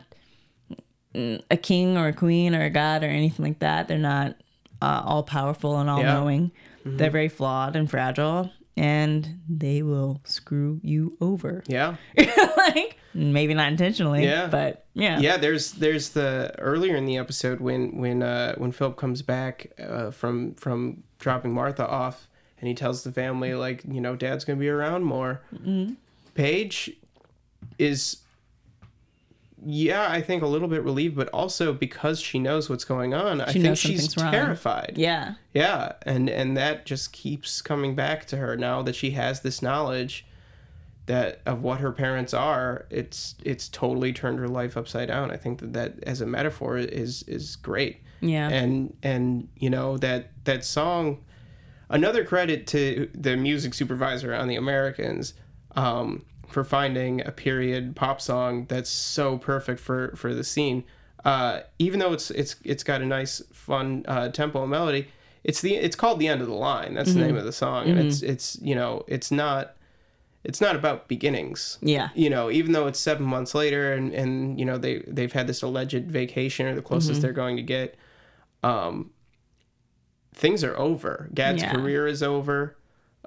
a 1.15 1.57
king 1.57 1.97
or 1.97 2.07
a 2.07 2.13
queen 2.13 2.55
or 2.55 2.63
a 2.63 2.69
god 2.69 3.03
or 3.03 3.07
anything 3.07 3.45
like 3.45 3.59
that. 3.59 3.87
They're 3.87 3.97
not 3.97 4.35
uh, 4.81 5.01
all 5.05 5.23
powerful 5.23 5.77
and 5.79 5.89
all 5.89 6.01
knowing. 6.03 6.51
They're 6.85 7.11
very 7.11 7.29
flawed 7.29 7.75
and 7.75 7.89
fragile, 7.89 8.49
and 8.75 9.39
they 9.47 9.81
will 9.83 10.21
screw 10.23 10.79
you 10.83 11.17
over. 11.21 11.63
yeah 11.67 11.95
like 12.57 12.97
maybe 13.13 13.53
not 13.53 13.67
intentionally, 13.71 14.23
Yeah. 14.23 14.47
but 14.47 14.85
yeah, 14.93 15.19
yeah 15.19 15.37
there's 15.37 15.73
there's 15.73 16.09
the 16.09 16.55
earlier 16.57 16.95
in 16.95 17.05
the 17.05 17.17
episode 17.17 17.59
when 17.59 17.97
when 17.97 18.23
uh 18.23 18.55
when 18.55 18.71
philip 18.71 18.95
comes 18.97 19.21
back 19.21 19.67
uh 19.79 20.11
from 20.11 20.53
from 20.55 21.03
dropping 21.19 21.53
martha 21.53 21.85
off 21.87 22.27
and 22.59 22.67
he 22.67 22.73
tells 22.73 23.03
the 23.03 23.11
family 23.11 23.53
like 23.53 23.83
you 23.87 24.01
know 24.01 24.15
dad's 24.15 24.43
gonna 24.45 24.59
be 24.59 24.69
around 24.69 25.03
more 25.03 25.41
Mm-hmm. 25.53 25.93
paige 26.35 26.91
is 27.77 28.17
yeah 29.63 30.07
i 30.09 30.21
think 30.21 30.41
a 30.41 30.47
little 30.47 30.67
bit 30.67 30.83
relieved 30.83 31.15
but 31.15 31.27
also 31.29 31.71
because 31.71 32.19
she 32.19 32.39
knows 32.39 32.69
what's 32.69 32.83
going 32.85 33.13
on 33.13 33.41
i 33.41 33.45
She 33.47 33.53
think 33.53 33.63
knows 33.65 33.79
she's 33.79 34.01
something's 34.11 34.17
wrong. 34.23 34.31
terrified 34.31 34.93
yeah. 34.97 35.35
yeah 35.53 35.93
and 36.03 36.29
and 36.29 36.57
that 36.57 36.85
just 36.85 37.13
keeps 37.13 37.61
coming 37.61 37.93
back 37.95 38.25
to 38.27 38.37
her 38.37 38.55
now 38.57 38.81
that 38.81 38.95
she 38.95 39.11
has 39.11 39.41
this 39.41 39.61
knowledge 39.61 40.25
that 41.07 41.41
of 41.47 41.63
what 41.63 41.79
her 41.79 41.91
parents 41.91 42.33
are, 42.33 42.85
it's 42.91 43.35
it's 43.43 43.67
totally 43.69 44.13
turned 44.13 44.37
her 44.37 44.47
life 44.47 44.77
upside 44.77 45.07
down. 45.07 45.31
I 45.31 45.35
think 45.35 45.59
that 45.59 45.73
that 45.73 45.93
as 46.03 46.21
a 46.21 46.27
metaphor 46.27 46.77
is 46.77 47.23
is 47.23 47.55
great. 47.55 48.01
Yeah. 48.21 48.47
And 48.47 48.95
and 49.01 49.49
you 49.57 49.71
know 49.71 49.97
that 49.97 50.29
that 50.45 50.63
song 50.63 51.23
another 51.89 52.23
credit 52.23 52.67
to 52.67 53.09
the 53.15 53.35
music 53.35 53.73
supervisor 53.73 54.33
on 54.33 54.47
the 54.47 54.55
Americans 54.55 55.33
um, 55.75 56.23
for 56.51 56.63
finding 56.63 57.21
a 57.25 57.31
period 57.31 57.95
pop 57.95 58.19
song 58.21 58.65
that's 58.67 58.89
so 58.89 59.37
perfect 59.37 59.79
for 59.79 60.13
for 60.15 60.33
the 60.33 60.43
scene. 60.43 60.83
Uh, 61.23 61.61
even 61.79 61.99
though 61.99 62.13
it's 62.13 62.31
it's 62.31 62.55
it's 62.63 62.83
got 62.83 63.01
a 63.01 63.05
nice 63.05 63.41
fun 63.53 64.03
uh, 64.07 64.29
tempo 64.29 64.61
and 64.63 64.71
melody, 64.71 65.07
it's 65.43 65.61
the 65.61 65.75
it's 65.75 65.95
called 65.95 66.19
the 66.19 66.27
end 66.27 66.41
of 66.41 66.47
the 66.47 66.53
line. 66.53 66.93
That's 66.95 67.13
the 67.13 67.19
name 67.19 67.35
of 67.37 67.45
the 67.45 67.51
song, 67.51 67.87
and 67.89 67.99
it's 67.99 68.21
it's 68.21 68.57
you 68.61 68.73
know 68.75 69.03
it's 69.07 69.29
not 69.31 69.75
it's 70.43 70.59
not 70.59 70.75
about 70.75 71.07
beginnings. 71.07 71.77
Yeah. 71.83 72.09
You 72.15 72.31
know, 72.31 72.49
even 72.49 72.71
though 72.71 72.87
it's 72.87 72.99
seven 72.99 73.25
months 73.27 73.53
later, 73.53 73.93
and 73.93 74.11
and 74.13 74.59
you 74.59 74.65
know 74.65 74.77
they 74.79 75.03
they've 75.07 75.31
had 75.31 75.45
this 75.45 75.61
alleged 75.61 76.09
vacation 76.09 76.65
or 76.65 76.73
the 76.73 76.81
closest 76.81 77.21
they're 77.21 77.31
going 77.33 77.57
to 77.57 77.63
get. 77.63 77.95
Um, 78.63 79.11
things 80.33 80.63
are 80.63 80.77
over. 80.77 81.29
Gaad's 81.33 81.61
Yeah. 81.61 81.71
career 81.73 82.07
is 82.07 82.23
over, 82.23 82.77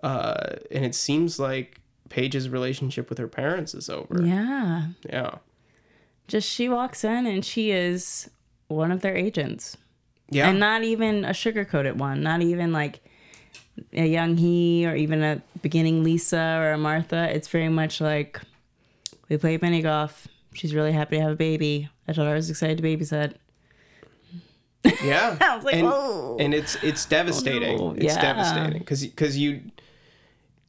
uh, 0.02 0.56
and 0.72 0.84
it 0.84 0.94
seems 0.96 1.38
like 1.38 1.80
Paige's 2.08 2.48
relationship 2.48 3.08
with 3.08 3.18
her 3.18 3.28
parents 3.28 3.74
is 3.74 3.88
over. 3.88 4.22
Yeah. 4.22 4.88
Yeah. 5.08 5.36
Just 6.28 6.48
she 6.48 6.68
walks 6.68 7.04
in 7.04 7.26
and 7.26 7.44
she 7.44 7.70
is 7.70 8.30
one 8.68 8.90
of 8.92 9.00
their 9.02 9.16
agents. 9.16 9.76
Yeah. 10.30 10.48
And 10.48 10.58
not 10.58 10.82
even 10.82 11.24
a 11.24 11.30
sugarcoated 11.30 11.96
one, 11.96 12.22
not 12.22 12.40
even 12.42 12.72
like 12.72 13.00
a 13.92 14.06
young 14.06 14.36
he 14.36 14.86
or 14.86 14.94
even 14.94 15.22
a 15.22 15.42
beginning 15.62 16.02
Lisa 16.04 16.58
or 16.60 16.72
a 16.72 16.78
Martha. 16.78 17.34
It's 17.34 17.48
very 17.48 17.68
much 17.68 18.00
like 18.00 18.40
we 19.28 19.36
played 19.36 19.62
mini 19.62 19.82
golf. 19.82 20.28
She's 20.54 20.74
really 20.74 20.92
happy 20.92 21.16
to 21.16 21.22
have 21.22 21.32
a 21.32 21.36
baby. 21.36 21.88
I 22.06 22.12
told 22.12 22.26
her 22.28 22.32
I 22.32 22.36
was 22.36 22.48
excited 22.50 22.78
to 22.78 22.82
babysit. 22.82 23.34
yeah. 25.02 25.36
I 25.40 25.56
was 25.56 25.64
like, 25.64 25.74
and, 25.76 25.86
"Oh." 25.86 26.36
and 26.38 26.54
it's 26.54 26.76
it's 26.82 27.06
oh, 27.06 27.10
devastating. 27.10 27.78
no. 27.78 27.92
It's 27.92 28.04
Yeah. 28.04 28.20
devastating 28.20 28.78
because 28.78 29.04
because 29.04 29.36
you 29.36 29.62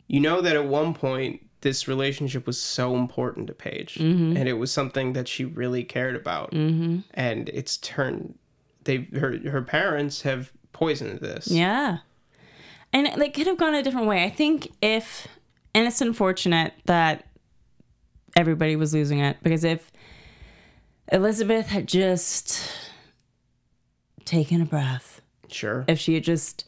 you 0.08 0.20
know 0.20 0.42
that 0.42 0.56
at 0.56 0.66
one 0.66 0.94
point 0.94 1.42
this 1.62 1.88
relationship 1.88 2.46
was 2.46 2.62
so 2.62 2.96
important 2.96 3.48
to 3.48 3.54
Paige, 3.54 3.96
Mm-hmm. 3.96 4.38
and 4.38 4.48
it 4.48 4.54
was 4.54 4.72
something 4.72 5.14
that 5.14 5.28
she 5.28 5.46
really 5.46 5.84
cared 5.84 6.16
about, 6.16 6.52
mm-hmm. 6.52 7.00
and 7.14 7.50
it's 7.50 7.78
turned. 7.78 8.38
They 8.84 9.08
her 9.20 9.38
her 9.50 9.62
parents 9.64 10.22
have 10.22 10.52
poisoned 10.74 11.20
this. 11.22 11.48
Yeah. 11.48 12.00
And 12.94 13.20
they 13.20 13.30
could 13.30 13.48
have 13.48 13.58
gone 13.58 13.74
a 13.76 13.82
different 13.84 14.08
way. 14.08 14.24
I 14.24 14.30
think 14.30 14.72
if, 14.82 15.28
and 15.74 15.86
it's 15.88 16.00
unfortunate 16.02 16.74
that 16.86 17.26
everybody 18.38 18.76
was 18.78 18.94
losing 18.94 19.20
it 19.20 19.38
because 19.44 19.64
if 19.66 19.92
Elizabeth 21.12 21.68
had 21.68 21.88
just 21.88 22.70
taken 24.24 24.62
a 24.62 24.66
breath, 24.66 25.22
Sure. 25.50 25.84
if 25.88 26.00
she 26.00 26.14
had 26.14 26.24
just 26.24 26.66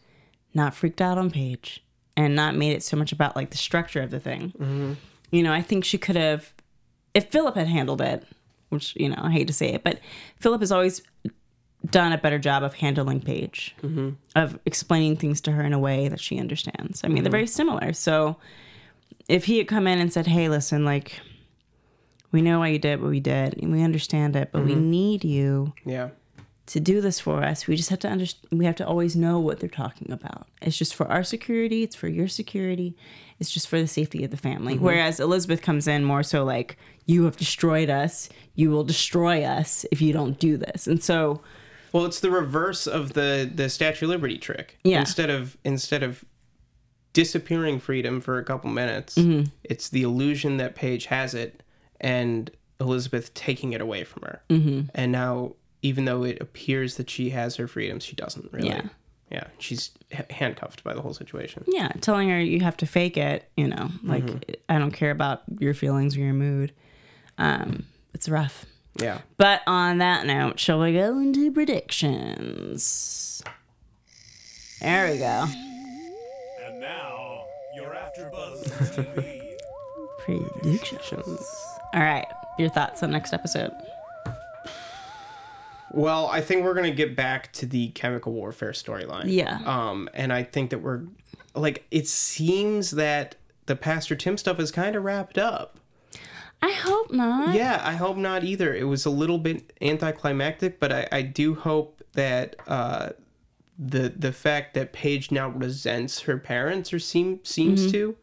not 0.53 0.75
freaked 0.75 1.01
out 1.01 1.17
on 1.17 1.29
Paige 1.31 1.83
and 2.17 2.35
not 2.35 2.55
made 2.55 2.73
it 2.73 2.83
so 2.83 2.97
much 2.97 3.13
about 3.13 3.35
like 3.37 3.51
the 3.51 3.57
structure 3.57 4.01
of 4.01 4.11
the 4.11 4.19
thing, 4.19 4.51
mm-hmm. 4.59 4.93
you 5.31 5.43
know, 5.43 5.53
I 5.53 5.61
think 5.61 5.85
she 5.85 5.97
could 5.97 6.17
have, 6.17 6.53
if 7.13 7.29
Philip 7.29 7.55
had 7.55 7.67
handled 7.67 8.01
it, 8.01 8.25
which, 8.69 8.93
you 8.97 9.07
know, 9.07 9.15
I 9.17 9.31
hate 9.31 9.47
to 9.47 9.53
say 9.53 9.73
it, 9.73 9.83
but 9.83 9.99
Philip 10.39 10.59
has 10.61 10.71
always 10.73 11.01
done 11.89 12.11
a 12.11 12.17
better 12.17 12.39
job 12.39 12.63
of 12.63 12.73
handling 12.73 13.21
Paige, 13.21 13.75
mm-hmm. 13.81 14.09
of 14.35 14.59
explaining 14.65 15.15
things 15.15 15.39
to 15.41 15.51
her 15.53 15.63
in 15.63 15.71
a 15.71 15.79
way 15.79 16.09
that 16.09 16.19
she 16.19 16.39
understands. 16.39 17.01
I 17.03 17.07
mean, 17.07 17.23
they're 17.23 17.29
mm-hmm. 17.29 17.31
very 17.31 17.47
similar. 17.47 17.93
So 17.93 18.37
if 19.29 19.45
he 19.45 19.59
had 19.59 19.67
come 19.67 19.87
in 19.87 19.99
and 19.99 20.11
said, 20.11 20.27
hey, 20.27 20.49
listen, 20.49 20.83
like, 20.83 21.21
we 22.31 22.41
know 22.41 22.59
why 22.59 22.69
you 22.69 22.79
did 22.79 23.01
what 23.01 23.09
we 23.09 23.21
did, 23.21 23.57
and 23.61 23.71
we 23.71 23.83
understand 23.83 24.35
it, 24.35 24.49
but 24.51 24.65
we 24.65 24.75
need 24.75 25.23
you 25.23 25.73
Yeah. 25.85 26.09
To 26.67 26.79
do 26.79 27.01
this 27.01 27.19
for 27.19 27.43
us. 27.43 27.65
We 27.67 27.75
just 27.75 27.89
have 27.89 27.99
to 27.99 28.07
understand. 28.09 28.47
We 28.59 28.65
have 28.65 28.75
to 28.75 28.87
always 28.87 29.15
know 29.15 29.39
what 29.39 29.59
they're 29.59 29.69
talking 29.69 30.11
about. 30.11 30.47
It's 30.61 30.77
just 30.77 30.95
for 30.95 31.07
our 31.07 31.23
security. 31.23 31.83
It's 31.83 31.95
for 31.95 32.07
your 32.07 32.27
security. 32.27 32.95
It's 33.39 33.49
just 33.51 33.67
for 33.67 33.79
the 33.79 33.87
safety 33.87 34.23
of 34.23 34.31
the 34.31 34.37
family. 34.37 34.77
Whereas 34.77 35.19
Elizabeth 35.19 35.61
comes 35.61 35.87
in 35.87 36.03
more 36.03 36.23
so 36.23 36.43
like, 36.43 36.77
"You 37.05 37.23
have 37.25 37.37
destroyed 37.37 37.89
us. 37.89 38.29
You 38.55 38.69
will 38.71 38.83
destroy 38.83 39.43
us 39.43 39.85
if 39.91 40.01
you 40.01 40.13
don't 40.13 40.39
do 40.39 40.57
this." 40.57 40.87
And 40.87 41.03
so, 41.03 41.41
Well, 41.93 42.05
it's 42.05 42.19
the 42.19 42.31
reverse 42.31 42.85
of 42.87 43.13
the 43.13 43.49
the 43.53 43.69
Statue 43.69 44.05
of 44.05 44.09
Liberty 44.09 44.37
trick. 44.37 44.77
Yeah. 44.83 44.99
Instead 44.99 45.29
of 45.29 45.57
instead 45.63 46.03
of 46.03 46.23
disappearing 47.13 47.79
freedom 47.79 48.21
for 48.21 48.37
a 48.37 48.43
couple 48.43 48.69
minutes, 48.69 49.15
Mm-hmm. 49.15 49.49
it's 49.63 49.89
the 49.89 50.03
illusion 50.03 50.57
that 50.57 50.75
Paige 50.75 51.05
has 51.07 51.33
it, 51.33 51.63
and 51.99 52.51
Elizabeth 52.79 53.33
taking 53.33 53.73
it 53.73 53.81
away 53.81 54.03
from 54.03 54.23
her. 54.23 54.41
Mm-hmm. 54.49 54.81
And 54.93 55.11
now, 55.11 55.53
even 55.81 56.05
though 56.05 56.23
it 56.23 56.39
appears 56.41 56.95
that 56.95 57.09
she 57.09 57.29
has 57.31 57.55
her 57.57 57.67
freedom, 57.67 57.99
she 57.99 58.15
doesn't 58.15 58.51
really. 58.51 58.69
Yeah. 58.69 58.81
Yeah. 59.31 59.43
She's 59.59 59.91
handcuffed 60.29 60.83
by 60.85 60.93
the 60.93 61.01
whole 61.01 61.13
situation. 61.13 61.63
yeah, 61.67 61.89
telling 61.99 62.29
her 62.29 62.39
you 62.39 62.61
have 62.61 62.77
to 62.77 62.85
fake 62.85 63.17
it. 63.17 63.49
You 63.57 63.67
know, 63.67 63.89
like 64.03 64.57
I 64.69 64.79
don't 64.79 64.91
care 64.91 65.11
about 65.11 65.41
your 65.59 65.73
feelings 65.73 66.15
or 66.15 66.21
your 66.21 66.33
mood. 66.33 66.71
Um, 67.37 67.85
it's 68.13 68.29
rough. 68.29 68.65
Yeah. 69.01 69.19
But 69.37 69.61
on 69.67 69.97
that 69.99 70.25
note, 70.25 70.59
shall 70.59 70.79
we 70.81 70.93
go 70.93 71.19
into 71.19 71.51
predictions? 71.51 73.43
There 74.81 75.11
we 75.11 75.17
go. 75.19 75.45
And 76.65 76.79
now, 76.79 77.43
you're 77.75 77.93
AfterBuzz 77.95 78.63
TV. 79.15 79.53
Predictions. 80.19 81.45
All 81.93 82.01
right. 82.01 82.25
Your 82.57 82.69
thoughts 82.69 83.03
on 83.03 83.11
next 83.11 83.33
episode? 83.33 83.71
Well, 85.93 86.27
I 86.27 86.41
think 86.41 86.63
we're 86.63 86.73
gonna 86.73 86.91
get 86.91 87.15
back 87.15 87.51
to 87.53 87.65
the 87.65 87.89
chemical 87.89 88.33
warfare 88.33 88.71
storyline. 88.71 89.25
Yeah. 89.27 89.61
Um, 89.65 90.09
and 90.13 90.33
I 90.33 90.43
think 90.43 90.69
that 90.71 90.79
we're 90.79 91.03
like 91.55 91.85
it 91.91 92.07
seems 92.07 92.91
that 92.91 93.35
the 93.65 93.75
Pastor 93.75 94.15
Tim 94.15 94.37
stuff 94.37 94.59
is 94.59 94.71
kind 94.71 94.95
of 94.95 95.03
wrapped 95.03 95.37
up. 95.37 95.79
I 96.61 96.71
hope 96.71 97.11
not. 97.11 97.53
Yeah, 97.53 97.81
I 97.83 97.93
hope 97.93 98.17
not 98.17 98.43
either. 98.43 98.73
It 98.73 98.85
was 98.85 99.05
a 99.05 99.11
little 99.11 99.37
bit 99.37 99.73
anticlimactic, 99.81 100.79
but 100.79 100.91
I, 100.91 101.07
I 101.11 101.21
do 101.21 101.53
hope 101.53 102.01
that 102.13 102.55
uh, 102.67 103.09
the 103.77 104.09
the 104.09 104.31
fact 104.31 104.73
that 104.73 104.91
Paige 104.91 105.31
now 105.31 105.49
resents 105.49 106.21
her 106.21 106.37
parents 106.37 106.91
or 106.91 106.99
seem 106.99 107.39
seems 107.43 107.91
to 107.91 108.15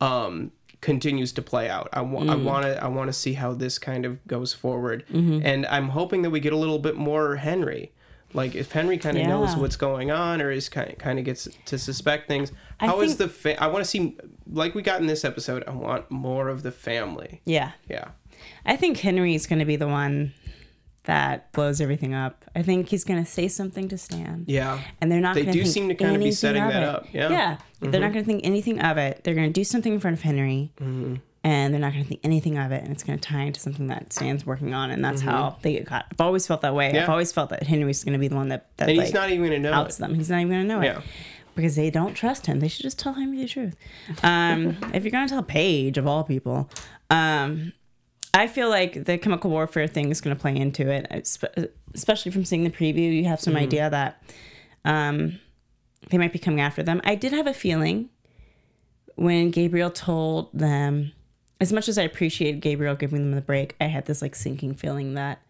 um, 0.00 0.52
continues 0.86 1.32
to 1.32 1.42
play 1.42 1.68
out. 1.68 1.88
I 1.92 2.00
want 2.02 2.30
I 2.30 2.34
mm. 2.34 2.44
want 2.44 2.64
to 2.64 2.82
I 2.82 2.86
want 2.86 3.08
to 3.08 3.12
see 3.12 3.32
how 3.32 3.52
this 3.52 3.76
kind 3.76 4.06
of 4.06 4.24
goes 4.28 4.54
forward, 4.54 5.04
mm-hmm. 5.12 5.44
and 5.44 5.66
I'm 5.66 5.88
hoping 5.88 6.22
that 6.22 6.30
we 6.30 6.38
get 6.38 6.52
a 6.52 6.56
little 6.56 6.78
bit 6.78 6.94
more 6.94 7.34
Henry. 7.34 7.90
Like 8.32 8.54
if 8.54 8.70
Henry 8.70 8.96
kind 8.96 9.18
of 9.18 9.26
knows 9.26 9.56
what's 9.56 9.74
going 9.74 10.12
on 10.12 10.40
or 10.40 10.52
is 10.52 10.68
kind 10.68 10.96
kind 10.96 11.18
of 11.18 11.24
gets 11.24 11.48
to 11.64 11.76
suspect 11.76 12.28
things. 12.28 12.52
I 12.78 12.86
How 12.86 13.00
is 13.00 13.16
think- 13.16 13.18
the 13.18 13.28
fa- 13.28 13.62
I 13.62 13.66
want 13.66 13.84
to 13.84 13.90
see 13.90 14.16
like 14.52 14.76
we 14.76 14.82
got 14.82 15.00
in 15.00 15.08
this 15.08 15.24
episode. 15.24 15.64
I 15.66 15.72
want 15.72 16.08
more 16.08 16.48
of 16.48 16.62
the 16.62 16.70
family. 16.70 17.40
Yeah. 17.44 17.72
Yeah. 17.88 18.10
I 18.64 18.76
think 18.76 18.98
Henry's 18.98 19.48
going 19.48 19.58
to 19.58 19.64
be 19.64 19.76
the 19.76 19.88
one 19.88 20.34
that 21.06 21.50
blows 21.52 21.80
everything 21.80 22.14
up. 22.14 22.44
I 22.54 22.62
think 22.62 22.88
he's 22.88 23.02
going 23.04 23.24
to 23.24 23.28
say 23.30 23.48
something 23.48 23.88
to 23.88 23.98
Stan. 23.98 24.44
Yeah. 24.46 24.80
And 25.00 25.10
they're 25.10 25.20
not 25.20 25.34
They 25.34 25.42
going 25.44 25.56
do 25.56 25.64
seem 25.64 25.88
to 25.88 25.94
kind 25.94 26.14
of 26.14 26.22
be 26.22 26.30
setting 26.32 26.62
of 26.62 26.72
that 26.72 26.82
it. 26.82 26.88
up, 26.88 27.06
yeah. 27.12 27.22
Mm-hmm. 27.24 27.32
Yeah. 27.84 27.90
They're 27.90 28.00
not 28.00 28.12
going 28.12 28.24
to 28.24 28.28
think 28.30 28.44
anything 28.44 28.80
of 28.80 28.96
it. 28.98 29.22
They're 29.24 29.34
going 29.34 29.48
to 29.48 29.52
do 29.52 29.64
something 29.64 29.92
in 29.94 30.00
front 30.00 30.16
of 30.16 30.22
Henry. 30.22 30.72
Mm-hmm. 30.80 31.16
And 31.44 31.72
they're 31.72 31.80
not 31.80 31.92
going 31.92 32.02
to 32.02 32.08
think 32.08 32.20
anything 32.24 32.58
of 32.58 32.72
it, 32.72 32.82
and 32.82 32.90
it's 32.92 33.04
going 33.04 33.16
to 33.20 33.28
tie 33.28 33.42
into 33.42 33.60
something 33.60 33.86
that 33.86 34.12
Stan's 34.12 34.44
working 34.44 34.74
on, 34.74 34.90
and 34.90 35.04
that's 35.04 35.20
how 35.20 35.56
they 35.62 35.74
get 35.74 35.86
caught. 35.86 36.06
I've 36.10 36.20
always 36.20 36.44
felt 36.44 36.62
that 36.62 36.74
way. 36.74 36.88
I've 36.88 36.94
Mm-hmm. 36.94 37.10
Always 37.12 37.30
felt 37.30 37.50
that 37.50 37.62
Henry's 37.62 38.02
going 38.02 38.14
to 38.14 38.18
be 38.18 38.26
the 38.26 38.34
one 38.34 38.48
that 38.48 38.66
that 38.78 38.88
And 38.88 38.98
like, 38.98 39.06
he's 39.06 39.14
not 39.14 39.30
even 39.30 39.44
gonna 39.44 39.60
know 39.60 39.72
outs 39.72 39.96
it. 39.96 40.00
them. 40.00 40.14
He's 40.16 40.28
not 40.28 40.38
even 40.40 40.48
going 40.50 40.62
to 40.62 40.66
know 40.74 40.82
Yeah. 40.82 40.98
it 40.98 41.04
because 41.54 41.76
they 41.76 41.88
don't 41.88 42.14
trust 42.14 42.46
him. 42.46 42.58
They 42.58 42.66
should 42.66 42.82
just 42.82 42.98
tell 42.98 43.12
Henry 43.12 43.38
the 43.38 43.46
truth. 43.46 43.76
Um, 44.24 44.76
if 44.92 45.04
you're 45.04 45.12
going 45.12 45.28
to 45.28 45.32
tell 45.34 45.42
Paige 45.44 45.98
of 45.98 46.06
all 46.08 46.24
people, 46.24 46.68
um, 47.10 47.72
I 48.36 48.46
feel 48.46 48.68
like 48.68 49.04
the 49.06 49.18
chemical 49.18 49.50
warfare 49.50 49.86
thing 49.86 50.10
is 50.10 50.20
going 50.20 50.36
to 50.36 50.40
play 50.40 50.54
into 50.56 50.88
it, 50.90 51.06
especially 51.94 52.30
from 52.32 52.44
seeing 52.44 52.64
the 52.64 52.70
preview. 52.70 53.12
You 53.12 53.24
have 53.24 53.40
some 53.40 53.54
Mm-hmm. 53.54 53.62
idea 53.62 53.90
that 53.90 54.22
um, 54.84 55.40
they 56.10 56.18
might 56.18 56.32
be 56.32 56.38
coming 56.38 56.60
after 56.60 56.82
them. 56.82 57.00
I 57.04 57.14
did 57.14 57.32
have 57.32 57.46
a 57.46 57.54
feeling 57.54 58.10
when 59.14 59.50
Gabriel 59.50 59.90
told 59.90 60.50
them, 60.52 61.12
as 61.60 61.72
much 61.72 61.88
as 61.88 61.96
I 61.98 62.02
appreciated 62.02 62.60
Gabriel 62.60 62.94
giving 62.94 63.22
them 63.22 63.32
the 63.34 63.40
break, 63.40 63.74
I 63.80 63.84
had 63.84 64.04
this 64.06 64.20
like 64.20 64.34
sinking 64.34 64.74
feeling 64.74 65.14
that 65.14 65.40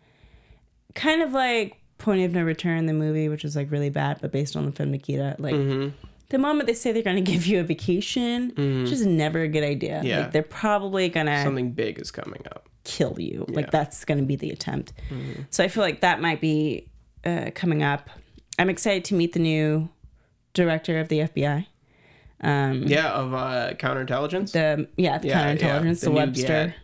kind 0.94 1.20
of 1.22 1.32
like 1.32 1.76
Point 1.98 2.22
of 2.22 2.32
No 2.32 2.42
Return, 2.44 2.86
the 2.86 2.92
movie, 2.92 3.28
which 3.28 3.42
was 3.42 3.56
like 3.56 3.70
really 3.70 3.90
bad, 3.90 4.18
but 4.20 4.30
based 4.30 4.54
on 4.56 4.66
the 4.66 4.72
film 4.72 4.90
Nikita, 4.92 5.36
like. 5.38 5.54
Mm-hmm. 5.54 5.96
The 6.28 6.38
moment 6.38 6.66
they 6.66 6.74
say 6.74 6.90
they're 6.90 7.02
going 7.04 7.24
to 7.24 7.30
give 7.32 7.46
you 7.46 7.60
a 7.60 7.62
vacation, 7.62 8.48
which 8.82 8.90
is 8.90 9.06
never 9.06 9.42
a 9.42 9.48
good 9.48 9.62
idea. 9.62 10.02
Yeah. 10.04 10.22
Like 10.22 10.32
they're 10.32 10.42
probably 10.42 11.08
going 11.08 11.26
to 11.26 11.40
Something 11.44 11.70
big 11.70 12.00
is 12.00 12.10
coming 12.10 12.42
up. 12.46 12.68
Kill 12.86 13.16
you. 13.20 13.44
Yeah. 13.48 13.56
Like 13.56 13.70
that's 13.70 14.04
going 14.04 14.18
to 14.18 14.24
be 14.24 14.36
the 14.36 14.50
attempt. 14.50 14.92
Mm-hmm. 15.10 15.42
So 15.50 15.62
I 15.64 15.68
feel 15.68 15.82
like 15.82 16.00
that 16.00 16.20
might 16.20 16.40
be 16.40 16.88
uh, 17.24 17.50
coming 17.54 17.82
up. 17.82 18.08
I'm 18.58 18.70
excited 18.70 19.04
to 19.06 19.14
meet 19.14 19.32
the 19.34 19.38
new 19.40 19.88
director 20.54 20.98
of 20.98 21.08
the 21.08 21.20
FBI. 21.20 21.66
Um, 22.40 22.84
Yeah, 22.84 23.10
of 23.12 23.34
uh, 23.34 23.72
counterintelligence. 23.74 24.52
the 24.52 24.88
yeah, 24.96 25.18
the 25.18 25.28
Yeah, 25.28 25.54
counterintelligence, 25.54 25.84
yeah, 25.84 25.94
the, 25.94 26.06
the 26.06 26.10
Webster. 26.12 26.74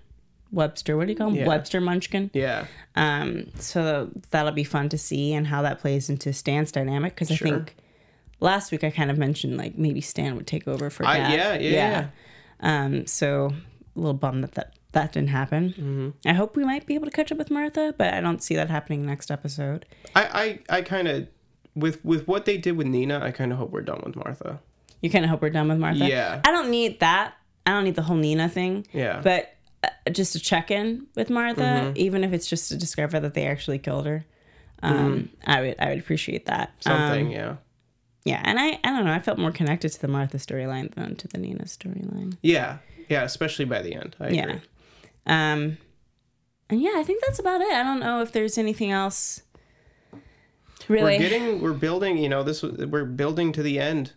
Webster. 0.50 0.96
What 0.96 1.06
do 1.06 1.12
you 1.12 1.16
call 1.18 1.28
him? 1.28 1.36
Yeah. 1.36 1.46
Webster 1.48 1.80
Munchkin. 1.80 2.30
yeah, 2.34 2.66
Um, 2.94 3.46
so 3.58 4.10
that'll 4.30 4.52
be 4.52 4.64
fun 4.64 4.88
to 4.90 4.98
see 4.98 5.32
and 5.32 5.46
how 5.46 5.62
that 5.62 5.78
plays 5.78 6.10
into 6.10 6.32
Stan's 6.34 6.70
dynamic 6.72 7.14
because 7.14 7.30
I 7.30 7.36
think 7.36 7.74
last 8.40 8.70
week 8.72 8.84
I 8.84 8.90
kind 8.90 9.10
of 9.10 9.16
mentioned 9.16 9.56
like 9.56 9.78
maybe 9.78 10.00
Stan 10.02 10.36
would 10.36 10.46
take 10.46 10.68
over 10.68 10.90
for 10.90 11.06
I, 11.06 11.18
Gaad. 11.18 11.32
yeah, 11.32 11.54
yeah, 11.54 11.70
yeah. 11.70 12.06
Um, 12.84 13.06
so 13.06 13.52
a 13.96 13.98
little 13.98 14.12
bummed 14.14 14.42
that 14.44 14.52
that, 14.52 14.74
that 14.92 15.12
didn't 15.12 15.30
happen. 15.30 15.70
Mm-hmm. 15.70 16.10
I 16.28 16.32
hope 16.34 16.56
we 16.56 16.64
might 16.64 16.86
be 16.86 16.94
able 16.94 17.06
to 17.06 17.10
catch 17.12 17.32
up 17.32 17.38
with 17.38 17.50
Martha, 17.50 17.94
but 17.98 18.14
I 18.14 18.20
don't 18.20 18.42
see 18.42 18.54
that 18.56 18.70
happening 18.70 19.04
next 19.06 19.30
episode. 19.30 19.86
I, 20.14 20.58
I, 20.70 20.78
I 20.78 20.82
kind 20.82 21.08
of 21.08 21.28
with 21.74 22.04
with 22.04 22.26
what 22.28 22.44
they 22.44 22.58
did 22.58 22.76
with 22.76 22.86
Nina, 22.86 23.20
I 23.22 23.30
kind 23.30 23.52
of 23.52 23.58
hope 23.58 23.70
we're 23.70 23.80
done 23.82 24.02
with 24.04 24.16
Martha. 24.16 24.60
You 25.00 25.10
kind 25.10 25.24
of 25.24 25.30
hope 25.30 25.42
we're 25.42 25.50
done 25.50 25.68
with 25.68 25.78
Martha. 25.78 26.06
Yeah. 26.06 26.40
I 26.44 26.50
don't 26.52 26.70
need 26.70 27.00
that. 27.00 27.34
I 27.66 27.70
don't 27.70 27.84
need 27.84 27.96
the 27.96 28.02
whole 28.02 28.16
Nina 28.16 28.48
thing. 28.48 28.86
Yeah. 28.92 29.14
Mm-hmm. 29.14 29.22
But 29.22 29.54
uh, 29.82 30.10
just 30.10 30.32
to 30.34 30.38
check 30.40 30.70
in 30.70 31.06
with 31.16 31.30
Martha, 31.30 31.92
even 31.96 32.22
if 32.24 32.32
it's 32.32 32.46
just 32.48 32.68
to 32.68 32.76
discover 32.76 33.18
that 33.20 33.34
they 33.34 33.46
actually 33.46 33.78
killed 33.78 34.06
her, 34.06 34.24
um, 34.82 35.30
I 35.46 35.60
would 35.60 35.76
I 35.78 35.88
would 35.90 35.98
appreciate 35.98 36.46
that. 36.46 36.70
Mm-hmm. 36.80 36.90
Something, 36.90 37.26
Um, 37.26 37.32
yeah, 37.32 37.56
yeah, 38.24 38.40
and 38.44 38.58
I 38.60 38.78
I 38.84 38.90
don't 38.90 39.04
know. 39.04 39.12
I 39.12 39.18
felt 39.20 39.38
more 39.38 39.52
connected 39.52 39.90
to 39.92 40.00
the 40.00 40.08
Martha 40.08 40.36
storyline 40.38 40.92
than 40.94 41.16
to 41.16 41.28
the 41.28 41.38
Nina 41.38 41.64
storyline. 41.64 42.36
yeah, 42.42 42.78
yeah. 43.08 43.22
Especially 43.22 43.64
by 43.64 43.80
the 43.82 43.94
end. 43.94 44.14
I 44.20 44.28
Yeah. 44.28 44.42
agree. 44.44 44.60
Um, 45.26 45.78
and 46.70 46.80
yeah, 46.80 46.94
I 46.96 47.02
think 47.02 47.22
that's 47.24 47.38
about 47.38 47.60
it. 47.60 47.72
I 47.72 47.82
don't 47.82 48.00
know 48.00 48.22
if 48.22 48.32
there's 48.32 48.58
anything 48.58 48.90
else. 48.90 49.42
Really, 50.88 51.12
We're 51.12 51.18
getting, 51.18 51.60
we're 51.60 51.72
building. 51.74 52.18
You 52.18 52.28
know, 52.28 52.42
this 52.42 52.62
we're 52.62 53.04
building 53.04 53.52
to 53.52 53.62
the 53.62 53.78
end. 53.78 54.12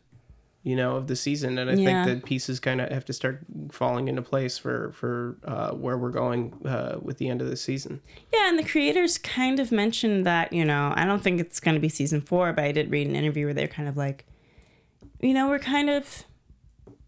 You 0.63 0.75
know, 0.75 0.95
of 0.95 1.05
the 1.05 1.15
season, 1.15 1.59
and 1.59 1.69
I 1.69 1.73
Yeah. 1.75 2.03
think 2.03 2.21
that 2.21 2.25
pieces 2.27 2.59
kind 2.59 2.81
of 2.81 2.89
have 2.89 3.05
to 3.05 3.13
start 3.13 3.45
falling 3.71 4.07
into 4.07 4.23
place 4.23 4.57
for 4.57 4.91
for 4.93 5.37
uh, 5.43 5.73
where 5.73 5.95
we're 5.95 6.09
going 6.09 6.53
uh, 6.65 6.97
with 6.99 7.19
the 7.19 7.29
end 7.29 7.39
of 7.43 7.47
the 7.51 7.55
season. 7.55 8.01
Yeah, 8.33 8.49
and 8.49 8.57
the 8.57 8.63
creators 8.63 9.19
kind 9.19 9.59
of 9.59 9.71
mentioned 9.71 10.25
that, 10.25 10.51
you 10.51 10.65
know, 10.65 10.91
I 10.95 11.05
don't 11.05 11.21
think 11.21 11.39
it's 11.39 11.59
going 11.59 11.75
to 11.75 11.79
be 11.79 11.87
season 11.87 12.19
four, 12.19 12.51
but 12.51 12.63
I 12.65 12.71
did 12.71 12.89
read 12.89 13.05
an 13.05 13.15
interview 13.15 13.45
where 13.45 13.53
they're 13.53 13.67
kind 13.67 13.87
of 13.87 13.95
like, 13.95 14.25
you 15.21 15.35
know, 15.35 15.49
we're 15.49 15.59
kind 15.59 15.87
of, 15.87 16.23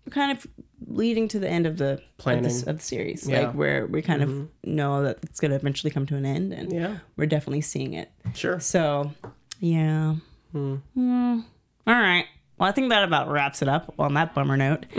we're 0.06 0.12
kind 0.14 0.38
of 0.38 0.46
leading 0.86 1.28
to 1.30 1.40
the 1.40 1.50
end 1.50 1.66
of 1.66 1.78
the 1.78 1.94
of 1.94 2.44
the, 2.44 2.64
of 2.68 2.78
the 2.78 2.84
series, 2.84 3.28
Yeah. 3.28 3.48
like 3.48 3.54
where 3.56 3.86
we 3.88 4.02
kind 4.02 4.22
of 4.22 4.48
know 4.64 5.04
that 5.04 5.20
it's 5.24 5.40
going 5.40 5.50
to 5.52 5.56
eventually 5.58 5.92
come 5.92 6.06
to 6.08 6.16
an 6.16 6.26
end, 6.26 6.54
and 6.54 6.72
Yeah. 6.72 6.98
we're 7.16 7.26
definitely 7.26 7.62
seeing 7.62 7.94
it. 7.94 8.12
Sure. 8.36 8.60
So, 8.60 9.12
yeah. 9.60 10.16
Hmm. 10.52 10.76
All 10.96 11.94
right. 11.94 12.26
Well, 12.60 12.68
I 12.68 12.72
think 12.72 12.90
that 12.90 13.04
about 13.04 13.30
wraps 13.30 13.62
it 13.62 13.68
up 13.70 13.94
on 14.00 14.16
that 14.16 14.34
bummer 14.34 14.58
note. 14.58 14.86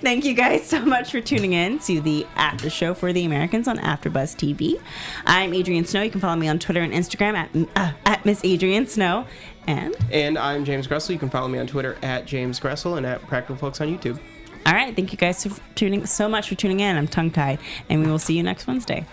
Thank 0.00 0.24
you 0.24 0.34
guys 0.34 0.66
so 0.66 0.80
much 0.84 1.10
for 1.10 1.20
tuning 1.20 1.52
in 1.52 1.78
to 1.80 2.00
the 2.00 2.26
after 2.34 2.68
show 2.70 2.94
for 2.94 3.12
the 3.12 3.24
Americans 3.24 3.68
on 3.68 3.78
AfterBuzz 3.78 4.34
TV. 4.36 4.80
I'm 5.26 5.52
Adrian 5.54 5.84
Snow. 5.84 6.02
You 6.02 6.10
can 6.10 6.20
follow 6.20 6.36
me 6.36 6.48
on 6.48 6.58
Twitter 6.58 6.80
and 6.80 6.92
Instagram 6.92 7.34
at 7.34 7.50
uh, 7.76 7.92
at 8.06 8.24
Miss 8.24 8.40
Adrian 8.44 8.86
Snow. 8.86 9.26
And 9.66 9.96
And 10.10 10.38
I'm 10.38 10.64
James 10.64 10.86
Graessle. 10.86 11.10
You 11.10 11.18
can 11.18 11.30
follow 11.30 11.48
me 11.48 11.58
on 11.58 11.66
Twitter 11.66 11.96
at 12.02 12.26
James 12.26 12.58
Graessle 12.58 12.96
and 12.96 13.06
at 13.06 13.22
Practical 13.22 13.56
Folks 13.56 13.80
on 13.80 13.88
YouTube. 13.88 14.18
all 14.66 14.72
right, 14.74 14.94
thank 14.94 15.12
you 15.12 15.18
guys 15.18 15.46
for 15.46 15.60
tuning 15.74 16.06
so 16.06 16.28
much 16.28 16.48
for 16.48 16.54
tuning 16.54 16.80
in. 16.80 16.96
I'm 16.96 17.08
tongue 17.08 17.30
tied, 17.30 17.58
and 17.88 18.04
we 18.04 18.10
will 18.10 18.18
see 18.18 18.36
you 18.36 18.42
next 18.42 18.66
Wednesday. 18.66 19.06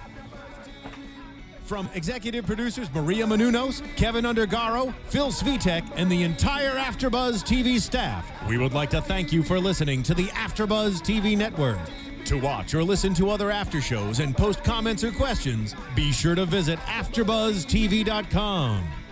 From 1.65 1.87
executive 1.93 2.47
producers 2.47 2.91
Maria 2.95 3.25
Menounos, 3.25 3.83
Kevin 3.95 4.25
Undergaro, 4.25 4.91
Phil 5.09 5.27
Svitek, 5.27 5.83
and 5.95 6.11
the 6.11 6.23
entire 6.23 6.73
AfterBuzz 6.73 7.43
TV 7.43 7.79
staff, 7.79 8.27
we 8.47 8.57
would 8.57 8.73
like 8.73 8.89
to 8.89 9.01
thank 9.01 9.31
you 9.31 9.43
for 9.43 9.59
listening 9.59 10.01
to 10.01 10.15
the 10.15 10.25
AfterBuzz 10.29 11.01
TV 11.01 11.37
network. 11.37 11.77
To 12.25 12.39
watch 12.39 12.73
or 12.73 12.83
listen 12.83 13.13
to 13.15 13.29
other 13.29 13.51
after 13.51 13.81
shows 13.81 14.19
and 14.19 14.35
post 14.35 14.63
comments 14.63 15.03
or 15.03 15.11
questions, 15.11 15.75
be 15.95 16.11
sure 16.11 16.33
to 16.33 16.45
visit 16.45 16.79
AfterBuzzTV.com. 16.79 18.98